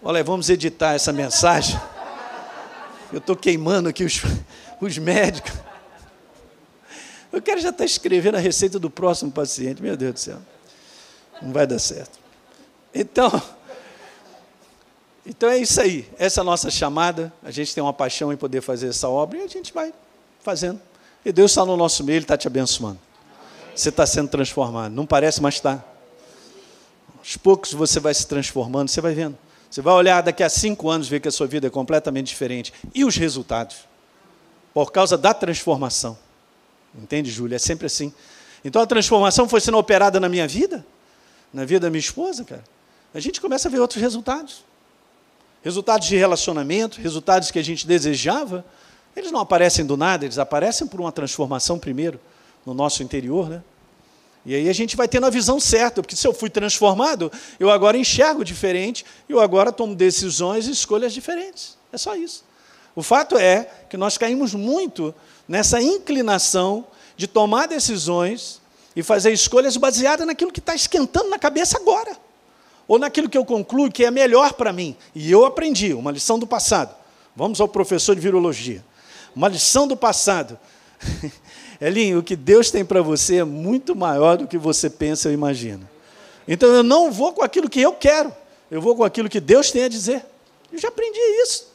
Olha, 0.00 0.22
vamos 0.22 0.48
editar 0.48 0.94
essa 0.94 1.12
mensagem. 1.12 1.78
Eu 3.12 3.18
estou 3.18 3.34
queimando 3.34 3.88
aqui 3.88 4.04
os, 4.04 4.22
os 4.80 4.96
médicos. 4.96 5.52
Eu 7.32 7.42
quero 7.42 7.60
já 7.60 7.70
estar 7.70 7.78
tá 7.78 7.84
escrevendo 7.84 8.36
a 8.36 8.40
receita 8.40 8.78
do 8.78 8.88
próximo 8.88 9.32
paciente. 9.32 9.82
Meu 9.82 9.96
Deus 9.96 10.14
do 10.14 10.20
céu. 10.20 10.38
Não 11.42 11.52
vai 11.52 11.66
dar 11.66 11.80
certo. 11.80 12.16
Então, 12.94 13.30
então 15.26 15.48
é 15.50 15.58
isso 15.58 15.80
aí, 15.80 16.08
essa 16.18 16.40
é 16.40 16.42
a 16.42 16.44
nossa 16.44 16.70
chamada. 16.70 17.32
A 17.42 17.50
gente 17.50 17.74
tem 17.74 17.82
uma 17.82 17.92
paixão 17.92 18.32
em 18.32 18.36
poder 18.36 18.60
fazer 18.60 18.88
essa 18.88 19.08
obra 19.08 19.38
e 19.38 19.42
a 19.42 19.48
gente 19.48 19.72
vai 19.72 19.92
fazendo. 20.40 20.80
E 21.24 21.32
Deus 21.32 21.50
está 21.50 21.64
no 21.64 21.76
nosso 21.76 22.04
meio, 22.04 22.18
Ele 22.18 22.24
está 22.24 22.36
te 22.36 22.46
abençoando. 22.46 22.98
Você 23.74 23.88
está 23.88 24.06
sendo 24.06 24.28
transformado. 24.28 24.92
Não 24.92 25.04
parece, 25.04 25.42
mas 25.42 25.54
está. 25.54 25.84
Aos 27.18 27.36
poucos 27.36 27.72
você 27.72 27.98
vai 27.98 28.14
se 28.14 28.26
transformando, 28.26 28.88
você 28.88 29.00
vai 29.00 29.12
vendo. 29.12 29.36
Você 29.70 29.82
vai 29.82 29.94
olhar 29.94 30.22
daqui 30.22 30.42
a 30.42 30.48
cinco 30.48 30.88
anos, 30.88 31.08
ver 31.08 31.20
que 31.20 31.28
a 31.28 31.30
sua 31.30 31.46
vida 31.46 31.66
é 31.66 31.70
completamente 31.70 32.28
diferente. 32.28 32.72
E 32.94 33.04
os 33.04 33.16
resultados? 33.16 33.78
Por 34.72 34.90
causa 34.90 35.18
da 35.18 35.34
transformação. 35.34 36.18
Entende, 36.94 37.30
Júlia? 37.30 37.56
É 37.56 37.58
sempre 37.58 37.86
assim. 37.86 38.12
Então 38.64 38.80
a 38.80 38.86
transformação 38.86 39.48
foi 39.48 39.60
sendo 39.60 39.78
operada 39.78 40.18
na 40.18 40.28
minha 40.28 40.48
vida, 40.48 40.84
na 41.52 41.64
vida 41.64 41.80
da 41.80 41.90
minha 41.90 42.00
esposa, 42.00 42.44
cara. 42.44 42.64
A 43.14 43.20
gente 43.20 43.40
começa 43.40 43.68
a 43.68 43.70
ver 43.70 43.80
outros 43.80 44.00
resultados 44.00 44.64
resultados 45.62 46.06
de 46.06 46.16
relacionamento, 46.16 47.00
resultados 47.00 47.50
que 47.50 47.58
a 47.58 47.64
gente 47.64 47.86
desejava, 47.86 48.64
Eles 49.16 49.32
não 49.32 49.40
aparecem 49.40 49.84
do 49.84 49.96
nada, 49.96 50.24
eles 50.24 50.38
aparecem 50.38 50.86
por 50.86 51.00
uma 51.00 51.10
transformação 51.10 51.76
primeiro 51.76 52.20
no 52.64 52.72
nosso 52.72 53.02
interior, 53.02 53.48
né? 53.48 53.62
E 54.48 54.54
aí 54.54 54.66
a 54.66 54.72
gente 54.72 54.96
vai 54.96 55.06
tendo 55.06 55.26
a 55.26 55.30
visão 55.30 55.60
certa, 55.60 56.00
porque 56.00 56.16
se 56.16 56.26
eu 56.26 56.32
fui 56.32 56.48
transformado, 56.48 57.30
eu 57.60 57.70
agora 57.70 57.98
enxergo 57.98 58.42
diferente, 58.42 59.04
eu 59.28 59.40
agora 59.40 59.70
tomo 59.70 59.94
decisões 59.94 60.66
e 60.66 60.70
escolhas 60.70 61.12
diferentes. 61.12 61.76
É 61.92 61.98
só 61.98 62.16
isso. 62.16 62.46
O 62.96 63.02
fato 63.02 63.36
é 63.36 63.68
que 63.90 63.98
nós 63.98 64.16
caímos 64.16 64.54
muito 64.54 65.14
nessa 65.46 65.82
inclinação 65.82 66.86
de 67.14 67.26
tomar 67.26 67.68
decisões 67.68 68.58
e 68.96 69.02
fazer 69.02 69.34
escolhas 69.34 69.76
baseadas 69.76 70.26
naquilo 70.26 70.50
que 70.50 70.60
está 70.60 70.74
esquentando 70.74 71.28
na 71.28 71.38
cabeça 71.38 71.76
agora, 71.76 72.16
ou 72.88 72.98
naquilo 72.98 73.28
que 73.28 73.36
eu 73.36 73.44
concluo 73.44 73.92
que 73.92 74.02
é 74.02 74.10
melhor 74.10 74.54
para 74.54 74.72
mim. 74.72 74.96
E 75.14 75.30
eu 75.30 75.44
aprendi, 75.44 75.92
uma 75.92 76.10
lição 76.10 76.38
do 76.38 76.46
passado. 76.46 76.96
Vamos 77.36 77.60
ao 77.60 77.68
professor 77.68 78.14
de 78.14 78.22
virologia. 78.22 78.82
Uma 79.36 79.48
lição 79.48 79.86
do 79.86 79.94
passado. 79.94 80.58
Elinho, 81.80 82.18
o 82.18 82.22
que 82.22 82.34
Deus 82.34 82.70
tem 82.70 82.84
para 82.84 83.00
você 83.02 83.36
é 83.36 83.44
muito 83.44 83.94
maior 83.94 84.36
do 84.36 84.46
que 84.46 84.58
você 84.58 84.90
pensa 84.90 85.28
ou 85.28 85.34
imagina. 85.34 85.88
Então 86.46 86.68
eu 86.70 86.82
não 86.82 87.12
vou 87.12 87.32
com 87.32 87.42
aquilo 87.42 87.68
que 87.68 87.80
eu 87.80 87.92
quero, 87.92 88.32
eu 88.70 88.80
vou 88.80 88.96
com 88.96 89.04
aquilo 89.04 89.28
que 89.28 89.40
Deus 89.40 89.70
tem 89.70 89.84
a 89.84 89.88
dizer. 89.88 90.24
Eu 90.72 90.78
já 90.78 90.88
aprendi 90.88 91.18
isso. 91.42 91.68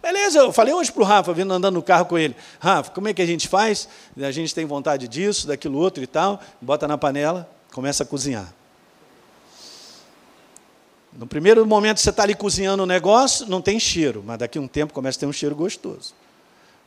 Beleza, 0.00 0.38
eu 0.38 0.52
falei 0.52 0.72
hoje 0.72 0.92
para 0.92 1.02
o 1.02 1.04
Rafa, 1.04 1.32
vindo 1.32 1.52
andando 1.52 1.74
no 1.74 1.82
carro 1.82 2.06
com 2.06 2.16
ele. 2.16 2.34
Rafa, 2.60 2.90
como 2.92 3.08
é 3.08 3.14
que 3.14 3.20
a 3.20 3.26
gente 3.26 3.48
faz? 3.48 3.88
A 4.16 4.30
gente 4.30 4.54
tem 4.54 4.64
vontade 4.64 5.08
disso, 5.08 5.46
daquilo 5.46 5.78
outro 5.78 6.02
e 6.02 6.06
tal. 6.06 6.40
Bota 6.60 6.86
na 6.86 6.96
panela, 6.96 7.50
começa 7.72 8.04
a 8.04 8.06
cozinhar. 8.06 8.54
No 11.12 11.26
primeiro 11.26 11.66
momento 11.66 11.98
você 11.98 12.10
está 12.10 12.22
ali 12.22 12.34
cozinhando 12.34 12.84
o 12.84 12.86
negócio, 12.86 13.46
não 13.46 13.60
tem 13.60 13.80
cheiro, 13.80 14.22
mas 14.24 14.38
daqui 14.38 14.56
a 14.56 14.60
um 14.60 14.68
tempo 14.68 14.94
começa 14.94 15.18
a 15.18 15.20
ter 15.20 15.26
um 15.26 15.32
cheiro 15.32 15.54
gostoso. 15.56 16.14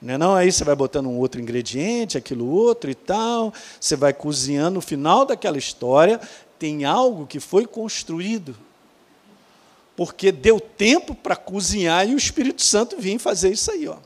Não 0.01 0.13
é 0.15 0.17
não? 0.17 0.35
Aí 0.35 0.51
você 0.51 0.63
vai 0.63 0.75
botando 0.75 1.05
um 1.05 1.19
outro 1.19 1.39
ingrediente, 1.39 2.17
aquilo 2.17 2.49
outro 2.49 2.89
e 2.89 2.95
tal. 2.95 3.53
Você 3.79 3.95
vai 3.95 4.13
cozinhando. 4.13 4.75
No 4.75 4.81
final 4.81 5.25
daquela 5.25 5.57
história, 5.57 6.19
tem 6.57 6.85
algo 6.85 7.27
que 7.27 7.39
foi 7.39 7.67
construído. 7.67 8.55
Porque 9.95 10.31
deu 10.31 10.59
tempo 10.59 11.13
para 11.13 11.35
cozinhar 11.35 12.07
e 12.09 12.15
o 12.15 12.17
Espírito 12.17 12.63
Santo 12.63 12.97
vinha 12.97 13.19
fazer 13.19 13.51
isso 13.51 13.69
aí. 13.71 13.87
Ó. 13.87 13.97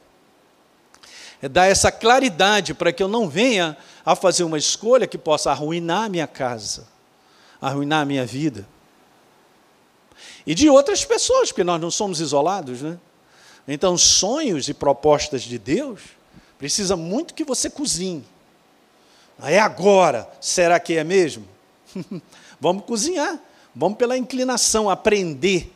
É 1.42 1.48
dar 1.48 1.68
essa 1.68 1.92
claridade 1.92 2.74
para 2.74 2.92
que 2.92 3.02
eu 3.02 3.08
não 3.08 3.30
venha 3.30 3.78
a 4.06 4.16
fazer 4.16 4.44
uma 4.44 4.58
escolha 4.58 5.08
que 5.08 5.18
possa 5.18 5.52
arruinar 5.52 6.04
a 6.04 6.10
minha 6.10 6.28
casa, 6.28 6.88
arruinar 7.62 8.02
a 8.02 8.06
minha 8.06 8.26
vida. 8.26 8.68
E 10.46 10.54
de 10.54 10.70
outras 10.70 11.06
pessoas, 11.06 11.50
porque 11.50 11.64
nós 11.64 11.80
não 11.80 11.90
somos 11.90 12.20
isolados, 12.20 12.82
né? 12.82 12.98
Então, 13.68 13.98
sonhos 13.98 14.70
e 14.70 14.74
propostas 14.74 15.42
de 15.42 15.58
Deus 15.58 16.02
precisa 16.58 16.96
muito 16.96 17.34
que 17.34 17.44
você 17.44 17.70
cozinhe. 17.70 18.24
É 19.44 19.60
agora, 19.60 20.30
será 20.40 20.80
que 20.80 20.94
é 20.96 21.04
mesmo? 21.04 21.46
vamos 22.60 22.86
cozinhar, 22.86 23.40
vamos 23.76 23.98
pela 23.98 24.18
inclinação, 24.18 24.90
aprender. 24.90 25.74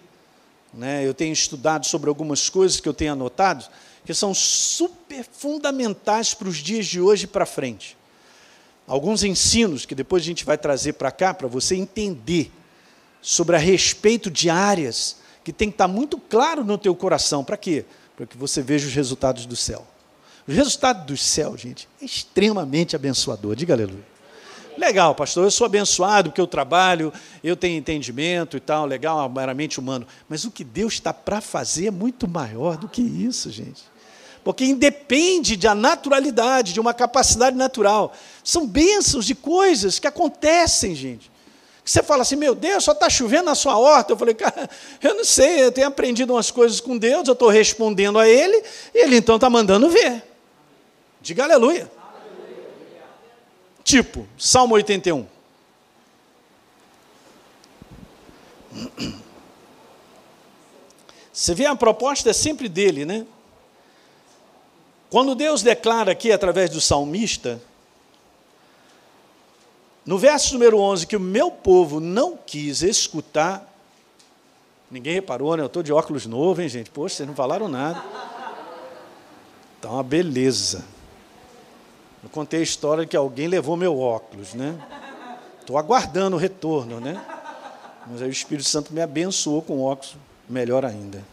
Né? 0.74 1.06
Eu 1.06 1.14
tenho 1.14 1.34
estudado 1.34 1.86
sobre 1.86 2.10
algumas 2.10 2.48
coisas 2.50 2.80
que 2.80 2.88
eu 2.88 2.94
tenho 2.94 3.14
anotado, 3.14 3.66
que 4.06 4.14
são 4.14 4.34
super 4.34 5.26
fundamentais 5.32 6.34
para 6.34 6.48
os 6.48 6.58
dias 6.58 6.86
de 6.86 7.02
hoje 7.02 7.28
para 7.28 7.46
frente. 7.46 7.98
Alguns 8.88 9.24
ensinos 9.24 9.86
que 9.86 9.94
depois 9.94 10.24
a 10.24 10.26
gente 10.26 10.46
vai 10.46 10.58
trazer 10.58 10.94
para 10.94 11.12
cá, 11.12 11.34
para 11.34 11.48
você 11.48 11.76
entender 11.76 12.52
sobre 13.22 13.56
a 13.56 13.60
respeito 13.60 14.32
de 14.32 14.50
áreas 14.50 15.18
que 15.44 15.54
tem 15.54 15.70
que 15.70 15.76
estar 15.76 15.88
muito 15.88 16.18
claro 16.18 16.64
no 16.64 16.78
teu 16.78 16.96
coração. 16.96 17.44
Para 17.44 17.58
quê? 17.58 17.86
Para 18.16 18.26
que 18.26 18.38
você 18.38 18.62
veja 18.62 18.88
os 18.88 18.94
resultados 18.94 19.46
do 19.46 19.56
céu. 19.56 19.86
O 20.48 20.52
resultado 20.52 21.06
do 21.06 21.16
céu, 21.16 21.56
gente, 21.56 21.88
é 22.02 22.06
extremamente 22.06 22.96
abençoador. 22.96 23.56
Diga 23.56 23.74
aleluia. 23.74 24.20
Legal, 24.80 25.14
pastor, 25.14 25.44
eu 25.44 25.52
sou 25.52 25.66
abençoado 25.66 26.30
porque 26.30 26.40
eu 26.40 26.48
trabalho, 26.48 27.12
eu 27.44 27.56
tenho 27.56 27.78
entendimento 27.78 28.56
e 28.56 28.62
tal, 28.62 28.86
legal, 28.86 29.30
meramente 29.30 29.78
humano. 29.78 30.08
Mas 30.30 30.46
o 30.46 30.52
que 30.52 30.64
Deus 30.64 30.94
está 30.94 31.14
para 31.14 31.42
fazer 31.42 31.88
é 31.88 31.92
muito 31.92 32.28
maior 32.28 32.78
do 32.78 32.88
que 32.88 33.02
isso, 33.02 33.52
gente. 33.52 33.84
Porque 34.42 34.64
independe 34.64 35.58
da 35.58 35.76
naturalidade, 35.76 36.72
de 36.72 36.80
uma 36.80 36.94
capacidade 36.94 37.58
natural. 37.58 38.14
São 38.42 38.66
bênçãos 38.66 39.26
de 39.26 39.36
coisas 39.36 40.00
que 40.00 40.08
acontecem, 40.08 40.96
gente. 40.96 41.30
Você 41.90 42.04
fala 42.04 42.22
assim, 42.22 42.36
meu 42.36 42.54
Deus, 42.54 42.84
só 42.84 42.92
está 42.92 43.10
chovendo 43.10 43.46
na 43.46 43.56
sua 43.56 43.76
horta. 43.76 44.14
Eu 44.14 44.18
falei, 44.18 44.36
cara, 44.36 44.70
eu 45.02 45.16
não 45.16 45.24
sei, 45.24 45.64
eu 45.64 45.72
tenho 45.72 45.88
aprendido 45.88 46.34
umas 46.34 46.52
coisas 46.52 46.80
com 46.80 46.96
Deus, 46.96 47.28
eu 47.28 47.34
estou 47.34 47.50
respondendo 47.50 48.20
a 48.20 48.30
Ele, 48.30 48.64
e 48.94 49.00
Ele 49.00 49.18
então 49.18 49.38
está 49.38 49.50
mandando 49.50 49.90
ver. 49.90 50.24
Diga 51.20 51.46
aleluia. 51.46 51.92
aleluia. 51.98 53.04
Tipo, 53.84 54.28
Salmo 54.38 54.76
81. 54.76 55.26
Você 61.34 61.56
vê 61.56 61.66
a 61.66 61.76
proposta 61.76 62.30
é 62.30 62.34
sempre 62.34 62.70
dele, 62.70 63.04
né? 63.04 63.26
Quando 65.10 65.34
Deus 65.34 65.64
declara 65.64 66.12
aqui 66.12 66.32
através 66.32 66.70
do 66.70 66.80
salmista, 66.80 67.60
no 70.10 70.18
verso 70.18 70.54
número 70.54 70.80
11, 70.80 71.06
que 71.06 71.16
o 71.16 71.20
meu 71.20 71.52
povo 71.52 72.00
não 72.00 72.36
quis 72.36 72.82
escutar, 72.82 73.72
ninguém 74.90 75.14
reparou, 75.14 75.56
né? 75.56 75.62
Eu 75.62 75.68
estou 75.68 75.84
de 75.84 75.94
óculos 75.94 76.26
novo, 76.26 76.64
hein, 76.64 76.68
gente? 76.68 76.90
Poxa, 76.90 77.18
vocês 77.18 77.30
não 77.30 77.36
falaram 77.36 77.68
nada. 77.68 78.04
Está 79.76 79.92
uma 79.92 80.02
beleza. 80.02 80.84
Eu 82.24 82.30
contei 82.32 82.62
a 82.62 82.64
história 82.64 83.06
que 83.06 83.16
alguém 83.16 83.48
levou 83.48 83.78
meu 83.78 84.00
óculos, 84.00 84.56
né? 84.56 84.84
Estou 85.60 85.78
aguardando 85.78 86.38
o 86.38 86.40
retorno, 86.40 87.00
né? 87.00 87.24
Mas 88.08 88.24
aí 88.24 88.30
o 88.30 88.32
Espírito 88.32 88.68
Santo 88.68 88.92
me 88.92 89.04
abençoou 89.04 89.62
com 89.62 89.80
óculos, 89.84 90.16
melhor 90.50 90.86
ainda. 90.86 91.24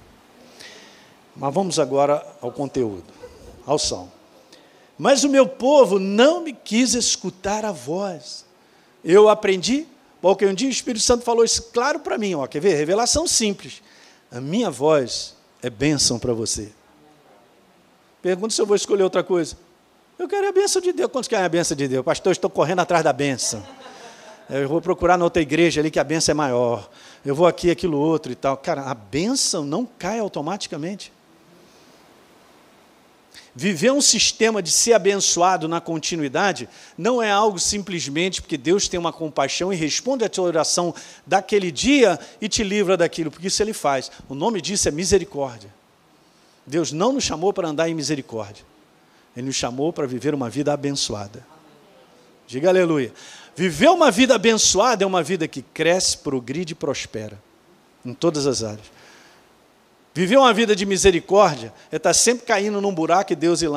Mas 1.35 1.55
vamos 1.55 1.79
agora 1.79 2.23
ao 2.43 2.53
conteúdo, 2.53 3.07
ao 3.65 3.79
som. 3.79 4.11
Mas 4.99 5.25
o 5.25 5.31
meu 5.31 5.49
povo 5.49 5.99
não 5.99 6.43
me 6.43 6.53
quis 6.53 6.93
escutar 6.93 7.65
a 7.65 7.73
voz. 7.73 8.45
Eu 9.09 9.29
aprendi, 9.29 9.87
porque 10.21 10.45
um 10.45 10.53
dia 10.53 10.67
o 10.67 10.71
Espírito 10.71 11.05
Santo 11.05 11.23
falou 11.23 11.45
isso 11.45 11.71
claro 11.73 12.01
para 12.01 12.19
mim, 12.19 12.35
ó, 12.35 12.45
quer 12.49 12.59
ver? 12.59 12.75
Revelação 12.75 13.25
simples. 13.25 13.81
A 14.33 14.41
minha 14.41 14.69
voz 14.69 15.37
é 15.63 15.71
bênção 15.71 16.19
para 16.19 16.33
você. 16.33 16.73
Pergunta 18.21 18.53
se 18.53 18.61
eu 18.61 18.67
vou 18.67 18.75
escolher 18.75 19.05
outra 19.05 19.23
coisa. 19.23 19.57
Eu 20.19 20.27
quero 20.27 20.49
a 20.49 20.53
bênção 20.53 20.83
de 20.83 20.93
Deus. 20.93 21.09
Quantos 21.13 21.29
querem 21.29 21.45
a 21.45 21.49
bênção 21.49 21.77
de 21.77 21.87
Deus? 21.87 22.05
Pastor, 22.05 22.31
eu 22.31 22.33
estou 22.33 22.51
correndo 22.51 22.81
atrás 22.81 23.05
da 23.05 23.13
bênção. 23.13 23.65
Eu 24.51 24.69
vou 24.69 24.81
procurar 24.81 25.17
na 25.17 25.25
outra 25.25 25.41
igreja 25.41 25.81
ali 25.81 25.89
que 25.89 26.01
a 26.01 26.05
bênção 26.05 26.33
é 26.33 26.35
maior. 26.35 26.91
Eu 27.25 27.35
vou 27.35 27.47
aqui, 27.47 27.71
aquilo 27.71 27.99
outro 27.99 28.33
e 28.33 28.35
tal. 28.35 28.57
Cara, 28.57 28.83
a 28.83 28.95
bênção 28.95 29.65
não 29.65 29.87
cai 29.87 30.19
automaticamente. 30.19 31.13
Viver 33.59 33.91
um 33.91 34.03
sistema 34.03 34.63
de 34.63 34.71
ser 34.71 34.93
abençoado 34.93 35.67
na 35.67 35.81
continuidade 35.81 36.69
não 36.97 37.23
é 37.23 37.31
algo 37.31 37.59
simplesmente 37.59 38.43
porque 38.43 38.59
Deus 38.59 38.87
tem 38.87 39.01
uma 39.01 39.15
compaixão 39.15 39.73
e 39.73 39.77
responde 39.77 40.27
a 40.27 40.29
tua 40.29 40.45
oração 40.45 40.95
daquele 41.27 41.73
dia 41.73 42.21
e 42.39 42.51
te 42.51 42.63
livra 42.63 42.99
daquilo, 42.99 43.31
porque 43.31 43.47
isso 43.47 43.63
Ele 43.63 43.73
faz. 43.73 44.13
O 44.29 44.35
nome 44.35 44.61
disso 44.61 44.87
é 44.89 44.91
misericórdia. 44.91 45.75
Deus 46.67 46.93
não 46.93 47.15
nos 47.15 47.25
chamou 47.25 47.51
para 47.51 47.69
andar 47.69 47.89
em 47.89 47.95
misericórdia, 47.95 48.63
Ele 49.35 49.47
nos 49.47 49.57
chamou 49.57 49.91
para 49.91 50.07
viver 50.07 50.35
uma 50.35 50.51
vida 50.51 50.75
abençoada. 50.75 51.43
Diga 52.47 52.69
aleluia. 52.69 53.11
Viver 53.57 53.89
uma 53.89 54.11
vida 54.11 54.35
abençoada 54.35 55.03
é 55.03 55.07
uma 55.07 55.23
vida 55.23 55.49
que 55.49 55.63
cresce, 55.63 56.19
progride 56.19 56.73
e 56.73 56.77
prospera 56.77 57.41
em 58.05 58.13
todas 58.13 58.47
as 58.47 58.63
áreas. 58.63 58.87
Viver 60.17 60.39
uma 60.39 60.55
vida 60.55 60.75
de 60.75 60.87
misericórdia 60.87 61.71
é 61.93 61.97
estar 61.97 62.15
sempre 62.15 62.47
caindo 62.47 62.81
num 62.81 62.95
buraco 62.95 63.35
e 63.35 63.37
Deus 63.37 63.61
ir 63.61 63.69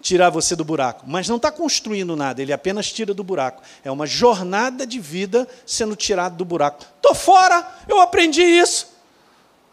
tirar 0.00 0.30
você 0.30 0.56
do 0.56 0.64
buraco. 0.64 1.04
Mas 1.06 1.28
não 1.28 1.36
está 1.36 1.52
construindo 1.52 2.16
nada, 2.16 2.40
ele 2.40 2.50
apenas 2.50 2.90
tira 2.90 3.12
do 3.12 3.22
buraco. 3.22 3.62
É 3.84 3.90
uma 3.90 4.06
jornada 4.06 4.86
de 4.86 4.98
vida 4.98 5.46
sendo 5.66 5.94
tirado 5.94 6.34
do 6.36 6.46
buraco. 6.46 6.82
Estou 6.96 7.14
fora, 7.14 7.62
eu 7.86 8.00
aprendi 8.00 8.40
isso. 8.40 8.88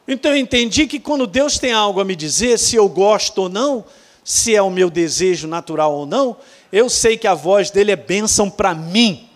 Então 0.05 0.31
eu 0.31 0.37
entendi 0.37 0.87
que 0.87 0.99
quando 0.99 1.25
Deus 1.25 1.57
tem 1.57 1.71
algo 1.71 2.01
a 2.01 2.03
me 2.03 2.17
dizer, 2.17 2.59
se 2.59 2.75
eu 2.75 2.89
gosto 2.89 3.43
ou 3.43 3.47
não, 3.47 3.85
se 4.25 4.53
é 4.53 4.61
o 4.61 4.69
meu 4.69 4.89
desejo 4.89 5.47
natural 5.47 5.93
ou 5.93 6.05
não, 6.05 6.35
eu 6.69 6.89
sei 6.89 7.17
que 7.17 7.27
a 7.27 7.33
voz 7.33 7.71
dele 7.71 7.93
é 7.93 7.95
bênção 7.95 8.49
para 8.49 8.75
mim. 8.75 9.29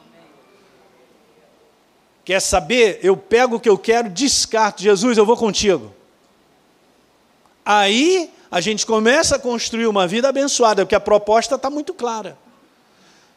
Quer 2.26 2.42
saber? 2.42 3.00
Eu 3.02 3.16
pego 3.16 3.56
o 3.56 3.60
que 3.60 3.70
eu 3.70 3.78
quero, 3.78 4.10
descarto. 4.10 4.84
Jesus, 4.84 5.18
eu 5.18 5.26
vou 5.26 5.38
contigo. 5.38 5.98
Aí 7.72 8.34
a 8.50 8.60
gente 8.60 8.84
começa 8.84 9.36
a 9.36 9.40
construir 9.40 9.86
uma 9.86 10.08
vida 10.08 10.28
abençoada, 10.28 10.84
porque 10.84 10.96
a 10.96 11.00
proposta 11.00 11.54
está 11.54 11.70
muito 11.70 11.94
clara. 11.94 12.36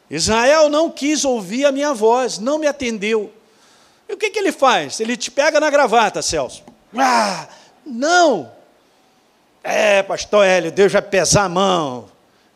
Israel 0.09 0.69
não 0.69 0.89
quis 0.89 1.23
ouvir 1.23 1.65
a 1.65 1.71
minha 1.71 1.93
voz, 1.93 2.39
não 2.39 2.57
me 2.57 2.65
atendeu. 2.65 3.31
E 4.09 4.13
o 4.13 4.17
que, 4.17 4.31
que 4.31 4.39
ele 4.39 4.51
faz? 4.51 4.99
Ele 4.99 5.15
te 5.15 5.29
pega 5.29 5.59
na 5.59 5.69
gravata, 5.69 6.19
Celso. 6.23 6.63
Ah, 6.97 7.47
não! 7.85 8.51
É, 9.63 10.01
pastor 10.01 10.43
Hélio, 10.43 10.71
Deus 10.71 10.91
vai 10.91 11.03
pesar 11.03 11.43
a 11.43 11.49
mão. 11.49 12.09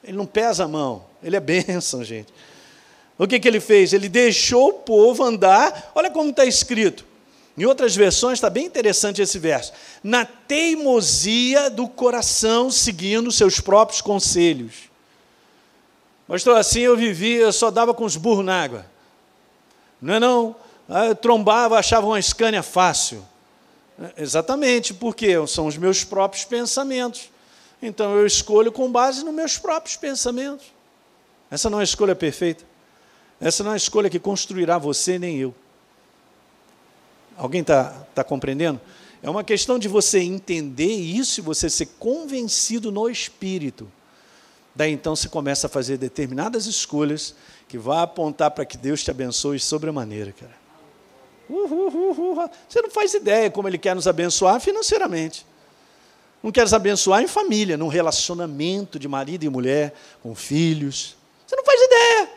Ele 0.03 0.17
não 0.17 0.25
pesa 0.25 0.63
a 0.63 0.67
mão, 0.67 1.05
ele 1.21 1.36
é 1.36 1.39
bênção, 1.39 2.01
gente. 2.03 2.34
O 3.19 3.28
que, 3.28 3.39
que 3.39 3.47
ele 3.47 3.59
fez? 3.59 3.93
Ele 3.93 4.09
deixou 4.09 4.69
o 4.69 4.73
povo 4.73 5.23
andar, 5.23 5.91
olha 5.93 6.09
como 6.09 6.32
está 6.32 6.43
escrito. 6.43 7.05
Em 7.58 7.66
outras 7.66 7.95
versões 7.95 8.34
está 8.38 8.49
bem 8.49 8.66
interessante 8.66 9.20
esse 9.20 9.39
verso. 9.39 9.74
Na 10.03 10.26
teimosia 10.26 11.70
do 11.72 11.88
coração, 11.88 12.70
seguindo 12.70 13.32
seus 13.32 13.60
próprios 13.60 13.99
conselhos. 13.99 14.91
Pastor, 16.28 16.55
assim 16.58 16.82
eu 16.82 16.95
vivia, 16.95 17.39
eu 17.39 17.53
só 17.53 17.72
dava 17.72 17.95
com 17.95 18.05
os 18.05 18.16
burros 18.16 18.45
na 18.45 18.62
água. 18.62 18.86
Não 19.99 20.14
é 20.14 20.20
não? 20.20 20.55
Ah, 20.88 21.08
eu 21.08 21.16
trombava, 21.16 21.80
achava 21.80 22.05
uma 22.05 22.20
escânia 22.20 22.62
fácil. 22.62 23.26
Exatamente, 24.16 24.93
porque 24.93 25.36
são 25.47 25.66
os 25.66 25.78
meus 25.78 26.03
próprios 26.03 26.45
pensamentos. 26.45 27.32
Então 27.82 28.16
eu 28.16 28.28
escolho 28.28 28.72
com 28.72 28.91
base 28.91 29.26
nos 29.26 29.34
meus 29.34 29.58
próprios 29.58 29.97
pensamentos. 29.97 30.68
Essa 31.49 31.72
não 31.72 31.80
é 31.80 31.82
a 31.82 31.86
escolha 31.86 32.16
perfeita. 32.16 32.64
Essa 33.41 33.64
não 33.64 33.72
é 33.72 33.74
a 33.74 33.78
escolha 33.78 34.10
que 34.10 34.20
construirá 34.20 34.78
você 34.78 35.18
nem 35.18 35.38
eu. 35.38 35.55
Alguém 37.38 37.62
está 37.62 37.92
tá 38.16 38.24
compreendendo? 38.24 38.82
É 39.22 39.30
uma 39.30 39.44
questão 39.44 39.78
de 39.78 39.88
você 39.88 40.20
entender 40.20 40.92
isso 40.92 41.40
e 41.40 41.44
você 41.44 41.70
ser 41.70 41.88
convencido 42.00 42.92
no 42.92 43.10
espírito. 43.10 43.92
Daí 44.76 44.92
então 44.92 45.16
você 45.16 45.28
começa 45.28 45.68
a 45.68 45.70
fazer 45.70 45.98
determinadas 45.98 46.66
escolhas 46.66 47.36
que 47.68 47.78
vão 47.78 47.98
apontar 47.98 48.52
para 48.52 48.66
que 48.66 48.78
Deus 48.78 49.04
te 49.04 49.12
abençoe 49.12 49.60
sobremaneira, 49.60 50.32
cara. 50.32 50.56
Você 52.68 52.82
não 52.82 52.90
faz 52.90 53.14
ideia 53.14 53.50
como 53.50 53.68
Ele 53.68 53.78
quer 53.78 53.96
nos 53.96 54.08
abençoar 54.08 54.60
financeiramente. 54.60 55.46
Não 56.44 56.52
quer 56.52 56.62
nos 56.62 56.74
abençoar 56.74 57.24
em 57.24 57.28
família, 57.28 57.78
num 57.78 57.88
relacionamento 57.88 59.00
de 59.00 59.08
marido 59.08 59.44
e 59.44 59.50
mulher, 59.50 59.94
com 60.22 60.36
filhos. 60.36 61.16
Você 61.46 61.56
não 61.56 61.64
faz 61.64 61.82
ideia. 61.82 62.30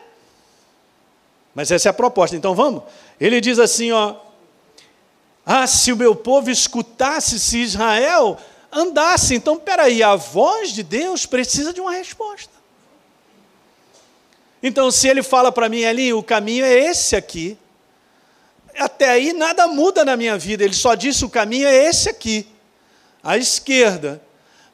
Mas 1.53 1.69
essa 1.69 1.89
é 1.89 1.91
a 1.91 1.93
proposta. 1.93 2.35
Então 2.35 2.55
vamos? 2.55 2.83
Ele 3.19 3.39
diz 3.39 3.59
assim, 3.59 3.91
ó: 3.91 4.15
Ah, 5.45 5.65
se 5.65 5.91
o 5.91 5.97
meu 5.97 6.15
povo 6.15 6.49
escutasse, 6.49 7.39
se 7.39 7.59
Israel 7.59 8.37
andasse. 8.71 9.35
Então, 9.35 9.57
peraí, 9.57 10.01
a 10.01 10.15
voz 10.15 10.71
de 10.71 10.83
Deus 10.83 11.25
precisa 11.25 11.73
de 11.73 11.81
uma 11.81 11.91
resposta. 11.91 12.51
Então, 14.63 14.91
se 14.91 15.07
ele 15.07 15.23
fala 15.23 15.51
para 15.51 15.67
mim 15.67 15.83
ali, 15.83 16.13
o 16.13 16.21
caminho 16.21 16.63
é 16.63 16.73
esse 16.73 17.15
aqui, 17.15 17.57
até 18.77 19.09
aí 19.09 19.33
nada 19.33 19.67
muda 19.67 20.05
na 20.05 20.15
minha 20.15 20.37
vida, 20.37 20.63
ele 20.63 20.73
só 20.73 20.93
disse 20.95 21.25
o 21.25 21.29
caminho 21.29 21.67
é 21.67 21.75
esse 21.75 22.09
aqui, 22.09 22.47
à 23.23 23.37
esquerda. 23.37 24.21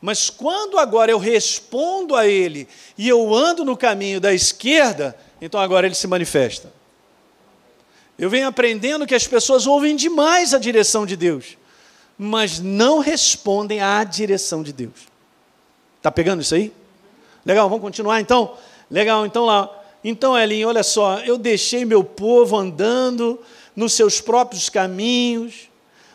Mas 0.02 0.30
quando 0.30 0.78
agora 0.78 1.10
eu 1.10 1.18
respondo 1.18 2.16
a 2.16 2.28
ele 2.28 2.68
e 2.98 3.08
eu 3.08 3.34
ando 3.34 3.66
no 3.66 3.76
caminho 3.76 4.22
da 4.22 4.34
esquerda, 4.34 5.18
então 5.42 5.60
agora 5.60 5.88
ele 5.88 5.96
se 5.96 6.06
manifesta. 6.06 6.72
Eu 8.18 8.30
venho 8.30 8.48
aprendendo 8.48 9.06
que 9.06 9.14
as 9.14 9.28
pessoas 9.28 9.68
ouvem 9.68 9.96
demais 9.96 10.54
a 10.54 10.58
direção 10.60 11.06
de 11.06 11.16
Deus, 11.16 11.58
mas 12.18 12.60
não 12.60 13.00
respondem 13.00 13.80
à 13.80 14.04
direção 14.04 14.64
de 14.64 14.74
Deus. 14.74 15.08
Está 15.98 16.12
pegando 16.12 16.42
isso 16.42 16.56
aí? 16.56 16.72
Legal, 17.46 17.70
vamos 17.70 17.84
continuar 17.84 18.20
então? 18.20 18.56
Legal, 18.90 19.26
então 19.26 19.46
lá. 19.46 19.72
Então, 20.04 20.38
Elinho, 20.38 20.68
olha 20.68 20.84
só, 20.84 21.20
eu 21.20 21.38
deixei 21.38 21.86
meu 21.86 22.04
povo 22.04 22.56
andando 22.56 23.40
nos 23.76 23.94
seus 23.94 24.20
próprios 24.20 24.70
caminhos, 24.70 25.70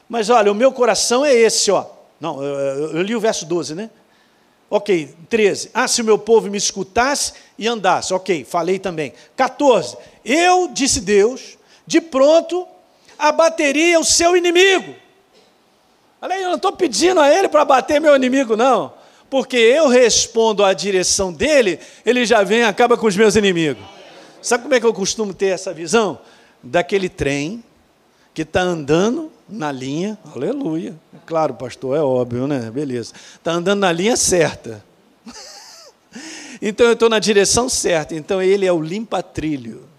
mas 0.08 0.28
olha, 0.28 0.50
o 0.50 0.54
meu 0.54 0.72
coração 0.72 1.24
é 1.24 1.34
esse, 1.34 1.70
ó. 1.70 1.86
Não, 2.20 2.42
eu, 2.42 2.96
eu 2.96 3.02
li 3.02 3.14
o 3.14 3.20
verso 3.20 3.46
12, 3.46 3.74
né? 3.74 3.90
Ok, 4.70 5.14
13. 5.28 5.70
Ah, 5.74 5.86
se 5.86 6.00
o 6.00 6.04
meu 6.04 6.18
povo 6.18 6.48
me 6.48 6.56
escutasse 6.56 7.34
e 7.58 7.68
andasse. 7.68 8.14
Ok, 8.14 8.44
falei 8.44 8.78
também. 8.78 9.12
14. 9.36 9.96
Eu, 10.24 10.68
disse 10.72 11.00
Deus, 11.00 11.58
de 11.92 12.00
pronto 12.00 12.66
abateria 13.18 14.00
o 14.00 14.04
seu 14.04 14.34
inimigo. 14.34 14.94
Olha 16.22 16.36
aí, 16.36 16.42
eu 16.42 16.48
não 16.48 16.56
estou 16.56 16.72
pedindo 16.72 17.20
a 17.20 17.30
ele 17.30 17.50
para 17.50 17.60
abater 17.60 18.00
meu 18.00 18.16
inimigo, 18.16 18.56
não. 18.56 18.94
Porque 19.28 19.58
eu 19.58 19.88
respondo 19.88 20.64
à 20.64 20.72
direção 20.72 21.30
dele, 21.30 21.78
ele 22.04 22.24
já 22.24 22.42
vem 22.42 22.60
e 22.60 22.64
acaba 22.64 22.96
com 22.96 23.06
os 23.06 23.14
meus 23.14 23.36
inimigos. 23.36 23.84
Sabe 24.40 24.62
como 24.62 24.74
é 24.74 24.80
que 24.80 24.86
eu 24.86 24.94
costumo 24.94 25.34
ter 25.34 25.48
essa 25.48 25.74
visão? 25.74 26.18
Daquele 26.62 27.10
trem 27.10 27.62
que 28.32 28.40
está 28.40 28.62
andando 28.62 29.30
na 29.46 29.70
linha, 29.70 30.18
aleluia. 30.34 30.94
Claro, 31.26 31.52
pastor, 31.54 31.94
é 31.94 32.00
óbvio, 32.00 32.46
né? 32.46 32.70
Beleza. 32.70 33.12
Está 33.34 33.52
andando 33.52 33.80
na 33.80 33.92
linha 33.92 34.16
certa. 34.16 34.82
então 36.62 36.86
eu 36.86 36.94
estou 36.94 37.10
na 37.10 37.18
direção 37.18 37.68
certa. 37.68 38.14
Então 38.14 38.40
ele 38.40 38.64
é 38.64 38.72
o 38.72 38.80
limpa-trilho. 38.80 39.91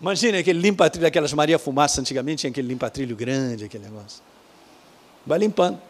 Imagine 0.00 0.38
aquele 0.38 0.60
limpa-trilho, 0.60 1.06
aquelas 1.06 1.32
Maria 1.32 1.58
Fumaça, 1.58 2.00
antigamente 2.00 2.40
tinha 2.40 2.50
aquele 2.50 2.68
limpa-trilho 2.68 3.16
grande, 3.16 3.64
aquele 3.64 3.84
negócio. 3.84 4.22
Vai 5.26 5.38
limpando. 5.38 5.80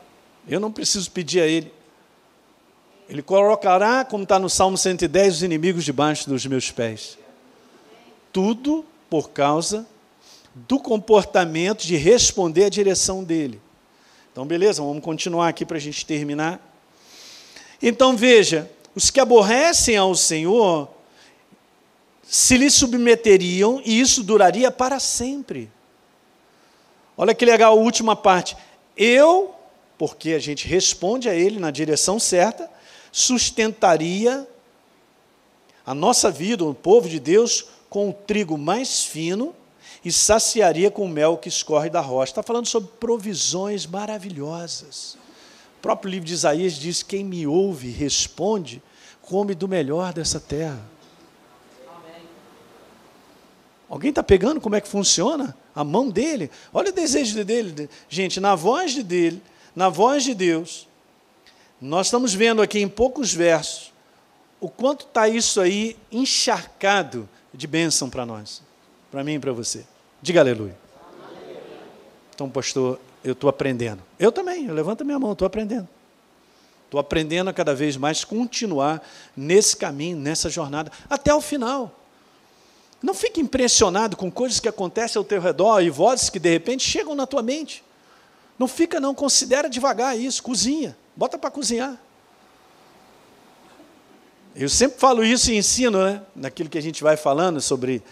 Eu 0.48 0.60
não 0.60 0.70
preciso 0.70 1.10
pedir 1.10 1.40
a 1.40 1.46
ele. 1.46 1.72
Ele 3.08 3.22
colocará, 3.22 4.04
como 4.04 4.22
está 4.22 4.38
no 4.38 4.48
Salmo 4.48 4.76
110, 4.76 5.36
os 5.36 5.42
inimigos 5.42 5.84
debaixo 5.84 6.28
dos 6.28 6.46
meus 6.46 6.70
pés. 6.70 7.18
Tudo 8.32 8.84
por 9.10 9.30
causa 9.30 9.86
do 10.54 10.78
comportamento 10.78 11.84
de 11.84 11.96
responder 11.96 12.64
à 12.64 12.68
direção 12.68 13.22
dele. 13.22 13.60
Então, 14.32 14.46
beleza, 14.46 14.82
vamos 14.82 15.02
continuar 15.02 15.48
aqui 15.48 15.64
para 15.64 15.76
a 15.76 15.80
gente 15.80 16.04
terminar. 16.06 16.60
Então, 17.82 18.16
veja: 18.16 18.70
os 18.94 19.10
que 19.10 19.20
aborrecem 19.20 19.96
ao 19.96 20.14
Senhor 20.14 20.88
se 22.28 22.56
lhe 22.56 22.68
submeteriam 22.68 23.80
e 23.84 24.00
isso 24.00 24.22
duraria 24.22 24.70
para 24.70 24.98
sempre. 24.98 25.70
Olha 27.16 27.34
que 27.34 27.44
legal 27.44 27.72
a 27.72 27.80
última 27.80 28.16
parte. 28.16 28.56
Eu, 28.96 29.54
porque 29.96 30.32
a 30.32 30.38
gente 30.38 30.66
responde 30.66 31.28
a 31.28 31.34
ele 31.34 31.58
na 31.60 31.70
direção 31.70 32.18
certa, 32.18 32.68
sustentaria 33.12 34.46
a 35.86 35.94
nossa 35.94 36.30
vida, 36.30 36.64
o 36.64 36.74
povo 36.74 37.08
de 37.08 37.20
Deus, 37.20 37.66
com 37.88 38.10
o 38.10 38.12
trigo 38.12 38.58
mais 38.58 39.04
fino 39.04 39.54
e 40.04 40.10
saciaria 40.10 40.90
com 40.90 41.04
o 41.04 41.08
mel 41.08 41.38
que 41.38 41.48
escorre 41.48 41.88
da 41.88 42.00
rocha. 42.00 42.32
Está 42.32 42.42
falando 42.42 42.66
sobre 42.66 42.90
provisões 42.98 43.86
maravilhosas. 43.86 45.16
O 45.78 45.82
próprio 45.82 46.10
livro 46.10 46.26
de 46.26 46.34
Isaías 46.34 46.74
diz: 46.74 47.02
Quem 47.04 47.24
me 47.24 47.46
ouve, 47.46 47.90
responde, 47.90 48.82
come 49.22 49.54
do 49.54 49.68
melhor 49.68 50.12
dessa 50.12 50.40
terra. 50.40 50.95
Alguém 53.88 54.10
está 54.10 54.22
pegando 54.22 54.60
como 54.60 54.74
é 54.74 54.80
que 54.80 54.88
funciona? 54.88 55.56
A 55.74 55.84
mão 55.84 56.10
dele. 56.10 56.50
Olha 56.72 56.90
o 56.90 56.92
desejo 56.92 57.44
dele. 57.44 57.88
Gente, 58.08 58.40
na 58.40 58.54
voz 58.54 58.92
de 58.92 59.02
dele, 59.02 59.42
na 59.74 59.88
voz 59.88 60.24
de 60.24 60.34
Deus, 60.34 60.88
nós 61.80 62.06
estamos 62.06 62.34
vendo 62.34 62.62
aqui 62.62 62.80
em 62.80 62.88
poucos 62.88 63.32
versos 63.32 63.92
o 64.60 64.68
quanto 64.68 65.06
está 65.06 65.28
isso 65.28 65.60
aí 65.60 65.96
encharcado 66.10 67.28
de 67.52 67.66
bênção 67.66 68.08
para 68.08 68.24
nós, 68.26 68.62
para 69.10 69.22
mim 69.22 69.34
e 69.34 69.38
para 69.38 69.52
você. 69.52 69.84
Diga 70.20 70.40
aleluia. 70.40 70.76
Então, 72.34 72.50
pastor, 72.50 72.98
eu 73.22 73.32
estou 73.32 73.48
aprendendo. 73.48 74.02
Eu 74.18 74.32
também, 74.32 74.66
eu 74.66 74.74
levanto 74.74 75.02
a 75.02 75.04
minha 75.04 75.18
mão, 75.18 75.32
estou 75.32 75.46
aprendendo. 75.46 75.88
Estou 76.86 77.00
aprendendo 77.00 77.50
a 77.50 77.52
cada 77.52 77.74
vez 77.74 77.96
mais 77.96 78.24
continuar 78.24 79.06
nesse 79.36 79.76
caminho, 79.76 80.16
nessa 80.16 80.48
jornada, 80.48 80.90
até 81.08 81.34
o 81.34 81.40
final. 81.40 81.92
Não 83.06 83.14
fique 83.14 83.40
impressionado 83.40 84.16
com 84.16 84.28
coisas 84.28 84.58
que 84.58 84.68
acontecem 84.68 85.16
ao 85.16 85.24
teu 85.24 85.40
redor 85.40 85.80
e 85.80 85.88
vozes 85.88 86.28
que 86.28 86.40
de 86.40 86.50
repente 86.50 86.82
chegam 86.82 87.14
na 87.14 87.24
tua 87.24 87.40
mente. 87.40 87.84
Não 88.58 88.66
fica, 88.66 88.98
não, 88.98 89.14
considera 89.14 89.70
devagar 89.70 90.18
isso, 90.18 90.42
cozinha, 90.42 90.96
bota 91.14 91.38
para 91.38 91.48
cozinhar. 91.48 91.96
Eu 94.56 94.68
sempre 94.68 94.98
falo 94.98 95.24
isso 95.24 95.52
e 95.52 95.56
ensino, 95.56 96.04
né? 96.04 96.20
Naquilo 96.34 96.68
que 96.68 96.78
a 96.78 96.82
gente 96.82 97.00
vai 97.00 97.16
falando 97.16 97.60
sobre. 97.60 98.02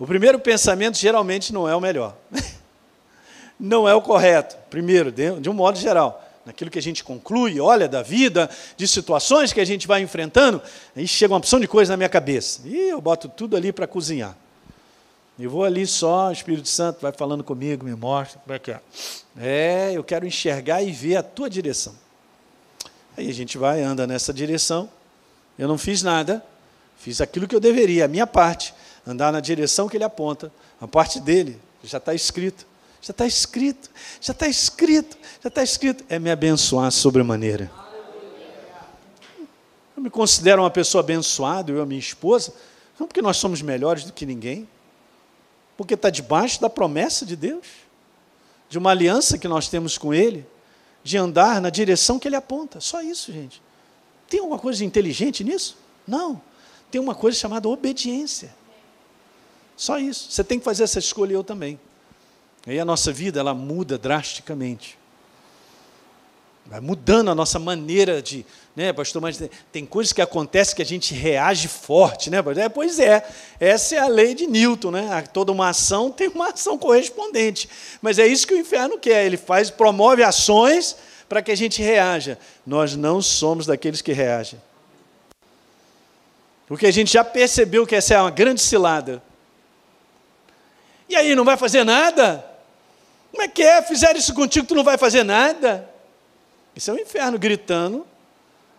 O 0.00 0.04
primeiro 0.04 0.40
pensamento 0.40 0.98
geralmente 0.98 1.52
não 1.52 1.68
é 1.68 1.76
o 1.76 1.80
melhor. 1.80 2.16
não 3.56 3.88
é 3.88 3.94
o 3.94 4.02
correto, 4.02 4.56
primeiro, 4.68 5.12
de 5.12 5.48
um 5.48 5.54
modo 5.54 5.78
geral 5.78 6.23
naquilo 6.44 6.70
que 6.70 6.78
a 6.78 6.82
gente 6.82 7.02
conclui, 7.02 7.58
olha 7.60 7.88
da 7.88 8.02
vida, 8.02 8.50
de 8.76 8.86
situações 8.86 9.52
que 9.52 9.60
a 9.60 9.64
gente 9.64 9.86
vai 9.86 10.02
enfrentando, 10.02 10.60
aí 10.94 11.06
chega 11.08 11.32
uma 11.32 11.38
opção 11.38 11.58
de 11.58 11.66
coisa 11.66 11.92
na 11.92 11.96
minha 11.96 12.08
cabeça. 12.08 12.60
E 12.64 12.90
eu 12.90 13.00
boto 13.00 13.28
tudo 13.28 13.56
ali 13.56 13.72
para 13.72 13.86
cozinhar. 13.86 14.36
E 15.38 15.46
vou 15.46 15.64
ali 15.64 15.86
só, 15.86 16.28
o 16.28 16.32
Espírito 16.32 16.68
Santo 16.68 17.00
vai 17.00 17.12
falando 17.12 17.42
comigo, 17.42 17.84
me 17.84 17.94
mostra 17.94 18.40
como 18.40 18.54
é 18.54 18.58
que 18.58 18.70
é. 18.70 18.80
É, 19.36 19.92
eu 19.92 20.04
quero 20.04 20.26
enxergar 20.26 20.82
e 20.82 20.92
ver 20.92 21.16
a 21.16 21.22
tua 21.22 21.50
direção. 21.50 21.94
Aí 23.16 23.28
a 23.28 23.34
gente 23.34 23.58
vai, 23.58 23.82
anda 23.82 24.06
nessa 24.06 24.32
direção. 24.32 24.88
Eu 25.58 25.66
não 25.66 25.78
fiz 25.78 26.02
nada, 26.02 26.44
fiz 26.96 27.20
aquilo 27.20 27.48
que 27.48 27.54
eu 27.54 27.60
deveria, 27.60 28.04
a 28.04 28.08
minha 28.08 28.26
parte, 28.26 28.74
andar 29.06 29.32
na 29.32 29.40
direção 29.40 29.88
que 29.88 29.96
ele 29.96 30.04
aponta, 30.04 30.52
a 30.80 30.86
parte 30.86 31.20
dele, 31.20 31.60
já 31.82 31.98
está 31.98 32.14
escrito, 32.14 32.66
Já 33.04 33.10
está 33.10 33.26
escrito, 33.26 33.90
já 34.18 34.32
está 34.32 34.48
escrito, 34.48 35.18
já 35.42 35.48
está 35.48 35.62
escrito. 35.62 36.02
É 36.08 36.18
me 36.18 36.30
abençoar 36.30 36.90
sobremaneira. 36.90 37.70
Eu 39.94 40.02
me 40.02 40.08
considero 40.08 40.62
uma 40.62 40.70
pessoa 40.70 41.00
abençoada, 41.00 41.70
eu 41.70 41.76
e 41.76 41.80
a 41.82 41.84
minha 41.84 42.00
esposa, 42.00 42.54
não 42.98 43.06
porque 43.06 43.20
nós 43.20 43.36
somos 43.36 43.60
melhores 43.60 44.04
do 44.04 44.12
que 44.14 44.24
ninguém, 44.24 44.66
porque 45.76 45.92
está 45.92 46.08
debaixo 46.08 46.58
da 46.62 46.70
promessa 46.70 47.26
de 47.26 47.36
Deus, 47.36 47.66
de 48.70 48.78
uma 48.78 48.92
aliança 48.92 49.36
que 49.36 49.46
nós 49.46 49.68
temos 49.68 49.98
com 49.98 50.14
Ele, 50.14 50.46
de 51.02 51.18
andar 51.18 51.60
na 51.60 51.68
direção 51.68 52.18
que 52.18 52.26
Ele 52.26 52.36
aponta. 52.36 52.80
Só 52.80 53.02
isso, 53.02 53.30
gente. 53.30 53.60
Tem 54.30 54.40
alguma 54.40 54.58
coisa 54.58 54.82
inteligente 54.82 55.44
nisso? 55.44 55.76
Não. 56.08 56.40
Tem 56.90 56.98
uma 56.98 57.14
coisa 57.14 57.38
chamada 57.38 57.68
obediência. 57.68 58.54
Só 59.76 59.98
isso. 59.98 60.30
Você 60.30 60.42
tem 60.42 60.58
que 60.58 60.64
fazer 60.64 60.84
essa 60.84 60.98
escolha 60.98 61.34
eu 61.34 61.44
também. 61.44 61.78
Aí 62.66 62.80
a 62.80 62.84
nossa 62.84 63.12
vida 63.12 63.40
ela 63.40 63.54
muda 63.54 63.98
drasticamente. 63.98 64.98
Vai 66.66 66.80
mudando 66.80 67.30
a 67.30 67.34
nossa 67.34 67.58
maneira 67.58 68.22
de, 68.22 68.44
né, 68.74 68.90
pastor, 68.90 69.20
mas 69.20 69.42
tem 69.70 69.84
coisas 69.84 70.14
que 70.14 70.22
acontecem 70.22 70.74
que 70.74 70.80
a 70.80 70.86
gente 70.86 71.12
reage 71.12 71.68
forte, 71.68 72.30
né? 72.30 72.38
É, 72.56 72.68
pois 72.70 72.98
é, 72.98 73.22
essa 73.60 73.96
é 73.96 73.98
a 73.98 74.06
lei 74.06 74.34
de 74.34 74.46
Newton, 74.46 74.90
né? 74.90 75.24
Toda 75.30 75.52
uma 75.52 75.68
ação 75.68 76.10
tem 76.10 76.28
uma 76.28 76.48
ação 76.48 76.78
correspondente. 76.78 77.68
Mas 78.00 78.18
é 78.18 78.26
isso 78.26 78.46
que 78.46 78.54
o 78.54 78.58
inferno 78.58 78.98
quer, 78.98 79.26
ele 79.26 79.36
faz, 79.36 79.68
promove 79.68 80.22
ações 80.22 80.96
para 81.28 81.42
que 81.42 81.50
a 81.50 81.56
gente 81.56 81.82
reaja. 81.82 82.38
Nós 82.66 82.96
não 82.96 83.20
somos 83.20 83.66
daqueles 83.66 84.00
que 84.00 84.12
reagem. 84.12 84.60
Porque 86.66 86.86
a 86.86 86.90
gente 86.90 87.12
já 87.12 87.22
percebeu 87.22 87.86
que 87.86 87.94
essa 87.94 88.14
é 88.14 88.20
uma 88.20 88.30
grande 88.30 88.62
cilada. 88.62 89.22
E 91.10 91.14
aí, 91.14 91.34
não 91.34 91.44
vai 91.44 91.58
fazer 91.58 91.84
nada? 91.84 92.53
Como 93.34 93.42
é 93.42 93.48
que 93.48 93.64
é? 93.64 93.82
Fizeram 93.82 94.16
isso 94.16 94.32
contigo, 94.32 94.64
tu 94.64 94.76
não 94.76 94.84
vai 94.84 94.96
fazer 94.96 95.24
nada? 95.24 95.90
Isso 96.74 96.88
é 96.88 96.94
o 96.94 96.96
um 96.96 97.00
inferno 97.00 97.36
gritando 97.36 98.06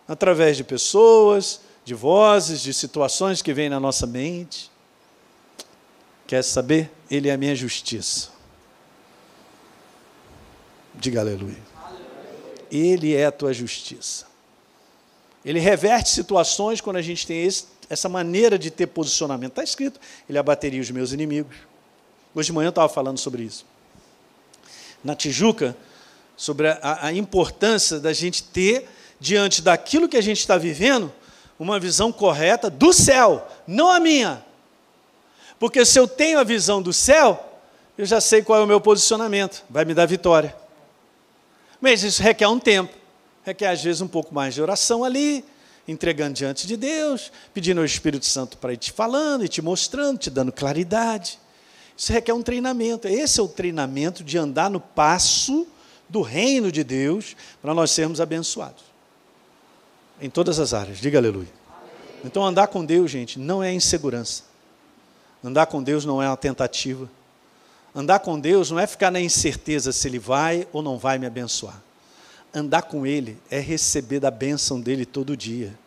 através 0.08 0.56
de 0.56 0.64
pessoas, 0.64 1.60
de 1.84 1.92
vozes, 1.92 2.62
de 2.62 2.72
situações 2.72 3.42
que 3.42 3.52
vêm 3.52 3.68
na 3.68 3.78
nossa 3.78 4.06
mente. 4.06 4.70
Quer 6.26 6.42
saber? 6.42 6.90
Ele 7.10 7.28
é 7.28 7.34
a 7.34 7.36
minha 7.36 7.54
justiça. 7.54 8.30
Diga 10.94 11.20
aleluia. 11.20 11.62
Ele 12.72 13.14
é 13.14 13.26
a 13.26 13.32
tua 13.32 13.52
justiça. 13.52 14.24
Ele 15.44 15.60
reverte 15.60 16.08
situações 16.08 16.80
quando 16.80 16.96
a 16.96 17.02
gente 17.02 17.26
tem 17.26 17.44
esse, 17.44 17.66
essa 17.90 18.08
maneira 18.08 18.58
de 18.58 18.70
ter 18.70 18.86
posicionamento. 18.86 19.50
Está 19.50 19.62
escrito, 19.62 20.00
ele 20.26 20.38
abateria 20.38 20.80
os 20.80 20.90
meus 20.90 21.12
inimigos. 21.12 21.56
Hoje 22.34 22.46
de 22.46 22.52
manhã 22.54 22.68
eu 22.68 22.70
estava 22.70 22.88
falando 22.88 23.18
sobre 23.18 23.42
isso. 23.42 23.75
Na 25.06 25.14
Tijuca, 25.14 25.76
sobre 26.36 26.68
a, 26.68 27.06
a 27.06 27.12
importância 27.12 28.00
da 28.00 28.12
gente 28.12 28.42
ter, 28.42 28.88
diante 29.20 29.62
daquilo 29.62 30.08
que 30.08 30.16
a 30.16 30.20
gente 30.20 30.40
está 30.40 30.58
vivendo, 30.58 31.12
uma 31.58 31.78
visão 31.78 32.12
correta 32.12 32.68
do 32.68 32.92
céu, 32.92 33.46
não 33.66 33.90
a 33.90 34.00
minha. 34.00 34.44
Porque 35.58 35.84
se 35.86 35.98
eu 35.98 36.08
tenho 36.08 36.38
a 36.40 36.44
visão 36.44 36.82
do 36.82 36.92
céu, 36.92 37.60
eu 37.96 38.04
já 38.04 38.20
sei 38.20 38.42
qual 38.42 38.60
é 38.60 38.64
o 38.64 38.66
meu 38.66 38.80
posicionamento, 38.80 39.64
vai 39.70 39.84
me 39.84 39.94
dar 39.94 40.06
vitória. 40.06 40.54
Mas 41.80 42.02
isso 42.02 42.20
requer 42.20 42.48
um 42.48 42.58
tempo, 42.58 42.92
requer 43.44 43.68
às 43.68 43.82
vezes 43.82 44.02
um 44.02 44.08
pouco 44.08 44.34
mais 44.34 44.54
de 44.54 44.60
oração 44.60 45.04
ali, 45.04 45.44
entregando 45.86 46.34
diante 46.34 46.66
de 46.66 46.76
Deus, 46.76 47.30
pedindo 47.54 47.78
ao 47.78 47.84
Espírito 47.86 48.26
Santo 48.26 48.58
para 48.58 48.72
ir 48.72 48.76
te 48.76 48.90
falando 48.90 49.44
e 49.44 49.48
te 49.48 49.62
mostrando, 49.62 50.18
te 50.18 50.30
dando 50.30 50.50
claridade. 50.50 51.38
Isso 51.96 52.12
requer 52.12 52.34
um 52.34 52.42
treinamento. 52.42 53.08
Esse 53.08 53.40
é 53.40 53.42
o 53.42 53.48
treinamento 53.48 54.22
de 54.22 54.36
andar 54.36 54.70
no 54.70 54.80
passo 54.80 55.66
do 56.08 56.20
reino 56.20 56.70
de 56.70 56.84
Deus 56.84 57.34
para 57.62 57.72
nós 57.72 57.90
sermos 57.90 58.20
abençoados. 58.20 58.84
Em 60.20 60.28
todas 60.28 60.58
as 60.58 60.74
áreas. 60.74 60.98
Diga 60.98 61.18
aleluia. 61.18 61.48
Então 62.24 62.44
andar 62.44 62.68
com 62.68 62.84
Deus, 62.84 63.10
gente, 63.10 63.38
não 63.38 63.62
é 63.62 63.72
insegurança. 63.72 64.44
Andar 65.42 65.66
com 65.66 65.82
Deus 65.82 66.04
não 66.04 66.22
é 66.22 66.28
uma 66.28 66.36
tentativa. 66.36 67.08
Andar 67.94 68.20
com 68.20 68.38
Deus 68.38 68.70
não 68.70 68.78
é 68.78 68.86
ficar 68.86 69.10
na 69.10 69.20
incerteza 69.20 69.92
se 69.92 70.06
Ele 70.08 70.18
vai 70.18 70.66
ou 70.72 70.82
não 70.82 70.98
vai 70.98 71.18
me 71.18 71.26
abençoar. 71.26 71.80
Andar 72.52 72.82
com 72.82 73.06
Ele 73.06 73.38
é 73.50 73.58
receber 73.58 74.20
da 74.20 74.30
bênção 74.30 74.80
dele 74.80 75.06
todo 75.06 75.36
dia. 75.36 75.78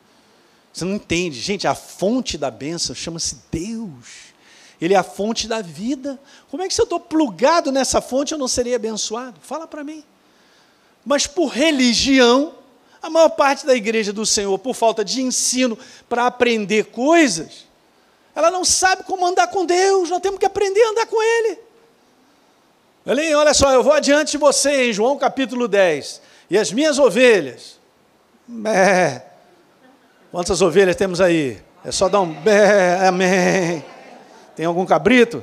Você 0.73 0.85
não 0.85 0.95
entende. 0.95 1.39
Gente, 1.39 1.67
a 1.67 1.75
fonte 1.75 2.37
da 2.37 2.49
bênção 2.49 2.95
chama-se 2.95 3.37
Deus. 3.51 4.28
Ele 4.81 4.93
é 4.93 4.97
a 4.97 5.03
fonte 5.03 5.47
da 5.47 5.61
vida. 5.61 6.19
Como 6.49 6.63
é 6.63 6.67
que 6.67 6.73
se 6.73 6.81
eu 6.81 6.85
estou 6.85 6.99
plugado 6.99 7.71
nessa 7.71 7.99
fonte 8.01 8.31
eu 8.31 8.37
não 8.37 8.47
serei 8.47 8.73
abençoado? 8.73 9.39
Fala 9.41 9.67
para 9.67 9.83
mim. 9.83 10.03
Mas 11.05 11.27
por 11.27 11.47
religião, 11.47 12.53
a 13.01 13.09
maior 13.09 13.29
parte 13.29 13.65
da 13.65 13.75
igreja 13.75 14.13
do 14.13 14.25
Senhor, 14.25 14.57
por 14.59 14.73
falta 14.73 15.03
de 15.03 15.21
ensino 15.21 15.77
para 16.07 16.25
aprender 16.27 16.85
coisas, 16.85 17.67
ela 18.35 18.49
não 18.49 18.63
sabe 18.63 19.03
como 19.03 19.25
andar 19.25 19.47
com 19.47 19.65
Deus. 19.65 20.09
Nós 20.09 20.21
temos 20.21 20.39
que 20.39 20.45
aprender 20.45 20.81
a 20.81 20.89
andar 20.91 21.05
com 21.07 21.21
Ele. 21.21 21.59
Elinho, 23.05 23.39
olha 23.39 23.53
só, 23.53 23.71
eu 23.71 23.83
vou 23.83 23.93
adiante 23.93 24.31
de 24.31 24.37
você 24.37 24.89
em 24.89 24.93
João 24.93 25.17
capítulo 25.17 25.67
10. 25.67 26.21
E 26.49 26.57
as 26.57 26.71
minhas 26.71 26.99
ovelhas. 26.99 27.79
Bé. 28.47 29.25
Quantas 30.31 30.61
ovelhas 30.61 30.95
temos 30.95 31.19
aí? 31.19 31.61
É 31.83 31.91
só 31.91 32.07
dar 32.07 32.21
um 32.21 32.31
bé, 32.31 33.07
amém. 33.07 33.83
Tem 34.59 34.65
algum 34.65 34.85
cabrito? 34.85 35.41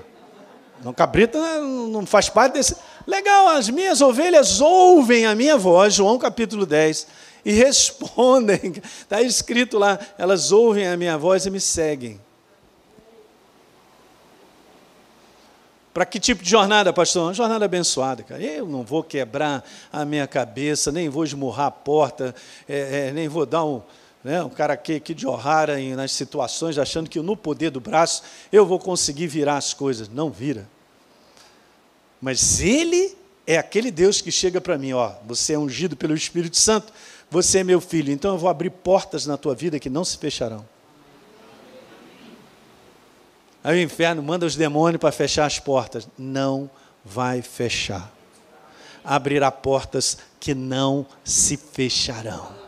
Não, 0.84 0.92
cabrito 0.92 1.38
não 1.38 2.04
faz 2.04 2.28
parte 2.28 2.52
desse. 2.52 2.76
Legal, 3.06 3.48
as 3.48 3.70
minhas 3.70 4.02
ovelhas 4.02 4.60
ouvem 4.60 5.24
a 5.24 5.34
minha 5.34 5.56
voz, 5.56 5.94
João 5.94 6.18
capítulo 6.18 6.66
10, 6.66 7.06
e 7.42 7.50
respondem. 7.50 8.74
Está 9.00 9.22
escrito 9.24 9.78
lá, 9.78 9.98
elas 10.18 10.52
ouvem 10.52 10.86
a 10.86 10.98
minha 10.98 11.16
voz 11.16 11.46
e 11.46 11.50
me 11.50 11.58
seguem. 11.58 12.20
Para 15.94 16.04
que 16.04 16.20
tipo 16.20 16.44
de 16.44 16.50
jornada, 16.50 16.92
pastor? 16.92 17.22
Uma 17.22 17.32
jornada 17.32 17.64
abençoada, 17.64 18.22
cara. 18.22 18.42
Eu 18.42 18.66
não 18.66 18.82
vou 18.82 19.02
quebrar 19.02 19.64
a 19.90 20.04
minha 20.04 20.26
cabeça, 20.26 20.92
nem 20.92 21.08
vou 21.08 21.24
esmurrar 21.24 21.68
a 21.68 21.70
porta, 21.70 22.34
é, 22.68 23.08
é, 23.08 23.12
nem 23.12 23.28
vou 23.28 23.46
dar 23.46 23.64
um, 23.64 23.80
né, 24.26 24.42
um 24.42 24.50
cara 24.50 24.76
que, 24.76 24.98
que 24.98 25.14
de 25.14 25.24
Ohara 25.24 25.78
nas 25.94 26.10
situações, 26.10 26.78
achando 26.78 27.08
que 27.08 27.20
no 27.20 27.36
poder 27.36 27.70
do 27.70 27.78
braço 27.78 28.24
eu 28.50 28.66
vou 28.66 28.80
conseguir 28.80 29.28
virar 29.28 29.56
as 29.56 29.72
coisas. 29.72 30.08
Não 30.08 30.32
vira. 30.32 30.68
Mas 32.20 32.60
ele 32.60 33.16
é 33.46 33.56
aquele 33.56 33.88
Deus 33.88 34.20
que 34.20 34.32
chega 34.32 34.60
para 34.60 34.76
mim, 34.76 34.92
ó, 34.92 35.12
você 35.24 35.52
é 35.52 35.58
ungido 35.58 35.96
pelo 35.96 36.12
Espírito 36.12 36.56
Santo, 36.56 36.92
você 37.30 37.58
é 37.58 37.64
meu 37.64 37.80
filho, 37.80 38.12
então 38.12 38.32
eu 38.32 38.38
vou 38.38 38.50
abrir 38.50 38.70
portas 38.70 39.26
na 39.26 39.36
tua 39.36 39.54
vida 39.54 39.78
que 39.78 39.88
não 39.88 40.04
se 40.04 40.18
fecharão. 40.18 40.66
Aí 43.62 43.78
o 43.78 43.82
inferno 43.82 44.24
manda 44.24 44.44
os 44.44 44.56
demônios 44.56 45.00
para 45.00 45.12
fechar 45.12 45.46
as 45.46 45.60
portas. 45.60 46.08
Não 46.18 46.68
vai 47.04 47.42
fechar. 47.42 48.12
Abrirá 49.04 49.52
portas 49.52 50.18
que 50.40 50.52
não 50.52 51.06
se 51.24 51.56
fecharão. 51.56 52.65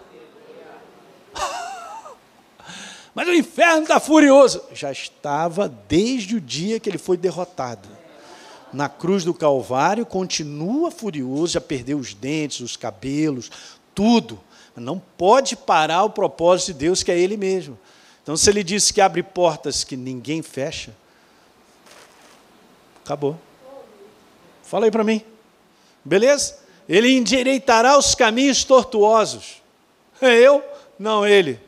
Mas 3.19 3.27
o 3.27 3.35
inferno 3.35 3.83
está 3.83 3.99
furioso. 3.99 4.63
Já 4.73 4.93
estava 4.93 5.69
desde 5.89 6.37
o 6.37 6.41
dia 6.41 6.79
que 6.79 6.89
ele 6.89 6.99
foi 6.99 7.17
derrotado. 7.17 7.89
Na 8.73 8.89
cruz 8.89 9.25
do 9.25 9.35
Calvário, 9.35 10.07
continua 10.07 10.93
furioso, 10.93 11.55
já 11.55 11.61
perdeu 11.61 11.99
os 11.99 12.15
dentes, 12.15 12.61
os 12.61 12.77
cabelos, 12.77 13.51
tudo. 13.93 14.39
Não 14.77 15.03
pode 15.17 15.57
parar 15.57 16.05
o 16.05 16.11
propósito 16.11 16.69
de 16.69 16.75
Deus, 16.75 17.03
que 17.03 17.11
é 17.11 17.19
Ele 17.19 17.37
mesmo. 17.37 17.77
Então, 18.23 18.37
se 18.37 18.49
ele 18.49 18.63
disse 18.63 18.95
que 18.95 19.01
abre 19.01 19.25
portas 19.25 19.83
que 19.83 19.97
ninguém 19.97 20.41
fecha, 20.41 20.95
acabou. 23.05 23.37
Fala 24.63 24.85
aí 24.85 24.93
para 24.93 25.03
mim. 25.03 25.23
Beleza? 26.05 26.57
Ele 26.89 27.11
endireitará 27.17 27.99
os 27.99 28.15
caminhos 28.15 28.63
tortuosos. 28.63 29.61
É 30.23 30.37
eu? 30.37 30.63
Não, 30.97 31.27
ele. 31.27 31.67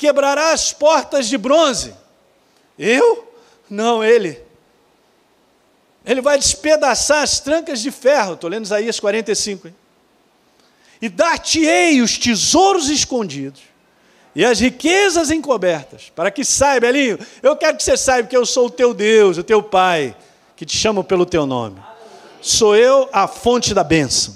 Quebrará 0.00 0.52
as 0.52 0.72
portas 0.72 1.28
de 1.28 1.36
bronze. 1.36 1.92
Eu? 2.78 3.30
Não, 3.68 4.02
ele. 4.02 4.42
Ele 6.06 6.22
vai 6.22 6.38
despedaçar 6.38 7.22
as 7.22 7.38
trancas 7.38 7.82
de 7.82 7.90
ferro. 7.90 8.32
Estou 8.32 8.48
lendo 8.48 8.64
Isaías 8.64 8.98
45. 8.98 9.68
Hein? 9.68 9.74
E 11.02 11.08
dar-te-ei 11.10 12.00
os 12.00 12.16
tesouros 12.16 12.88
escondidos 12.88 13.60
e 14.34 14.42
as 14.42 14.58
riquezas 14.58 15.30
encobertas, 15.30 16.10
para 16.16 16.30
que 16.30 16.46
saiba, 16.46 16.86
Elinho, 16.86 17.18
eu 17.42 17.54
quero 17.54 17.76
que 17.76 17.82
você 17.82 17.94
saiba 17.94 18.26
que 18.26 18.36
eu 18.36 18.46
sou 18.46 18.68
o 18.68 18.70
teu 18.70 18.94
Deus, 18.94 19.36
o 19.36 19.42
teu 19.42 19.62
Pai, 19.62 20.16
que 20.56 20.64
te 20.64 20.78
chamo 20.78 21.04
pelo 21.04 21.26
teu 21.26 21.44
nome. 21.44 21.78
Sou 22.40 22.74
eu 22.74 23.06
a 23.12 23.28
fonte 23.28 23.74
da 23.74 23.84
bênção. 23.84 24.34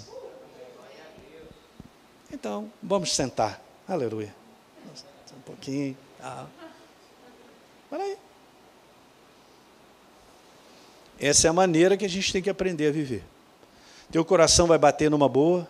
Então, 2.30 2.70
vamos 2.82 3.14
sentar. 3.14 3.62
Aleluia. 3.88 4.43
Ah. 6.20 6.46
Olha 7.90 8.04
aí. 8.04 8.18
Essa 11.18 11.46
é 11.46 11.50
a 11.50 11.52
maneira 11.52 11.96
que 11.96 12.04
a 12.04 12.08
gente 12.08 12.32
tem 12.32 12.42
que 12.42 12.50
aprender 12.50 12.88
a 12.88 12.92
viver. 12.92 13.24
Teu 14.10 14.24
coração 14.24 14.66
vai 14.66 14.78
bater 14.78 15.10
numa 15.10 15.28
boa, 15.28 15.66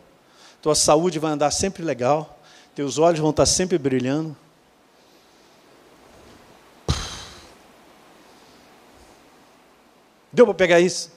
tua 0.60 0.74
saúde 0.74 1.18
vai 1.18 1.32
andar 1.32 1.50
sempre 1.50 1.82
legal, 1.82 2.38
teus 2.74 2.98
olhos 2.98 3.20
vão 3.20 3.30
estar 3.30 3.46
sempre 3.46 3.78
brilhando. 3.78 4.36
Deu 10.32 10.44
para 10.46 10.54
pegar 10.54 10.80
isso? 10.80 11.12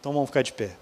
Então 0.00 0.12
vamos 0.12 0.28
ficar 0.28 0.42
de 0.42 0.52
pé. 0.52 0.74